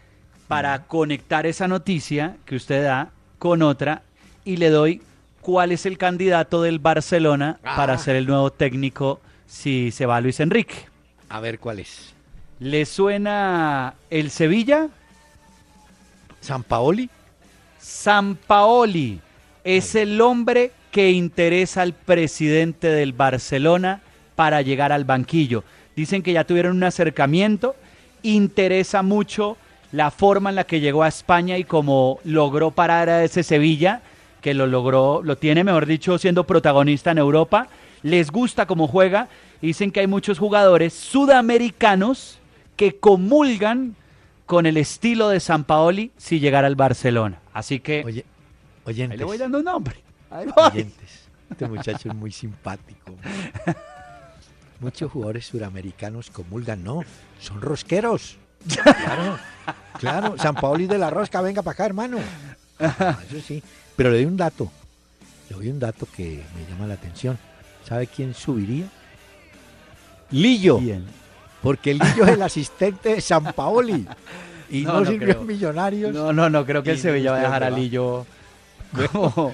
para 0.47 0.87
conectar 0.87 1.47
esa 1.47 1.69
noticia 1.69 2.37
que 2.45 2.57
usted 2.57 2.85
da 2.85 3.13
con 3.39 3.63
otra 3.63 4.03
y 4.45 4.59
le 4.59 4.69
doy 4.69 5.01
cuál 5.41 5.73
es 5.73 5.87
el 5.87 5.97
candidato 5.97 6.61
del 6.61 6.81
Barcelona 6.81 7.59
para 7.63 7.95
Ah. 7.95 7.99
ser 7.99 8.17
el 8.17 8.27
nuevo 8.27 8.51
técnico 8.53 9.21
si 9.47 9.91
se 9.91 10.05
va 10.05 10.21
Luis 10.21 10.39
Enrique. 10.41 10.75
A 11.31 11.41
ver 11.41 11.59
cuál 11.59 11.79
es. 11.79 12.15
¿Le 12.61 12.85
suena 12.85 13.95
el 14.11 14.31
Sevilla? 14.31 14.89
¿San 16.43 16.63
Paoli? 16.63 17.09
San 17.79 18.35
Paoli 18.37 19.19
es 19.65 19.95
el 19.95 20.21
hombre 20.21 20.71
que 20.91 21.11
interesa 21.11 21.81
al 21.81 21.95
presidente 21.95 22.89
del 22.89 23.15
Barcelona 23.15 24.03
para 24.37 24.61
llegar 24.61 24.93
al 24.93 25.07
banquillo. 25.07 25.65
Dicen 25.97 26.23
que 26.23 26.35
ya 26.35 26.45
tuvieron 26.45 26.77
un 26.77 26.85
acercamiento, 26.85 27.77
interesa 28.23 29.03
mucho 29.03 29.57
la 29.91 30.11
forma 30.11 30.51
en 30.51 30.57
la 30.57 30.65
que 30.65 30.81
llegó 30.81 31.03
a 31.03 31.09
España 31.09 31.57
y 31.57 31.65
cómo 31.65 32.21
logró 32.25 32.73
parar 32.73 33.09
a 33.09 33.25
ese 33.25 33.43
Sevilla, 33.43 34.03
que 34.43 34.53
lo 34.53 34.67
logró, 34.67 35.23
lo 35.25 35.37
tiene, 35.37 35.65
mejor 35.65 35.87
dicho, 35.87 36.19
siendo 36.19 36.45
protagonista 36.45 37.11
en 37.11 37.19
Europa. 37.19 37.69
Les 38.03 38.31
gusta 38.31 38.67
cómo 38.67 38.87
juega. 38.87 39.29
Dicen 39.63 39.91
que 39.91 40.01
hay 40.01 40.07
muchos 40.07 40.39
jugadores 40.39 40.93
sudamericanos 40.93 42.40
que 42.81 42.99
comulgan 42.99 43.95
con 44.47 44.65
el 44.65 44.79
estilo 44.79 45.29
de 45.29 45.39
San 45.39 45.65
Paoli 45.65 46.13
si 46.17 46.41
llegara 46.41 46.67
al 46.67 46.77
Barcelona. 46.77 47.39
Así 47.53 47.79
que 47.79 48.03
Oye, 48.07 48.25
ahí 48.25 48.93
oyentes. 48.95 49.19
le 49.19 49.25
voy 49.27 49.37
dando 49.37 49.59
un 49.59 49.65
nombre. 49.65 49.97
Ahí 50.31 50.47
voy. 50.47 50.65
oyentes. 50.73 51.29
Este 51.51 51.69
muchacho 51.69 52.09
es 52.09 52.15
muy 52.15 52.33
simpático. 52.33 53.15
Muchos 54.81 55.13
jugadores 55.13 55.47
suramericanos 55.47 56.31
comulgan, 56.31 56.83
no, 56.83 57.03
son 57.39 57.61
rosqueros. 57.61 58.39
Claro, 58.67 59.39
claro. 59.99 60.39
San 60.39 60.55
Paoli 60.55 60.87
de 60.87 60.97
la 60.97 61.11
rosca, 61.11 61.43
venga 61.43 61.61
para 61.61 61.75
acá, 61.75 61.85
hermano. 61.85 62.17
Ah, 62.79 63.19
Eso 63.29 63.41
sí. 63.47 63.63
Pero 63.95 64.09
le 64.09 64.17
doy 64.17 64.25
un 64.25 64.39
dato. 64.39 64.73
Le 65.51 65.57
doy 65.57 65.69
un 65.69 65.79
dato 65.79 66.09
que 66.17 66.43
me 66.57 66.65
llama 66.73 66.87
la 66.87 66.95
atención. 66.95 67.39
¿Sabe 67.87 68.07
quién 68.07 68.33
subiría? 68.33 68.87
Lillo. 70.31 70.79
Bien. 70.79 71.05
Porque 71.63 71.95
Lillo 71.95 72.25
es 72.25 72.31
el 72.31 72.43
asistente 72.43 73.15
de 73.17 73.21
San 73.21 73.53
Paoli. 73.53 74.07
Y 74.73 74.83
No, 74.83 74.93
no, 74.93 75.01
no 75.01 75.11
sirvió 75.11 75.27
creo. 75.31 75.41
en 75.41 75.47
Millonarios. 75.49 76.15
No, 76.15 76.33
no, 76.33 76.49
no, 76.49 76.65
creo 76.65 76.81
que 76.85 76.93
el 76.93 76.99
Sevilla 77.01 77.33
va 77.33 77.39
a 77.39 77.43
dejar 77.43 77.65
a. 77.65 77.71
Lillo 77.71 78.25
como, 78.93 79.53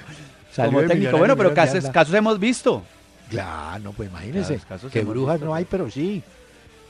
técnico. 0.87 1.17
Bueno, 1.17 1.37
pero 1.39 1.55
casos, 1.55 1.87
casos 1.89 2.15
hemos 2.15 2.39
visto. 2.39 2.83
Claro, 3.31 3.83
no, 3.83 3.93
pues. 3.93 4.11
Claro, 4.11 4.61
casos 4.69 4.93
que 4.93 5.01
brujas 5.05 5.37
visto, 5.37 5.47
no 5.47 5.55
hay, 5.55 5.65
pero- 5.65 5.85
pero 5.85 5.91
sí. 5.91 6.23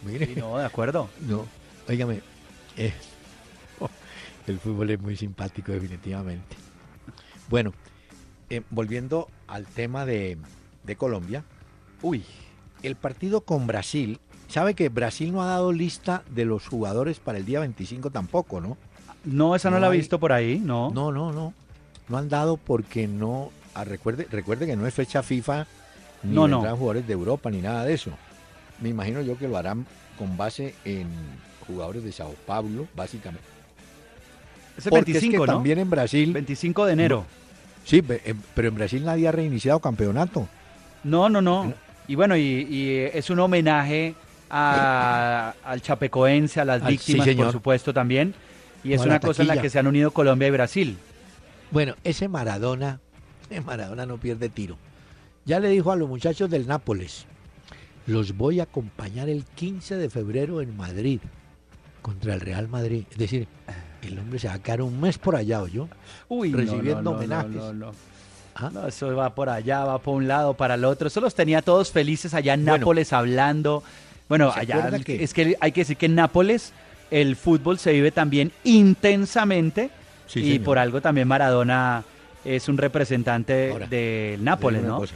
Mire. 0.03 0.27
Sí, 0.27 0.35
no, 0.37 0.59
de 0.59 0.65
acuerdo. 0.65 1.09
No, 1.21 1.47
óigame, 1.89 2.21
eh, 2.77 2.93
el 4.49 4.59
fútbol 4.59 4.91
es 4.91 5.01
muy 5.01 5.17
simpático 5.17 5.71
definitivamente. 5.71 6.57
Bueno, 7.49 7.73
eh, 8.51 8.63
volviendo 8.71 9.29
al 9.47 9.67
tema 9.67 10.05
de, 10.05 10.37
de 10.83 10.97
Colombia, 10.97 11.45
Uy, 12.03 12.25
el 12.83 12.97
partido 12.97 13.41
con 13.43 13.67
Brasil, 13.69 14.19
sabe 14.49 14.75
que 14.75 14.89
Brasil 14.89 15.33
no 15.33 15.43
ha 15.43 15.47
dado 15.47 15.73
lista 15.73 16.23
de 16.31 16.45
los 16.45 16.67
jugadores 16.67 17.19
para 17.19 17.39
el 17.39 17.45
día 17.45 17.61
25 17.61 18.11
tampoco, 18.11 18.61
¿no? 18.61 18.77
no, 19.25 19.57
esa 19.57 19.71
no, 19.71 19.77
No 19.77 19.81
la 19.81 19.89
he 19.95 19.97
visto 19.97 20.19
por 20.21 20.33
ahí, 20.33 20.61
no. 20.63 20.91
No, 20.91 21.11
no, 21.13 21.33
no. 21.33 21.53
No 22.09 22.17
han 22.19 22.29
dado 22.29 22.57
porque 22.57 23.09
no, 23.09 23.51
ah, 23.75 23.85
recuerde, 23.85 24.27
recuerde 24.31 24.67
que 24.67 24.77
no 24.77 24.87
es 24.87 24.95
fecha 24.95 25.23
FIFA, 25.23 25.67
ni 26.23 26.35
No, 26.35 26.47
no. 26.47 26.59
jugadores 26.61 27.07
de 27.07 27.13
Europa 27.13 27.51
ni 27.51 27.61
nada 27.61 27.85
de 27.85 27.95
eso. 27.95 28.13
Me 28.81 28.89
imagino 28.91 29.21
yo 29.23 29.37
que 29.37 29.49
lo 29.49 29.57
harán 29.57 29.85
con 30.19 30.37
base 30.37 30.75
en 30.85 31.09
jugadores 31.67 32.05
de 32.05 32.13
Sao 32.13 32.35
Paulo, 32.47 32.87
básicamente. 32.95 33.45
Es 34.77 34.87
el 34.87 34.91
Porque 34.91 35.13
25, 35.13 35.35
es 35.35 35.41
que 35.41 35.47
¿no? 35.53 35.55
también 35.57 35.79
en 35.79 35.91
Brasil, 35.91 36.33
25 36.33 36.87
de 36.87 36.93
enero. 36.93 37.25
sí, 37.85 38.03
pe- 38.03 38.21
eh, 38.25 38.35
pero 38.55 38.69
en 38.69 38.75
Brasil 38.75 39.05
nadie 39.05 39.27
ha 39.27 39.33
reiniciado 39.33 39.81
campeonato. 39.81 40.47
No, 41.03 41.29
no, 41.29 41.41
no. 41.41 41.73
Y 42.09 42.15
bueno, 42.15 42.37
y, 42.37 42.43
y 42.43 42.99
es 43.13 43.31
un 43.31 43.41
homenaje 43.41 44.15
a- 44.51 45.55
al 45.65 45.83
chapecoense, 45.83 46.61
a 46.61 46.65
las 46.65 46.83
Al- 46.83 46.99
sí, 46.99 47.15
víctimas, 47.15 47.37
por 47.45 47.53
supuesto, 47.53 47.93
también. 47.95 48.35
Y 48.85 48.93
es 48.93 49.01
una 49.01 49.19
cosa 49.21 49.43
en 49.43 49.49
la 49.49 49.61
que 49.61 49.71
se 49.71 49.79
han 49.79 49.87
unido 49.87 50.11
Colombia 50.13 50.49
y 50.49 50.51
Brasil. 50.53 50.97
Bueno, 51.71 51.95
ese 52.05 52.29
Maradona, 52.29 53.01
ese 53.51 53.61
Maradona 53.61 54.07
no 54.07 54.19
pierde 54.19 54.49
tiro. 54.49 54.77
Ya 55.45 55.59
le 55.61 55.69
dijo 55.69 55.91
a 55.91 55.97
los 55.97 56.09
muchachos 56.09 56.49
del 56.51 56.67
Nápoles, 56.67 57.27
los 58.07 58.37
voy 58.37 58.61
a 58.61 58.65
acompañar 58.65 59.29
el 59.29 59.45
15 59.45 59.97
de 59.97 60.09
febrero 60.11 60.61
en 60.61 60.77
Madrid 60.77 61.21
contra 62.03 62.35
el 62.35 62.41
Real 62.41 62.69
Madrid. 62.69 63.05
Es 63.11 63.19
decir, 63.19 63.49
el 64.03 64.19
hombre 64.19 64.39
se 64.39 64.47
va 64.49 64.55
a 64.55 64.59
quedar 64.63 64.83
un 64.83 65.01
mes 65.01 65.19
por 65.19 65.35
allá, 65.35 65.63
¿o 65.63 65.67
yo? 65.67 65.89
Uy, 66.29 66.53
Recibiendo 66.53 67.03
no, 67.03 67.11
no, 67.11 67.17
homenajes. 67.17 67.75
No. 67.75 67.91
¿Ah? 68.55 68.71
No, 68.73 68.87
eso 68.87 69.15
va 69.17 69.35
por 69.35 69.49
allá, 69.49 69.85
va 69.85 69.99
por 69.99 70.15
un 70.15 70.29
lado, 70.29 70.55
para 70.55 70.75
el 70.75 70.85
otro. 70.85 71.09
Eso 71.09 71.21
los 71.21 71.35
tenía 71.35 71.61
todos 71.63 71.91
felices 71.91 72.33
allá 72.33 72.55
en 72.55 72.65
Bueno. 72.65 72.79
Nápoles 72.79 73.13
hablando. 73.13 73.83
Bueno, 74.29 74.53
¿Se 74.53 74.61
allá 74.61 74.91
que- 75.05 75.23
es 75.23 75.33
que 75.33 75.57
hay 75.61 75.73
que 75.73 75.83
decir 75.83 75.97
que 75.97 76.07
en 76.07 76.15
Nápoles 76.17 76.73
el 77.11 77.37
fútbol 77.37 77.79
se 77.79 77.93
vive 77.93 78.11
también 78.11 78.51
intensamente 78.65 79.91
Sí, 80.27 80.41
y 80.41 80.53
señor. 80.53 80.65
por 80.65 80.79
algo 80.79 81.01
también 81.01 81.29
Maradona 81.29 82.03
es 82.45 82.69
un 82.69 82.79
representante 82.79 83.71
Ahora, 83.71 83.87
del 83.87 84.43
Nápoles, 84.43 84.83
¿no? 84.83 84.99
cosa, 84.99 85.15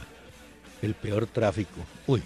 el 0.81 0.93
peor 0.93 1.25
tráfico. 1.27 1.81
Uy, 2.07 2.21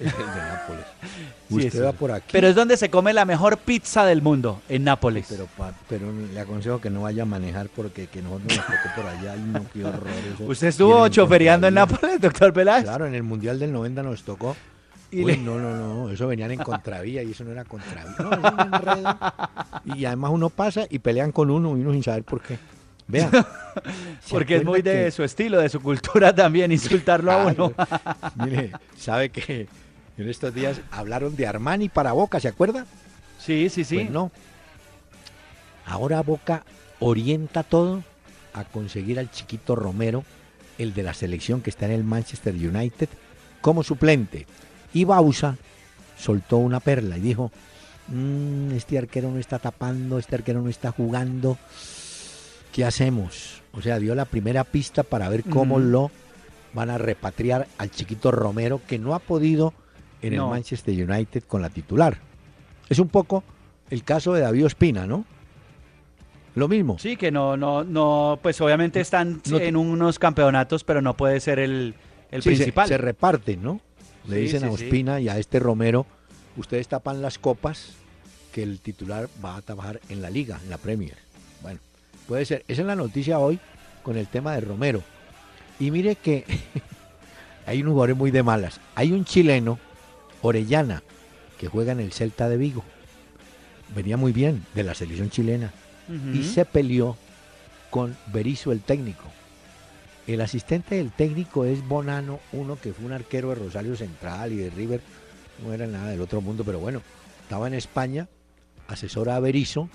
es 0.00 0.06
el 0.06 0.18
de 0.18 0.24
Nápoles. 0.24 0.84
Usted 1.50 1.84
va 1.84 1.92
por 1.92 2.10
aquí. 2.12 2.28
Pero 2.32 2.48
es 2.48 2.54
donde 2.56 2.76
se 2.76 2.90
come 2.90 3.12
la 3.12 3.24
mejor 3.24 3.58
pizza 3.58 4.04
del 4.04 4.22
mundo, 4.22 4.60
en 4.68 4.84
Nápoles. 4.84 5.26
Pero, 5.28 5.46
pa- 5.56 5.74
pero 5.88 6.12
le 6.32 6.40
aconsejo 6.40 6.80
que 6.80 6.90
no 6.90 7.02
vaya 7.02 7.22
a 7.22 7.26
manejar 7.26 7.68
porque 7.74 8.06
que 8.08 8.22
nosotros 8.22 8.56
nos 8.56 8.66
tocó 8.66 8.94
por 8.96 9.06
allá 9.06 9.36
y 9.36 9.40
no, 9.40 9.64
qué 9.72 9.84
horror. 9.84 10.06
eso. 10.34 10.44
¿Usted 10.50 10.68
estuvo 10.68 11.06
chofereando 11.08 11.68
en. 11.68 11.74
Nápoles, 11.74 12.20
doctor 12.20 12.52
Peláez? 12.52 12.82
Claro, 12.84 13.06
en 13.06 13.14
el 13.14 13.22
Mundial 13.22 13.58
del 13.60 13.72
90 13.72 14.02
nos 14.02 14.22
tocó. 14.24 14.56
Y 15.12 15.24
Uy, 15.24 15.32
le- 15.32 15.38
no, 15.38 15.58
no, 15.58 15.74
no, 15.76 16.10
eso 16.10 16.26
venían 16.28 16.52
en 16.52 16.60
contravía 16.60 17.22
y 17.22 17.32
eso 17.32 17.42
no 17.44 17.50
era 17.52 17.64
contravía. 17.64 18.14
No, 18.18 18.30
eso 18.32 18.40
es 18.46 18.52
un 18.52 18.74
enredo. 18.74 19.18
Y 19.96 20.04
además 20.04 20.30
uno 20.32 20.50
pasa 20.50 20.86
y 20.88 20.98
pelean 21.00 21.32
con 21.32 21.50
uno 21.50 21.76
y 21.76 21.80
uno 21.80 21.92
sin 21.92 22.02
saber 22.02 22.22
por 22.24 22.40
qué. 22.42 22.58
Vean. 23.08 23.30
¿se 23.32 23.40
Porque 24.30 24.56
es 24.56 24.64
muy 24.64 24.82
de 24.82 25.06
que- 25.06 25.10
su 25.10 25.24
estilo, 25.24 25.58
de 25.60 25.68
su 25.68 25.80
cultura 25.80 26.32
también, 26.34 26.70
insultarlo 26.70 27.32
a 27.32 27.46
uno. 27.46 27.72
Mire, 28.36 28.70
sabe 28.96 29.30
que 29.30 29.66
en 30.16 30.28
estos 30.28 30.54
días 30.54 30.80
hablaron 30.92 31.34
de 31.34 31.46
Armani 31.46 31.88
para 31.88 32.12
Boca, 32.12 32.38
¿se 32.38 32.46
acuerda? 32.48 32.86
Sí, 33.38 33.68
sí, 33.68 33.82
sí. 33.84 33.96
Pues 33.96 34.10
no. 34.10 34.30
Ahora 35.86 36.22
Boca 36.22 36.62
orienta 37.00 37.62
todo 37.62 38.04
a 38.52 38.64
conseguir 38.64 39.18
al 39.18 39.30
chiquito 39.30 39.74
Romero, 39.74 40.24
el 40.78 40.94
de 40.94 41.02
la 41.02 41.14
selección 41.14 41.62
que 41.62 41.70
está 41.70 41.86
en 41.86 41.92
el 41.92 42.04
Manchester 42.04 42.54
United, 42.54 43.08
como 43.60 43.82
suplente. 43.82 44.46
Y 44.92 45.04
Bausa 45.04 45.56
soltó 46.18 46.56
una 46.58 46.80
perla 46.80 47.16
y 47.16 47.20
dijo, 47.20 47.50
"Mm, 48.08 48.72
este 48.72 48.98
arquero 48.98 49.30
no 49.30 49.38
está 49.38 49.58
tapando, 49.58 50.18
este 50.18 50.34
arquero 50.36 50.60
no 50.62 50.68
está 50.68 50.90
jugando, 50.92 51.58
¿qué 52.72 52.84
hacemos? 52.84 53.62
O 53.72 53.80
sea, 53.82 53.98
dio 53.98 54.14
la 54.14 54.24
primera 54.24 54.64
pista 54.64 55.02
para 55.02 55.28
ver 55.28 55.44
cómo 55.44 55.78
lo 55.78 56.10
van 56.74 56.90
a 56.90 56.98
repatriar 56.98 57.66
al 57.78 57.90
chiquito 57.90 58.30
Romero, 58.30 58.80
que 58.86 58.98
no 58.98 59.14
ha 59.14 59.18
podido 59.20 59.72
en 60.22 60.36
No. 60.36 60.44
el 60.46 60.50
Manchester 60.50 60.94
United 61.10 61.44
con 61.44 61.62
la 61.62 61.70
titular. 61.70 62.18
Es 62.88 62.98
un 62.98 63.08
poco 63.08 63.42
el 63.90 64.02
caso 64.04 64.32
de 64.34 64.40
David 64.42 64.66
Ospina, 64.66 65.06
¿no? 65.06 65.24
Lo 66.56 66.66
mismo. 66.68 66.98
Sí, 66.98 67.16
que 67.16 67.30
no, 67.30 67.56
no, 67.56 67.84
no, 67.84 68.38
pues 68.42 68.60
obviamente 68.60 69.00
están 69.00 69.40
No 69.48 69.58
te- 69.58 69.68
en 69.68 69.76
unos 69.76 70.18
campeonatos, 70.18 70.82
pero 70.82 71.00
no 71.00 71.16
puede 71.16 71.38
ser 71.40 71.60
el, 71.60 71.94
el 72.32 72.42
Sí, 72.42 72.50
se- 72.50 72.56
principal. 72.56 72.88
Se, 72.88 72.98
reparten, 72.98 73.62
¿no? 73.62 73.80
Le 74.30 74.36
Sí, 74.36 74.42
dicen 74.42 74.60
sí, 74.60 74.66
a 74.66 74.68
sí. 74.68 74.74
Ospina 74.84 75.20
y 75.20 75.28
a 75.28 75.38
este 75.38 75.58
Romero, 75.58 76.06
ustedes 76.56 76.88
tapan 76.88 77.20
las 77.22 77.38
copas 77.38 77.90
que 78.52 78.62
el 78.62 78.80
titular 78.80 79.28
va 79.44 79.56
a 79.56 79.62
trabajar 79.62 80.00
en 80.08 80.22
la 80.22 80.30
liga, 80.30 80.58
en 80.62 80.70
la 80.70 80.78
Premier. 80.78 81.16
Bueno, 81.62 81.78
puede 82.26 82.44
ser. 82.44 82.64
Esa 82.68 82.82
es 82.82 82.86
la 82.86 82.96
noticia 82.96 83.38
hoy 83.38 83.58
con 84.02 84.16
el 84.16 84.26
tema 84.26 84.54
de 84.54 84.60
Romero. 84.62 85.02
Y 85.78 85.90
mire 85.90 86.16
que 86.16 86.44
hay 87.66 87.80
unos 87.82 87.92
jugadores 87.92 88.16
muy 88.16 88.30
de 88.30 88.42
malas. 88.42 88.80
Hay 88.94 89.12
un 89.12 89.24
chileno, 89.24 89.78
Orellana, 90.42 91.02
que 91.58 91.68
juega 91.68 91.92
en 91.92 92.00
el 92.00 92.12
Celta 92.12 92.48
de 92.48 92.56
Vigo. 92.56 92.82
Venía 93.94 94.16
muy 94.16 94.32
bien 94.32 94.64
de 94.74 94.82
la 94.84 94.94
selección 94.94 95.30
chilena. 95.30 95.72
Y 96.34 96.42
se 96.42 96.64
peleó 96.64 97.16
con 97.90 98.16
Berizzo, 98.32 98.72
el 98.72 98.80
técnico. 98.80 99.24
El 100.34 100.40
asistente 100.42 100.94
del 100.94 101.10
técnico 101.10 101.64
es 101.64 101.86
Bonano, 101.88 102.38
uno 102.52 102.76
que 102.80 102.92
fue 102.92 103.04
un 103.04 103.10
arquero 103.10 103.48
de 103.48 103.56
Rosario 103.56 103.96
Central 103.96 104.52
y 104.52 104.58
de 104.58 104.70
River. 104.70 105.00
No 105.64 105.72
era 105.72 105.88
nada 105.88 106.10
del 106.10 106.20
otro 106.20 106.40
mundo, 106.40 106.62
pero 106.64 106.78
bueno, 106.78 107.02
estaba 107.42 107.66
en 107.66 107.74
España, 107.74 108.28
asesora 108.86 109.34
a 109.34 109.40
Berizzo. 109.40 109.88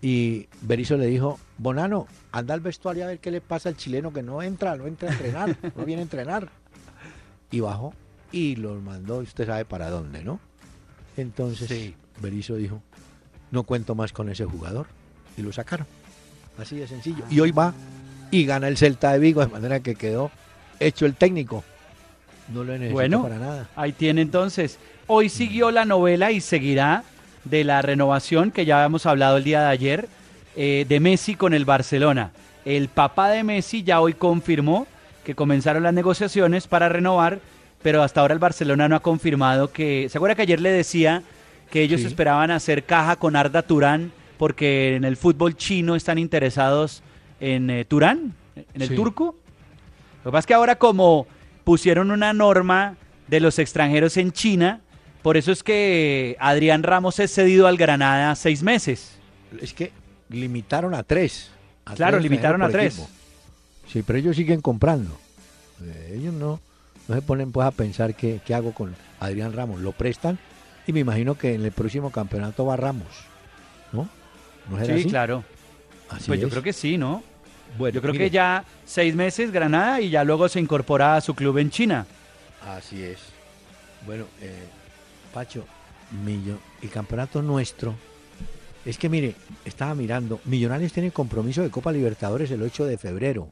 Y 0.00 0.48
Berizzo 0.62 0.96
le 0.96 1.04
dijo, 1.04 1.38
Bonano, 1.58 2.06
anda 2.32 2.54
al 2.54 2.60
vestuario 2.60 3.04
a 3.04 3.08
ver 3.08 3.18
qué 3.18 3.30
le 3.30 3.42
pasa 3.42 3.68
al 3.68 3.76
chileno 3.76 4.10
que 4.10 4.22
no 4.22 4.40
entra, 4.42 4.74
no 4.76 4.86
entra 4.86 5.10
a 5.10 5.12
entrenar, 5.12 5.56
no 5.76 5.84
viene 5.84 6.00
a 6.00 6.04
entrenar. 6.04 6.48
Y 7.50 7.60
bajó 7.60 7.92
y 8.32 8.56
los 8.56 8.82
mandó, 8.82 9.18
usted 9.18 9.44
sabe 9.44 9.66
para 9.66 9.90
dónde, 9.90 10.24
¿no? 10.24 10.40
Entonces 11.18 11.68
Sí. 11.68 11.94
Berizzo 12.22 12.54
dijo, 12.54 12.80
no 13.50 13.64
cuento 13.64 13.94
más 13.94 14.14
con 14.14 14.30
ese 14.30 14.46
jugador. 14.46 14.86
Y 15.36 15.42
lo 15.42 15.52
sacaron. 15.52 15.86
Así 16.56 16.76
de 16.76 16.88
sencillo. 16.88 17.22
Y 17.28 17.40
hoy 17.40 17.50
va 17.50 17.74
y 18.30 18.44
gana 18.46 18.68
el 18.68 18.76
Celta 18.76 19.12
de 19.12 19.18
Vigo, 19.18 19.40
de 19.40 19.48
manera 19.52 19.80
que 19.80 19.94
quedó 19.94 20.30
hecho 20.80 21.06
el 21.06 21.14
técnico. 21.14 21.64
No 22.52 22.62
lo 22.64 22.72
necesito 22.72 22.94
Bueno, 22.94 23.22
para 23.22 23.38
nada. 23.38 23.68
ahí 23.76 23.92
tiene 23.92 24.20
entonces. 24.22 24.78
Hoy 25.06 25.28
siguió 25.28 25.70
la 25.70 25.84
novela 25.84 26.30
y 26.32 26.40
seguirá 26.40 27.04
de 27.44 27.64
la 27.64 27.82
renovación 27.82 28.50
que 28.50 28.64
ya 28.64 28.78
habíamos 28.78 29.06
hablado 29.06 29.36
el 29.36 29.44
día 29.44 29.60
de 29.62 29.68
ayer 29.68 30.08
eh, 30.56 30.84
de 30.88 31.00
Messi 31.00 31.34
con 31.34 31.54
el 31.54 31.64
Barcelona. 31.64 32.30
El 32.64 32.88
papá 32.88 33.28
de 33.30 33.44
Messi 33.44 33.82
ya 33.82 34.00
hoy 34.00 34.14
confirmó 34.14 34.86
que 35.24 35.34
comenzaron 35.34 35.82
las 35.82 35.94
negociaciones 35.94 36.66
para 36.66 36.88
renovar, 36.88 37.40
pero 37.82 38.02
hasta 38.02 38.20
ahora 38.20 38.34
el 38.34 38.40
Barcelona 38.40 38.88
no 38.88 38.96
ha 38.96 39.00
confirmado 39.00 39.72
que... 39.72 40.08
¿Se 40.10 40.18
acuerda 40.18 40.34
que 40.34 40.42
ayer 40.42 40.60
le 40.60 40.70
decía 40.70 41.22
que 41.70 41.82
ellos 41.82 42.00
Sí. 42.00 42.06
esperaban 42.08 42.50
hacer 42.50 42.84
caja 42.84 43.16
con 43.16 43.34
Arda 43.36 43.62
Turán 43.62 44.12
porque 44.38 44.94
en 44.96 45.04
el 45.04 45.16
fútbol 45.16 45.56
chino 45.56 45.96
están 45.96 46.18
interesados 46.18 47.02
en 47.40 47.70
eh, 47.70 47.84
Turán, 47.84 48.34
en 48.56 48.82
el 48.82 48.88
Sí. 48.88 48.94
turco? 48.96 49.36
Lo 50.24 50.30
que 50.30 50.32
pasa 50.32 50.38
es 50.40 50.46
que 50.46 50.54
ahora 50.54 50.76
como 50.76 51.26
pusieron 51.64 52.10
una 52.10 52.32
norma 52.32 52.96
de 53.28 53.40
los 53.40 53.58
extranjeros 53.58 54.16
en 54.16 54.32
China, 54.32 54.80
por 55.22 55.36
eso 55.36 55.52
es 55.52 55.62
que 55.62 56.36
Adrián 56.40 56.82
Ramos 56.82 57.18
es 57.18 57.32
cedido 57.34 57.66
al 57.66 57.76
Granada 57.76 58.34
seis 58.36 58.62
meses. 58.62 59.18
Es 59.60 59.72
que 59.74 59.92
limitaron 60.28 60.94
a 60.94 61.02
tres. 61.02 61.50
a 61.84 61.94
Claro, 61.94 62.18
tres 62.18 62.22
limitaron 62.30 62.62
a 62.62 62.68
tres. 62.68 62.94
equipo. 62.98 63.10
Sí, 63.88 64.02
pero 64.02 64.18
ellos 64.18 64.36
siguen 64.36 64.60
comprando. 64.60 65.16
Eh, 65.84 66.14
ellos 66.18 66.34
no, 66.34 66.60
no 67.08 67.14
se 67.14 67.22
ponen 67.22 67.52
pues 67.52 67.66
a 67.66 67.70
pensar 67.70 68.14
qué, 68.14 68.40
qué 68.44 68.54
hago 68.54 68.72
con 68.72 68.94
Adrián 69.20 69.52
Ramos. 69.52 69.80
Lo 69.80 69.92
prestan 69.92 70.38
y 70.86 70.92
me 70.92 71.00
imagino 71.00 71.36
que 71.36 71.54
en 71.54 71.64
el 71.64 71.72
próximo 71.72 72.10
campeonato 72.10 72.64
va 72.66 72.76
Ramos. 72.76 73.06
¿No? 73.92 74.08
¿No 74.70 74.84
Sí, 74.84 74.92
así? 74.92 75.04
claro. 75.04 75.44
Así 76.10 76.26
Pues 76.28 76.40
yo 76.40 76.48
creo 76.48 76.62
que 76.62 76.72
sí, 76.72 76.96
¿no? 76.98 77.22
Bueno, 77.78 77.94
Yo 77.94 78.00
creo 78.00 78.12
mire, 78.12 78.26
que 78.26 78.30
ya 78.30 78.64
seis 78.84 79.14
meses 79.14 79.50
Granada 79.50 80.00
y 80.00 80.08
ya 80.10 80.24
luego 80.24 80.48
se 80.48 80.60
incorpora 80.60 81.16
a 81.16 81.20
su 81.20 81.34
club 81.34 81.58
en 81.58 81.70
China. 81.70 82.06
Así 82.66 83.02
es. 83.02 83.18
Bueno, 84.06 84.24
eh, 84.40 84.64
Pacho, 85.34 85.64
millo- 86.24 86.58
el 86.82 86.90
campeonato 86.90 87.42
nuestro. 87.42 87.94
Es 88.84 88.98
que 88.98 89.08
mire, 89.08 89.34
estaba 89.64 89.94
mirando, 89.96 90.40
Millonarios 90.44 90.92
tiene 90.92 91.10
compromiso 91.10 91.62
de 91.62 91.70
Copa 91.70 91.90
Libertadores 91.92 92.50
el 92.52 92.62
8 92.62 92.86
de 92.86 92.98
febrero. 92.98 93.48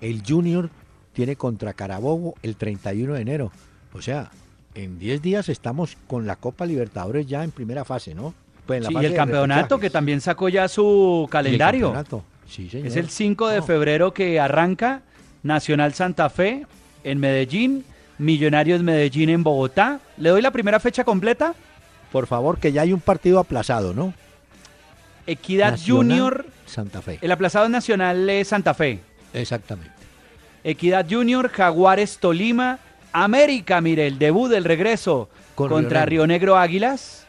El 0.00 0.22
Junior 0.26 0.70
tiene 1.12 1.34
contra 1.36 1.72
Carabobo 1.74 2.34
el 2.42 2.56
31 2.56 3.14
de 3.14 3.20
enero. 3.20 3.52
O 3.92 4.00
sea, 4.00 4.30
en 4.74 4.98
10 5.00 5.22
días 5.22 5.48
estamos 5.48 5.96
con 6.06 6.26
la 6.26 6.36
Copa 6.36 6.66
Libertadores 6.66 7.26
ya 7.26 7.42
en 7.42 7.50
primera 7.50 7.84
fase, 7.84 8.14
¿no? 8.14 8.32
Pues 8.66 8.78
en 8.78 8.84
la 8.84 8.88
Sí, 8.88 8.96
y 9.02 9.06
el 9.06 9.14
campeonato 9.14 9.78
que 9.78 9.90
también 9.90 10.20
sacó 10.20 10.48
ya 10.48 10.68
su 10.68 11.22
el 11.26 11.30
calendario. 11.30 11.86
campeonato. 11.92 12.24
Sí, 12.48 12.68
señor. 12.68 12.86
Es 12.86 12.96
el 12.96 13.10
5 13.10 13.48
de 13.48 13.58
No. 13.58 13.62
febrero 13.66 14.12
que 14.14 14.38
arranca 14.40 15.02
Nacional 15.42 15.92
Santa 15.94 16.30
Fe 16.30 16.66
en 17.02 17.18
Medellín, 17.20 17.84
Millonarios 18.18 18.82
Medellín 18.82 19.28
en 19.30 19.42
Bogotá. 19.42 20.00
¿Le 20.16 20.30
doy 20.30 20.40
la 20.42 20.50
primera 20.50 20.80
fecha 20.80 21.04
completa? 21.04 21.54
Por 22.12 22.26
favor, 22.26 22.58
que 22.58 22.72
ya 22.72 22.82
hay 22.82 22.92
un 22.92 23.00
partido 23.00 23.38
aplazado, 23.40 23.92
¿no? 23.92 24.14
Equidad 25.26 25.72
Nacional, 25.72 26.06
Junior, 26.18 26.46
Santa 26.66 27.02
Fe. 27.02 27.18
el 27.22 27.32
aplazado 27.32 27.68
nacional 27.68 28.28
es 28.28 28.48
Santa 28.48 28.74
Fe. 28.74 29.00
Exactamente. 29.32 29.90
Equidad 30.62 31.06
Junior, 31.08 31.48
Jaguares 31.50 32.18
Tolima, 32.18 32.78
América, 33.12 33.80
mire, 33.80 34.06
el 34.06 34.18
debut 34.18 34.48
del 34.50 34.64
regreso 34.64 35.28
Con 35.54 35.68
contra 35.70 36.04
Río 36.04 36.22
Río 36.22 36.26
Negro 36.26 36.56
Águilas, 36.58 37.23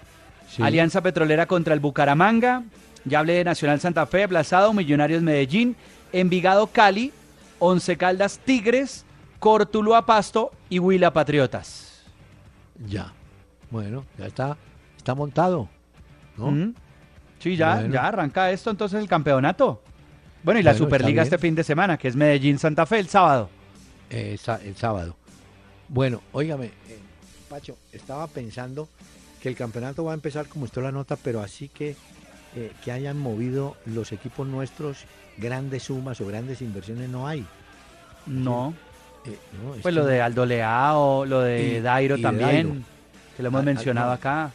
Sí. 0.50 0.62
Alianza 0.64 1.02
Petrolera 1.02 1.46
contra 1.48 1.74
el 1.74 1.80
Bucaramanga, 1.80 2.64
ya 3.04 3.20
hablé 3.20 3.34
de 3.34 3.44
Nacional 3.44 3.80
Santa 3.80 4.06
Fe, 4.06 4.24
aplazado, 4.24 4.74
Millonarios 4.74 5.22
Medellín, 5.22 5.76
Envigado 6.12 6.68
Cali, 6.68 7.12
Once 7.60 7.96
Caldas 7.98 8.40
Tigres, 8.44 9.06
Cortuluá 9.40 10.06
Pasto 10.06 10.52
y 10.70 10.80
Huila 10.80 11.12
Patriotas. 11.12 12.04
Ya. 12.88 13.12
Bueno, 13.70 14.06
ya 14.18 14.28
está, 14.28 14.58
está 14.98 15.14
montado. 15.16 15.68
¿no? 16.38 16.52
¿Mm? 16.52 16.74
Sí, 17.40 17.56
ya, 17.56 17.76
Bueno. 17.76 17.94
ya 17.94 18.08
arranca 18.08 18.52
esto 18.52 18.70
entonces 18.72 19.00
el 19.00 19.08
campeonato. 19.08 19.82
Bueno, 20.44 20.60
y 20.60 20.64
la 20.64 20.72
Bueno, 20.72 20.86
Superliga 20.86 21.24
este 21.24 21.38
fin 21.38 21.56
de 21.56 21.64
semana, 21.64 21.98
que 21.98 22.08
es 22.08 22.16
Medellín 22.16 22.60
Santa 22.60 22.86
Fe 22.86 23.00
el 23.00 23.08
sábado. 23.08 23.50
Eh, 24.10 24.38
el 24.64 24.76
sábado. 24.76 25.16
Bueno, 25.88 26.22
óigame, 26.32 26.66
eh, 26.88 27.00
Pacho, 27.50 27.78
estaba 27.92 28.28
pensando 28.28 28.88
que 29.46 29.50
el 29.50 29.56
campeonato 29.56 30.04
va 30.04 30.10
a 30.14 30.16
empezar 30.16 30.48
como 30.48 30.66
está 30.66 30.82
la 30.82 30.92
nota, 30.92 31.16
pero 31.18 31.40
así 31.40 31.70
que, 31.70 31.96
eh, 32.56 32.72
que 32.84 32.92
hayan 32.92 33.20
movido 33.20 33.76
los 33.86 34.12
equipos 34.12 34.48
nuestros 34.48 35.06
grandes 35.38 35.84
sumas 35.84 36.20
o 36.20 36.26
grandes 36.26 36.64
inversiones 36.64 37.10
no 37.12 37.28
hay. 37.28 37.46
No. 38.26 38.74
Eh, 39.24 39.38
no, 39.64 39.76
es 39.76 39.82
Pues 39.84 39.94
lo 39.94 40.04
de 40.08 40.20
Aldo 40.20 40.48
Leao, 40.48 41.26
lo 41.28 41.42
de 41.42 41.78
Y- 41.78 41.80
Dairo 41.80 42.16
y 42.16 42.22
de 42.22 42.24
también, 42.24 42.50
Dairo. 42.70 42.74
que 43.38 43.44
lo 43.44 43.50
hemos 43.50 43.60
Al- 43.60 43.66
mencionado 43.66 44.08
Aldo- 44.14 44.16
acá. 44.20 44.52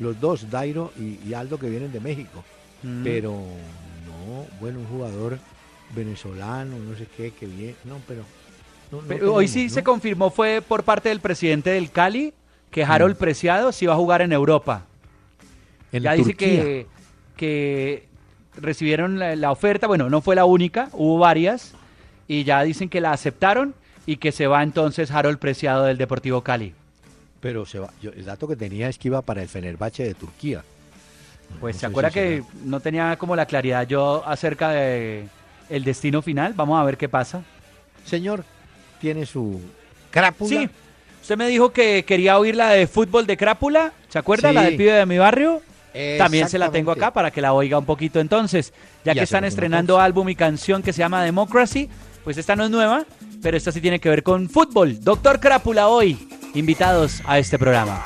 Los 0.00 0.18
dos, 0.20 0.50
Dairo 0.50 0.92
y, 0.98 1.20
y 1.24 1.34
Aldo, 1.34 1.56
que 1.56 1.70
vienen 1.70 1.92
de 1.92 2.00
México. 2.00 2.42
Mm. 2.82 3.04
Pero 3.04 3.30
No, 3.30 4.46
bueno, 4.60 4.80
un 4.80 4.86
jugador 4.86 5.38
venezolano, 5.94 6.78
no 6.78 6.96
sé 6.96 7.06
qué, 7.16 7.30
que 7.30 7.46
bien. 7.46 7.76
No, 7.84 7.98
pero. 8.08 8.24
no- 8.90 9.02
no 9.02 9.06
Pero 9.06 9.34
hoy 9.34 9.46
sí 9.46 9.68
se 9.68 9.84
confirmó, 9.84 10.30
fue 10.30 10.62
por 10.66 10.82
parte 10.82 11.10
del 11.10 11.20
presidente 11.20 11.70
del 11.70 11.92
Cali, 11.92 12.32
que 12.72 12.82
Harold 12.82 13.16
Preciado 13.16 13.70
sí 13.70 13.86
va 13.86 13.92
a 13.92 13.96
jugar 13.96 14.22
en 14.22 14.32
Europa. 14.32 14.82
Mm. 15.92 15.96
En 15.96 16.02
ya 16.02 16.12
dice 16.14 16.34
que, 16.34 16.86
que 17.36 18.08
recibieron 18.56 19.18
la, 19.18 19.36
la 19.36 19.52
oferta, 19.52 19.86
bueno, 19.86 20.10
no 20.10 20.20
fue 20.20 20.34
la 20.34 20.44
única, 20.44 20.88
hubo 20.92 21.18
varias, 21.18 21.74
y 22.26 22.44
ya 22.44 22.62
dicen 22.62 22.88
que 22.88 23.00
la 23.00 23.12
aceptaron 23.12 23.74
y 24.06 24.16
que 24.16 24.32
se 24.32 24.46
va 24.46 24.62
entonces 24.62 25.10
Harold 25.10 25.38
Preciado 25.38 25.84
del 25.84 25.98
Deportivo 25.98 26.40
Cali. 26.42 26.74
Pero 27.40 27.66
se 27.66 27.78
va, 27.78 27.90
yo- 28.00 28.10
el 28.12 28.24
dato 28.24 28.48
que 28.48 28.56
tenía 28.56 28.88
es 28.88 28.98
que 28.98 29.08
iba 29.08 29.20
para 29.22 29.42
el 29.42 29.48
Fenerbahce 29.48 30.04
de 30.04 30.14
Turquía. 30.14 30.64
Pues 31.60 31.76
No 31.76 31.80
se 31.80 31.86
acuerda 31.86 32.08
si 32.10 32.14
que 32.14 32.28
será. 32.42 32.46
no 32.64 32.80
tenía 32.80 33.16
como 33.18 33.36
la 33.36 33.44
claridad 33.46 33.86
yo 33.86 34.22
acerca 34.26 34.70
de 34.70 35.26
el 35.68 35.84
destino 35.84 36.22
final, 36.22 36.54
vamos 36.54 36.80
a 36.80 36.84
ver 36.84 36.96
qué 36.96 37.08
pasa. 37.08 37.42
Señor, 38.06 38.44
tiene 39.00 39.26
su 39.26 39.60
crápula. 40.10 40.48
Sí, 40.48 40.70
usted 41.22 41.36
me 41.36 41.48
dijo 41.48 41.70
que 41.70 42.04
quería 42.04 42.38
oír 42.38 42.56
la 42.56 42.70
de 42.70 42.86
fútbol 42.86 43.26
de 43.26 43.36
Crápula, 43.36 43.92
¿se 44.08 44.18
acuerda? 44.18 44.50
Sí. 44.50 44.54
La 44.54 44.62
del 44.64 44.76
pibe 44.76 44.92
de 44.92 45.06
mi 45.06 45.16
barrio. 45.18 45.62
También 46.18 46.48
se 46.48 46.58
la 46.58 46.70
tengo 46.70 46.90
acá 46.90 47.12
para 47.12 47.30
que 47.30 47.40
la 47.40 47.52
oiga 47.52 47.78
un 47.78 47.84
poquito 47.84 48.18
entonces. 48.18 48.72
Ya 49.04 49.12
Y 49.12 49.16
que 49.16 49.22
están 49.22 49.44
estrenando 49.44 50.00
álbum 50.00 50.28
y 50.28 50.34
canción 50.34 50.82
que 50.82 50.92
se 50.92 50.98
llama 50.98 51.22
Democracy, 51.22 51.88
pues 52.24 52.38
esta 52.38 52.56
no 52.56 52.64
es 52.64 52.70
nueva, 52.70 53.04
pero 53.42 53.56
esta 53.56 53.72
sí 53.72 53.80
tiene 53.80 54.00
que 54.00 54.08
ver 54.08 54.22
con 54.22 54.48
fútbol. 54.48 55.02
Doctor 55.02 55.38
Crápula 55.38 55.88
hoy, 55.88 56.28
invitados 56.54 57.20
a 57.26 57.38
este 57.38 57.58
programa. 57.58 58.02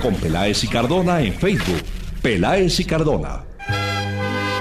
Con 0.00 0.14
Peláez 0.14 0.64
y 0.64 0.68
Cardona 0.68 1.20
en 1.20 1.34
Facebook. 1.34 1.82
Peláez 2.22 2.78
y 2.80 2.84
Cardona. 2.84 3.42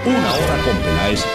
Una 0.05 0.33
hora 0.33 0.57
con 0.63 0.77
Peláez. 0.77 1.25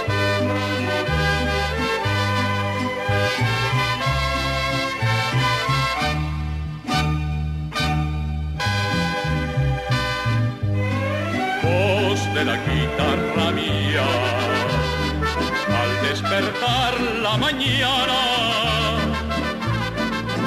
voz 11.62 12.34
de 12.34 12.44
la 12.44 12.56
guitarra 12.56 13.50
mía. 13.52 14.06
Al 15.80 16.08
despertar 16.08 17.00
la 17.22 17.36
mañana, 17.36 18.20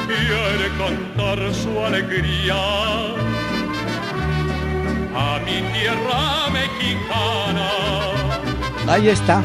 quiere 0.07 0.69
contar 0.77 1.53
su 1.53 1.79
alegría 1.79 3.14
a 5.15 5.39
mi 5.39 5.61
tierra 5.73 6.49
mexicana. 6.51 7.69
Ahí 8.87 9.09
está. 9.09 9.41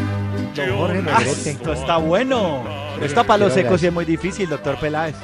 Don 0.57 0.77
Jorge 0.79 0.99
Ah, 1.11 1.19
Negrete. 1.21 1.51
esto 1.51 1.73
está 1.73 1.97
bueno. 1.97 2.65
Esta 3.01 3.25
para 3.25 3.45
los 3.45 3.53
secos 3.55 3.81
sí 3.81 3.87
es 3.87 3.93
muy 3.93 4.05
difícil, 4.05 4.49
doctor 4.49 4.77
Peláez. 4.79 5.17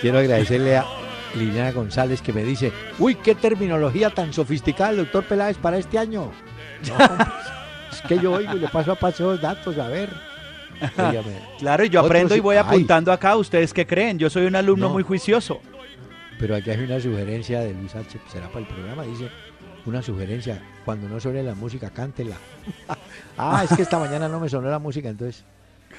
Quiero 0.00 0.18
agradecerle 0.18 0.76
a 0.78 0.86
Liliana 1.34 1.72
González 1.72 2.22
que 2.22 2.32
me 2.32 2.42
dice, 2.44 2.72
uy, 2.98 3.16
qué 3.16 3.34
terminología 3.34 4.10
tan 4.10 4.32
sofisticada 4.32 4.90
el 4.90 4.96
doctor 4.98 5.24
Peláez 5.24 5.56
para 5.58 5.78
este 5.78 5.98
año. 5.98 6.30
No, 6.88 6.94
hombre, 6.96 7.26
es 7.92 8.00
que 8.08 8.18
yo 8.18 8.32
oigo 8.32 8.56
y 8.56 8.58
le 8.58 8.66
paso 8.68 8.90
a 8.90 8.96
paso 8.96 9.22
los 9.30 9.40
datos, 9.40 9.78
a 9.78 9.86
ver. 9.86 10.08
Claro, 11.60 11.84
y 11.84 11.90
yo 11.90 12.00
Otros 12.00 12.10
aprendo 12.10 12.34
y 12.34 12.40
voy 12.40 12.56
Ay, 12.56 12.62
apuntando 12.66 13.12
acá. 13.12 13.36
¿Ustedes 13.36 13.72
qué 13.72 13.86
creen? 13.86 14.18
Yo 14.18 14.28
soy 14.28 14.46
un 14.46 14.56
alumno 14.56 14.88
No. 14.88 14.92
muy 14.92 15.04
juicioso. 15.04 15.60
pero 16.40 16.56
aquí 16.56 16.70
hay 16.70 16.80
una 16.80 16.98
sugerencia 16.98 17.60
de 17.60 17.72
Luis 17.72 17.94
H. 17.94 18.18
Será 18.32 18.48
para 18.48 18.60
el 18.60 18.66
programa, 18.66 19.04
dice, 19.04 19.28
una 19.86 20.02
sugerencia, 20.02 20.60
cuando 20.84 21.08
no 21.08 21.18
suene 21.20 21.42
la 21.42 21.54
música, 21.54 21.90
cántela. 21.90 22.36
ah, 23.38 23.64
es 23.68 23.76
que 23.76 23.82
esta 23.82 23.98
mañana 23.98 24.28
no 24.28 24.40
me 24.40 24.48
sonó 24.48 24.70
la 24.70 24.78
música, 24.78 25.08
entonces. 25.08 25.44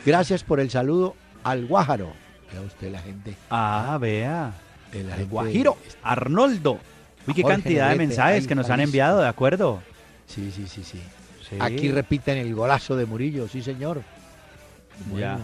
Gracias 0.05 0.43
por 0.43 0.59
el 0.59 0.69
saludo 0.69 1.15
al 1.43 1.65
Guájaro. 1.65 2.13
Vea 2.51 2.61
usted 2.61 2.91
la 2.91 2.99
gente. 2.99 3.35
Ah, 3.49 3.97
vea. 3.99 4.53
de 4.91 5.03
la 5.03 5.11
El 5.13 5.19
gente- 5.19 5.31
Guajiro, 5.31 5.77
Arnoldo. 6.03 6.79
Uy, 7.27 7.33
qué 7.33 7.41
Jorge 7.41 7.55
cantidad 7.55 7.89
de 7.89 7.95
mensajes 7.95 8.47
que 8.47 8.55
nos 8.55 8.69
han 8.69 8.81
enviado, 8.81 9.21
¿de 9.21 9.27
acuerdo? 9.27 9.81
Sí, 10.27 10.51
sí, 10.51 10.67
sí, 10.67 10.83
sí. 10.83 11.01
Sí. 11.49 11.57
Aquí 11.59 11.91
repiten 11.91 12.37
el 12.37 12.53
golazo 12.55 12.95
de 12.95 13.05
Murillo, 13.05 13.47
sí, 13.47 13.61
señor. 13.61 14.01
Ya. 15.17 15.39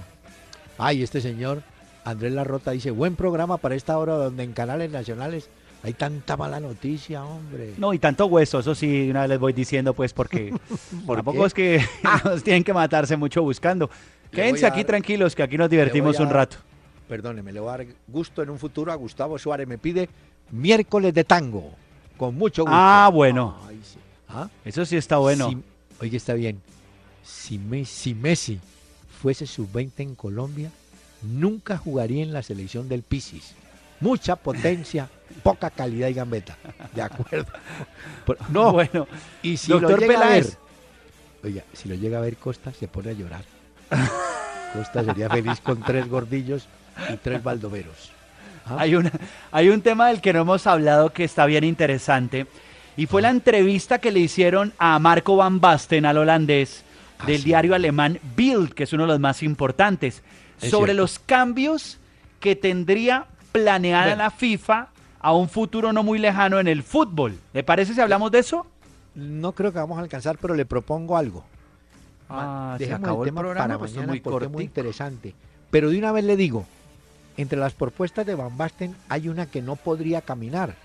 Ay, 0.77 1.03
este 1.03 1.21
señor, 1.21 1.61
Andrés 2.05 2.31
Larrota, 2.31 2.71
dice, 2.71 2.91
buen 2.91 3.15
programa 3.15 3.57
para 3.57 3.75
esta 3.75 3.97
hora 3.97 4.13
donde 4.15 4.43
en 4.43 4.53
canales 4.53 4.91
nacionales 4.91 5.49
hay 5.83 5.93
tanta 5.93 6.35
mala 6.35 6.59
noticia, 6.59 7.23
hombre. 7.23 7.73
No, 7.77 7.93
y 7.93 7.99
tanto 7.99 8.25
hueso, 8.25 8.59
eso 8.59 8.75
sí, 8.75 9.09
una 9.09 9.21
vez 9.21 9.29
les 9.29 9.39
voy 9.39 9.53
diciendo, 9.53 9.93
pues, 9.93 10.11
porque 10.13 10.53
¿Por 11.05 11.17
tampoco 11.17 11.39
qué? 11.41 11.45
es 11.47 11.53
que 11.53 11.81
nos 12.25 12.43
tienen 12.43 12.63
que 12.63 12.73
matarse 12.73 13.15
mucho 13.17 13.41
buscando. 13.41 13.89
Quédense 14.31 14.65
aquí 14.65 14.79
dar- 14.81 14.87
tranquilos, 14.87 15.35
que 15.35 15.43
aquí 15.43 15.57
nos 15.57 15.69
divertimos 15.69 16.19
a 16.19 16.23
un 16.23 16.29
rato. 16.29 16.57
Perdóneme, 17.07 17.51
le 17.51 17.59
voy 17.59 17.69
a 17.69 17.77
dar 17.77 17.87
gusto 18.07 18.43
en 18.43 18.49
un 18.51 18.59
futuro 18.59 18.91
a 18.91 18.95
Gustavo 18.95 19.39
Suárez. 19.39 19.67
Me 19.67 19.77
pide 19.77 20.09
miércoles 20.51 21.13
de 21.13 21.23
tango, 21.23 21.71
con 22.17 22.35
mucho 22.35 22.63
gusto. 22.63 22.75
Ah, 22.77 23.09
bueno. 23.11 23.57
Ay, 23.67 23.79
sí. 23.83 23.97
¿Ah? 24.27 24.47
Eso 24.63 24.85
sí 24.85 24.95
está 24.97 25.17
bueno. 25.17 25.49
Si- 25.49 25.57
oye, 26.01 26.17
está 26.17 26.33
bien. 26.35 26.61
Si, 27.23 27.57
Me- 27.57 27.85
si 27.85 28.13
Messi 28.13 28.59
fuese 29.21 29.47
sub-20 29.47 29.91
en 29.97 30.15
Colombia, 30.15 30.69
nunca 31.23 31.77
jugaría 31.77 32.21
en 32.21 32.31
la 32.31 32.43
selección 32.43 32.87
del 32.89 33.01
Pisis. 33.01 33.55
Mucha 34.01 34.35
potencia, 34.35 35.09
poca 35.43 35.69
calidad 35.69 36.07
y 36.07 36.13
gambeta. 36.13 36.55
De 36.93 37.01
acuerdo. 37.01 37.51
No, 38.49 38.73
Bueno, 38.73 39.07
y 39.41 39.57
si 39.57 39.71
lo 39.71 39.79
doctor 39.79 39.99
llega 40.01 40.13
a 40.13 40.29
ver, 40.29 40.43
Peláez. 40.43 40.57
oiga, 41.43 41.63
si 41.73 41.89
lo 41.89 41.95
llega 41.95 42.19
a 42.19 42.21
ver 42.21 42.37
Costa, 42.37 42.71
se 42.71 42.87
pone 42.87 43.09
a 43.09 43.13
llorar. 43.13 43.43
Costa 44.73 45.03
sería 45.03 45.29
feliz 45.29 45.59
con 45.61 45.81
tres 45.81 46.07
gordillos 46.07 46.67
y 47.11 47.17
tres 47.17 47.41
baldoveros. 47.43 48.11
¿Ah? 48.67 48.75
Hay, 48.79 48.93
una, 48.95 49.11
hay 49.51 49.69
un 49.69 49.81
tema 49.81 50.09
del 50.09 50.21
que 50.21 50.31
no 50.31 50.41
hemos 50.41 50.67
hablado 50.67 51.11
que 51.11 51.23
está 51.23 51.45
bien 51.47 51.63
interesante. 51.63 52.45
Y 52.97 53.07
fue 53.07 53.21
Ah. 53.21 53.23
la 53.23 53.29
entrevista 53.31 53.97
que 53.99 54.11
le 54.11 54.19
hicieron 54.19 54.73
a 54.77 54.99
Marco 54.99 55.35
Van 55.37 55.59
Basten, 55.59 56.05
al 56.05 56.17
holandés, 56.17 56.83
Ah, 57.17 57.25
del 57.25 57.39
sí. 57.39 57.45
diario 57.45 57.73
alemán 57.75 58.19
Bild, 58.35 58.73
que 58.73 58.83
es 58.83 58.93
uno 58.93 59.03
de 59.03 59.09
los 59.09 59.19
más 59.19 59.41
importantes, 59.41 60.21
Es 60.61 60.69
sobre 60.69 60.91
cierto. 60.91 61.01
los 61.01 61.17
cambios 61.19 61.97
que 62.39 62.55
tendría 62.55 63.25
planeada 63.51 64.03
Bueno. 64.07 64.23
la 64.23 64.31
FIFA 64.31 64.87
a 65.21 65.33
un 65.33 65.49
futuro 65.49 65.91
no 65.93 66.03
muy 66.03 66.19
lejano 66.19 66.59
en 66.59 66.67
el 66.67 66.83
fútbol. 66.83 67.37
¿Le 67.53 67.63
parece 67.63 67.93
si 67.93 68.01
hablamos 68.01 68.31
de 68.31 68.39
eso? 68.39 68.65
No 69.15 69.51
creo 69.53 69.71
que 69.73 69.79
vamos 69.79 69.97
a 69.97 70.01
alcanzar, 70.01 70.37
pero 70.39 70.53
le 70.55 70.65
propongo 70.65 71.17
algo. 71.17 71.43
Ah, 72.29 72.75
se 72.77 72.85
Dejemos 72.85 73.03
acabó 73.03 73.23
el 73.23 73.29
tema 73.29 73.41
programa, 73.41 73.67
para 73.67 73.79
pues, 73.79 73.91
mañana 73.91 74.11
muy 74.13 74.19
porque 74.21 74.45
es 74.45 74.51
muy 74.51 74.63
interesante. 74.63 75.33
Pero 75.71 75.89
de 75.89 75.97
una 75.97 76.11
vez 76.11 76.23
le 76.23 76.35
digo, 76.37 76.65
entre 77.37 77.57
las 77.59 77.73
propuestas 77.73 78.25
de 78.25 78.35
Van 78.35 78.55
Basten 78.57 78.95
hay 79.09 79.27
una 79.29 79.45
que 79.47 79.61
no 79.61 79.75
podría 79.75 80.21
caminar. 80.21 80.75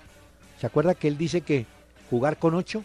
¿Se 0.59 0.65
acuerda 0.65 0.95
que 0.95 1.07
él 1.07 1.17
dice 1.17 1.41
que 1.41 1.65
jugar 2.09 2.37
con 2.37 2.55
ocho? 2.55 2.83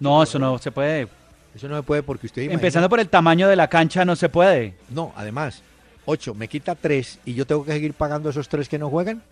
No, 0.00 0.22
eso 0.22 0.38
no 0.38 0.58
se 0.58 0.72
puede. 0.72 1.08
Eso 1.54 1.68
no 1.68 1.76
se 1.76 1.82
puede 1.82 2.02
porque 2.02 2.26
usted 2.26 2.42
imagina- 2.42 2.54
Empezando 2.54 2.88
por 2.88 2.98
el 2.98 3.08
tamaño 3.08 3.46
de 3.48 3.56
la 3.56 3.68
cancha 3.68 4.04
no 4.04 4.16
se 4.16 4.28
puede. 4.28 4.74
No, 4.90 5.12
además, 5.16 5.62
ocho 6.04 6.34
me 6.34 6.48
quita 6.48 6.74
tres 6.74 7.18
y 7.24 7.34
yo 7.34 7.46
tengo 7.46 7.64
que 7.64 7.72
seguir 7.72 7.94
pagando 7.94 8.30
esos 8.30 8.48
tres 8.48 8.68
que 8.68 8.78
no 8.78 8.88
juegan 8.90 9.22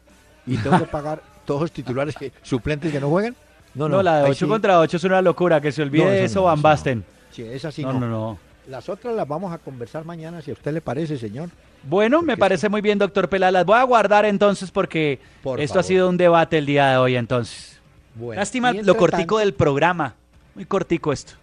y 0.46 0.56
tengo 0.58 0.78
que 0.78 0.86
pagar 0.86 1.22
todos 1.44 1.62
los 1.62 1.72
titulares 1.72 2.14
que, 2.16 2.32
suplentes 2.42 2.92
que 2.92 3.00
no 3.00 3.08
juegan. 3.10 3.34
No, 3.74 3.88
No, 3.88 3.96
no, 3.96 4.02
la 4.02 4.18
de 4.18 4.24
ahí 4.26 4.30
8 4.32 4.46
sí. 4.46 4.48
contra 4.48 4.80
8 4.80 4.96
es 4.96 5.04
una 5.04 5.22
locura. 5.22 5.60
Que 5.60 5.70
se 5.72 5.82
olvide 5.82 6.04
No, 6.04 6.10
de 6.10 6.24
eso 6.24 6.40
no, 6.40 6.46
Van. 6.46 6.60
Basten. 6.62 7.04
Sí, 7.30 7.42
es 7.42 7.64
así. 7.64 7.82
No, 7.82 7.92
no. 7.92 8.08
no. 8.08 8.38
Las 8.68 8.88
otras 8.88 9.14
las 9.14 9.26
vamos 9.28 9.52
a 9.52 9.58
conversar 9.58 10.04
mañana, 10.04 10.42
si 10.42 10.50
a 10.50 10.54
usted 10.54 10.72
le 10.72 10.80
parece, 10.80 11.16
señor. 11.18 11.50
Bueno, 11.84 12.20
me 12.22 12.36
parece 12.36 12.68
muy 12.68 12.80
bien, 12.80 12.98
doctor 12.98 13.28
Pelá. 13.28 13.50
Las 13.50 13.64
voy 13.64 13.78
a 13.78 13.82
guardar 13.84 14.24
entonces 14.26 14.70
porque 14.70 15.18
Por 15.42 15.60
esto 15.60 15.74
favor. 15.74 15.84
ha 15.84 15.88
sido 15.88 16.08
un 16.08 16.16
debate 16.16 16.58
el 16.58 16.66
día 16.66 16.90
de 16.90 16.96
hoy 16.98 17.16
entonces. 17.16 17.80
Bueno, 18.16 18.40
Lástima 18.40 18.72
lo 18.72 18.96
cortico 18.96 19.36
tanto- 19.36 19.38
del 19.38 19.54
programa. 19.54 20.14
Muy 20.54 20.64
cortico 20.66 21.12
esto. 21.12 21.34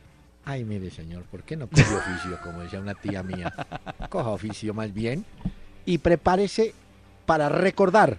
Ay, 0.49 0.63
mire, 0.63 0.89
señor, 0.89 1.23
¿por 1.23 1.43
qué 1.43 1.57
no 1.57 1.67
coge 1.67 1.93
oficio, 1.93 2.39
como 2.41 2.61
decía 2.61 2.79
una 2.79 2.95
tía 2.95 3.21
mía? 3.21 3.53
Coja 4.09 4.29
oficio 4.29 4.73
más 4.73 4.93
bien 4.93 5.25
y 5.85 5.97
prepárese 5.97 6.73
para 7.25 7.49
recordar 7.49 8.17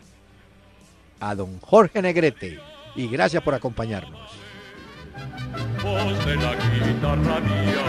a 1.20 1.34
don 1.34 1.58
Jorge 1.60 2.02
Negrete. 2.02 2.60
Y 2.96 3.08
gracias 3.08 3.42
por 3.42 3.54
acompañarnos. 3.54 4.30
voz 5.82 6.26
de 6.26 6.36
la 6.36 6.54
guitarra 6.54 7.40
mía. 7.40 7.86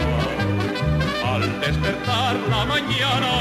Al 1.25 1.59
despertar 1.59 2.35
la 2.49 2.63
mañana, 2.63 3.33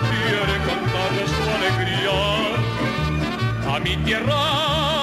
quiere 0.00 0.56
cantarle 0.64 1.28
su 1.28 1.42
alegría 1.58 2.56
a 3.74 3.80
mi 3.80 3.96
tierra 3.98 4.93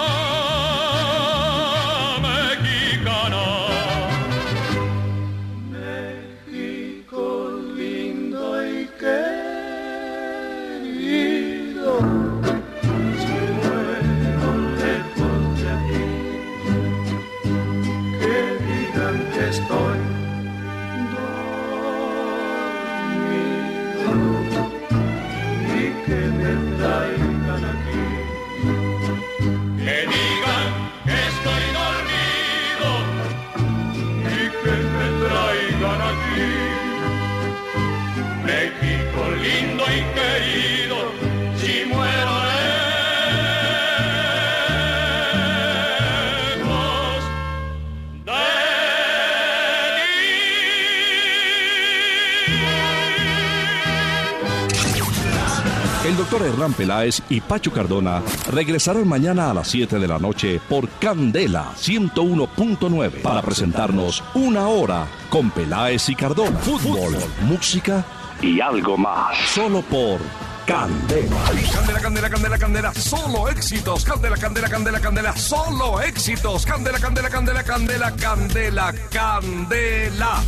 doctor 56.41 56.53
Hernán 56.53 56.73
Peláez 56.73 57.21
y 57.29 57.41
Pacho 57.41 57.71
Cardona 57.71 58.21
regresarán 58.51 59.07
mañana 59.07 59.51
a 59.51 59.53
las 59.53 59.67
7 59.69 59.99
de 59.99 60.07
la 60.07 60.17
noche 60.17 60.59
por 60.67 60.89
Candela 60.89 61.73
101.9 61.75 63.21
para 63.21 63.41
presentarnos 63.41 64.23
Una 64.33 64.67
Hora 64.67 65.07
con 65.29 65.51
Peláez 65.51 66.09
y 66.09 66.15
Cardona. 66.15 66.57
Fútbol, 66.59 67.15
música 67.43 68.03
y 68.41 68.59
algo 68.59 68.97
más. 68.97 69.37
Solo 69.53 69.81
por 69.83 70.19
Candela. 70.65 71.35
Candela, 71.73 71.99
candela, 71.99 72.29
candela, 72.29 72.57
candela, 72.57 72.93
solo 72.93 73.49
éxitos. 73.49 74.03
Candela, 74.03 74.37
candela, 74.37 74.69
candela, 74.69 74.99
candela, 74.99 75.35
solo 75.35 76.01
éxitos. 76.01 76.65
Candela, 76.65 76.99
candela, 76.99 77.29
candela, 77.29 77.63
candela, 77.63 78.11
candela, 78.13 78.93
candela. 79.11 80.43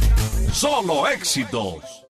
Solo 0.51 1.07
éxitos. 1.07 2.01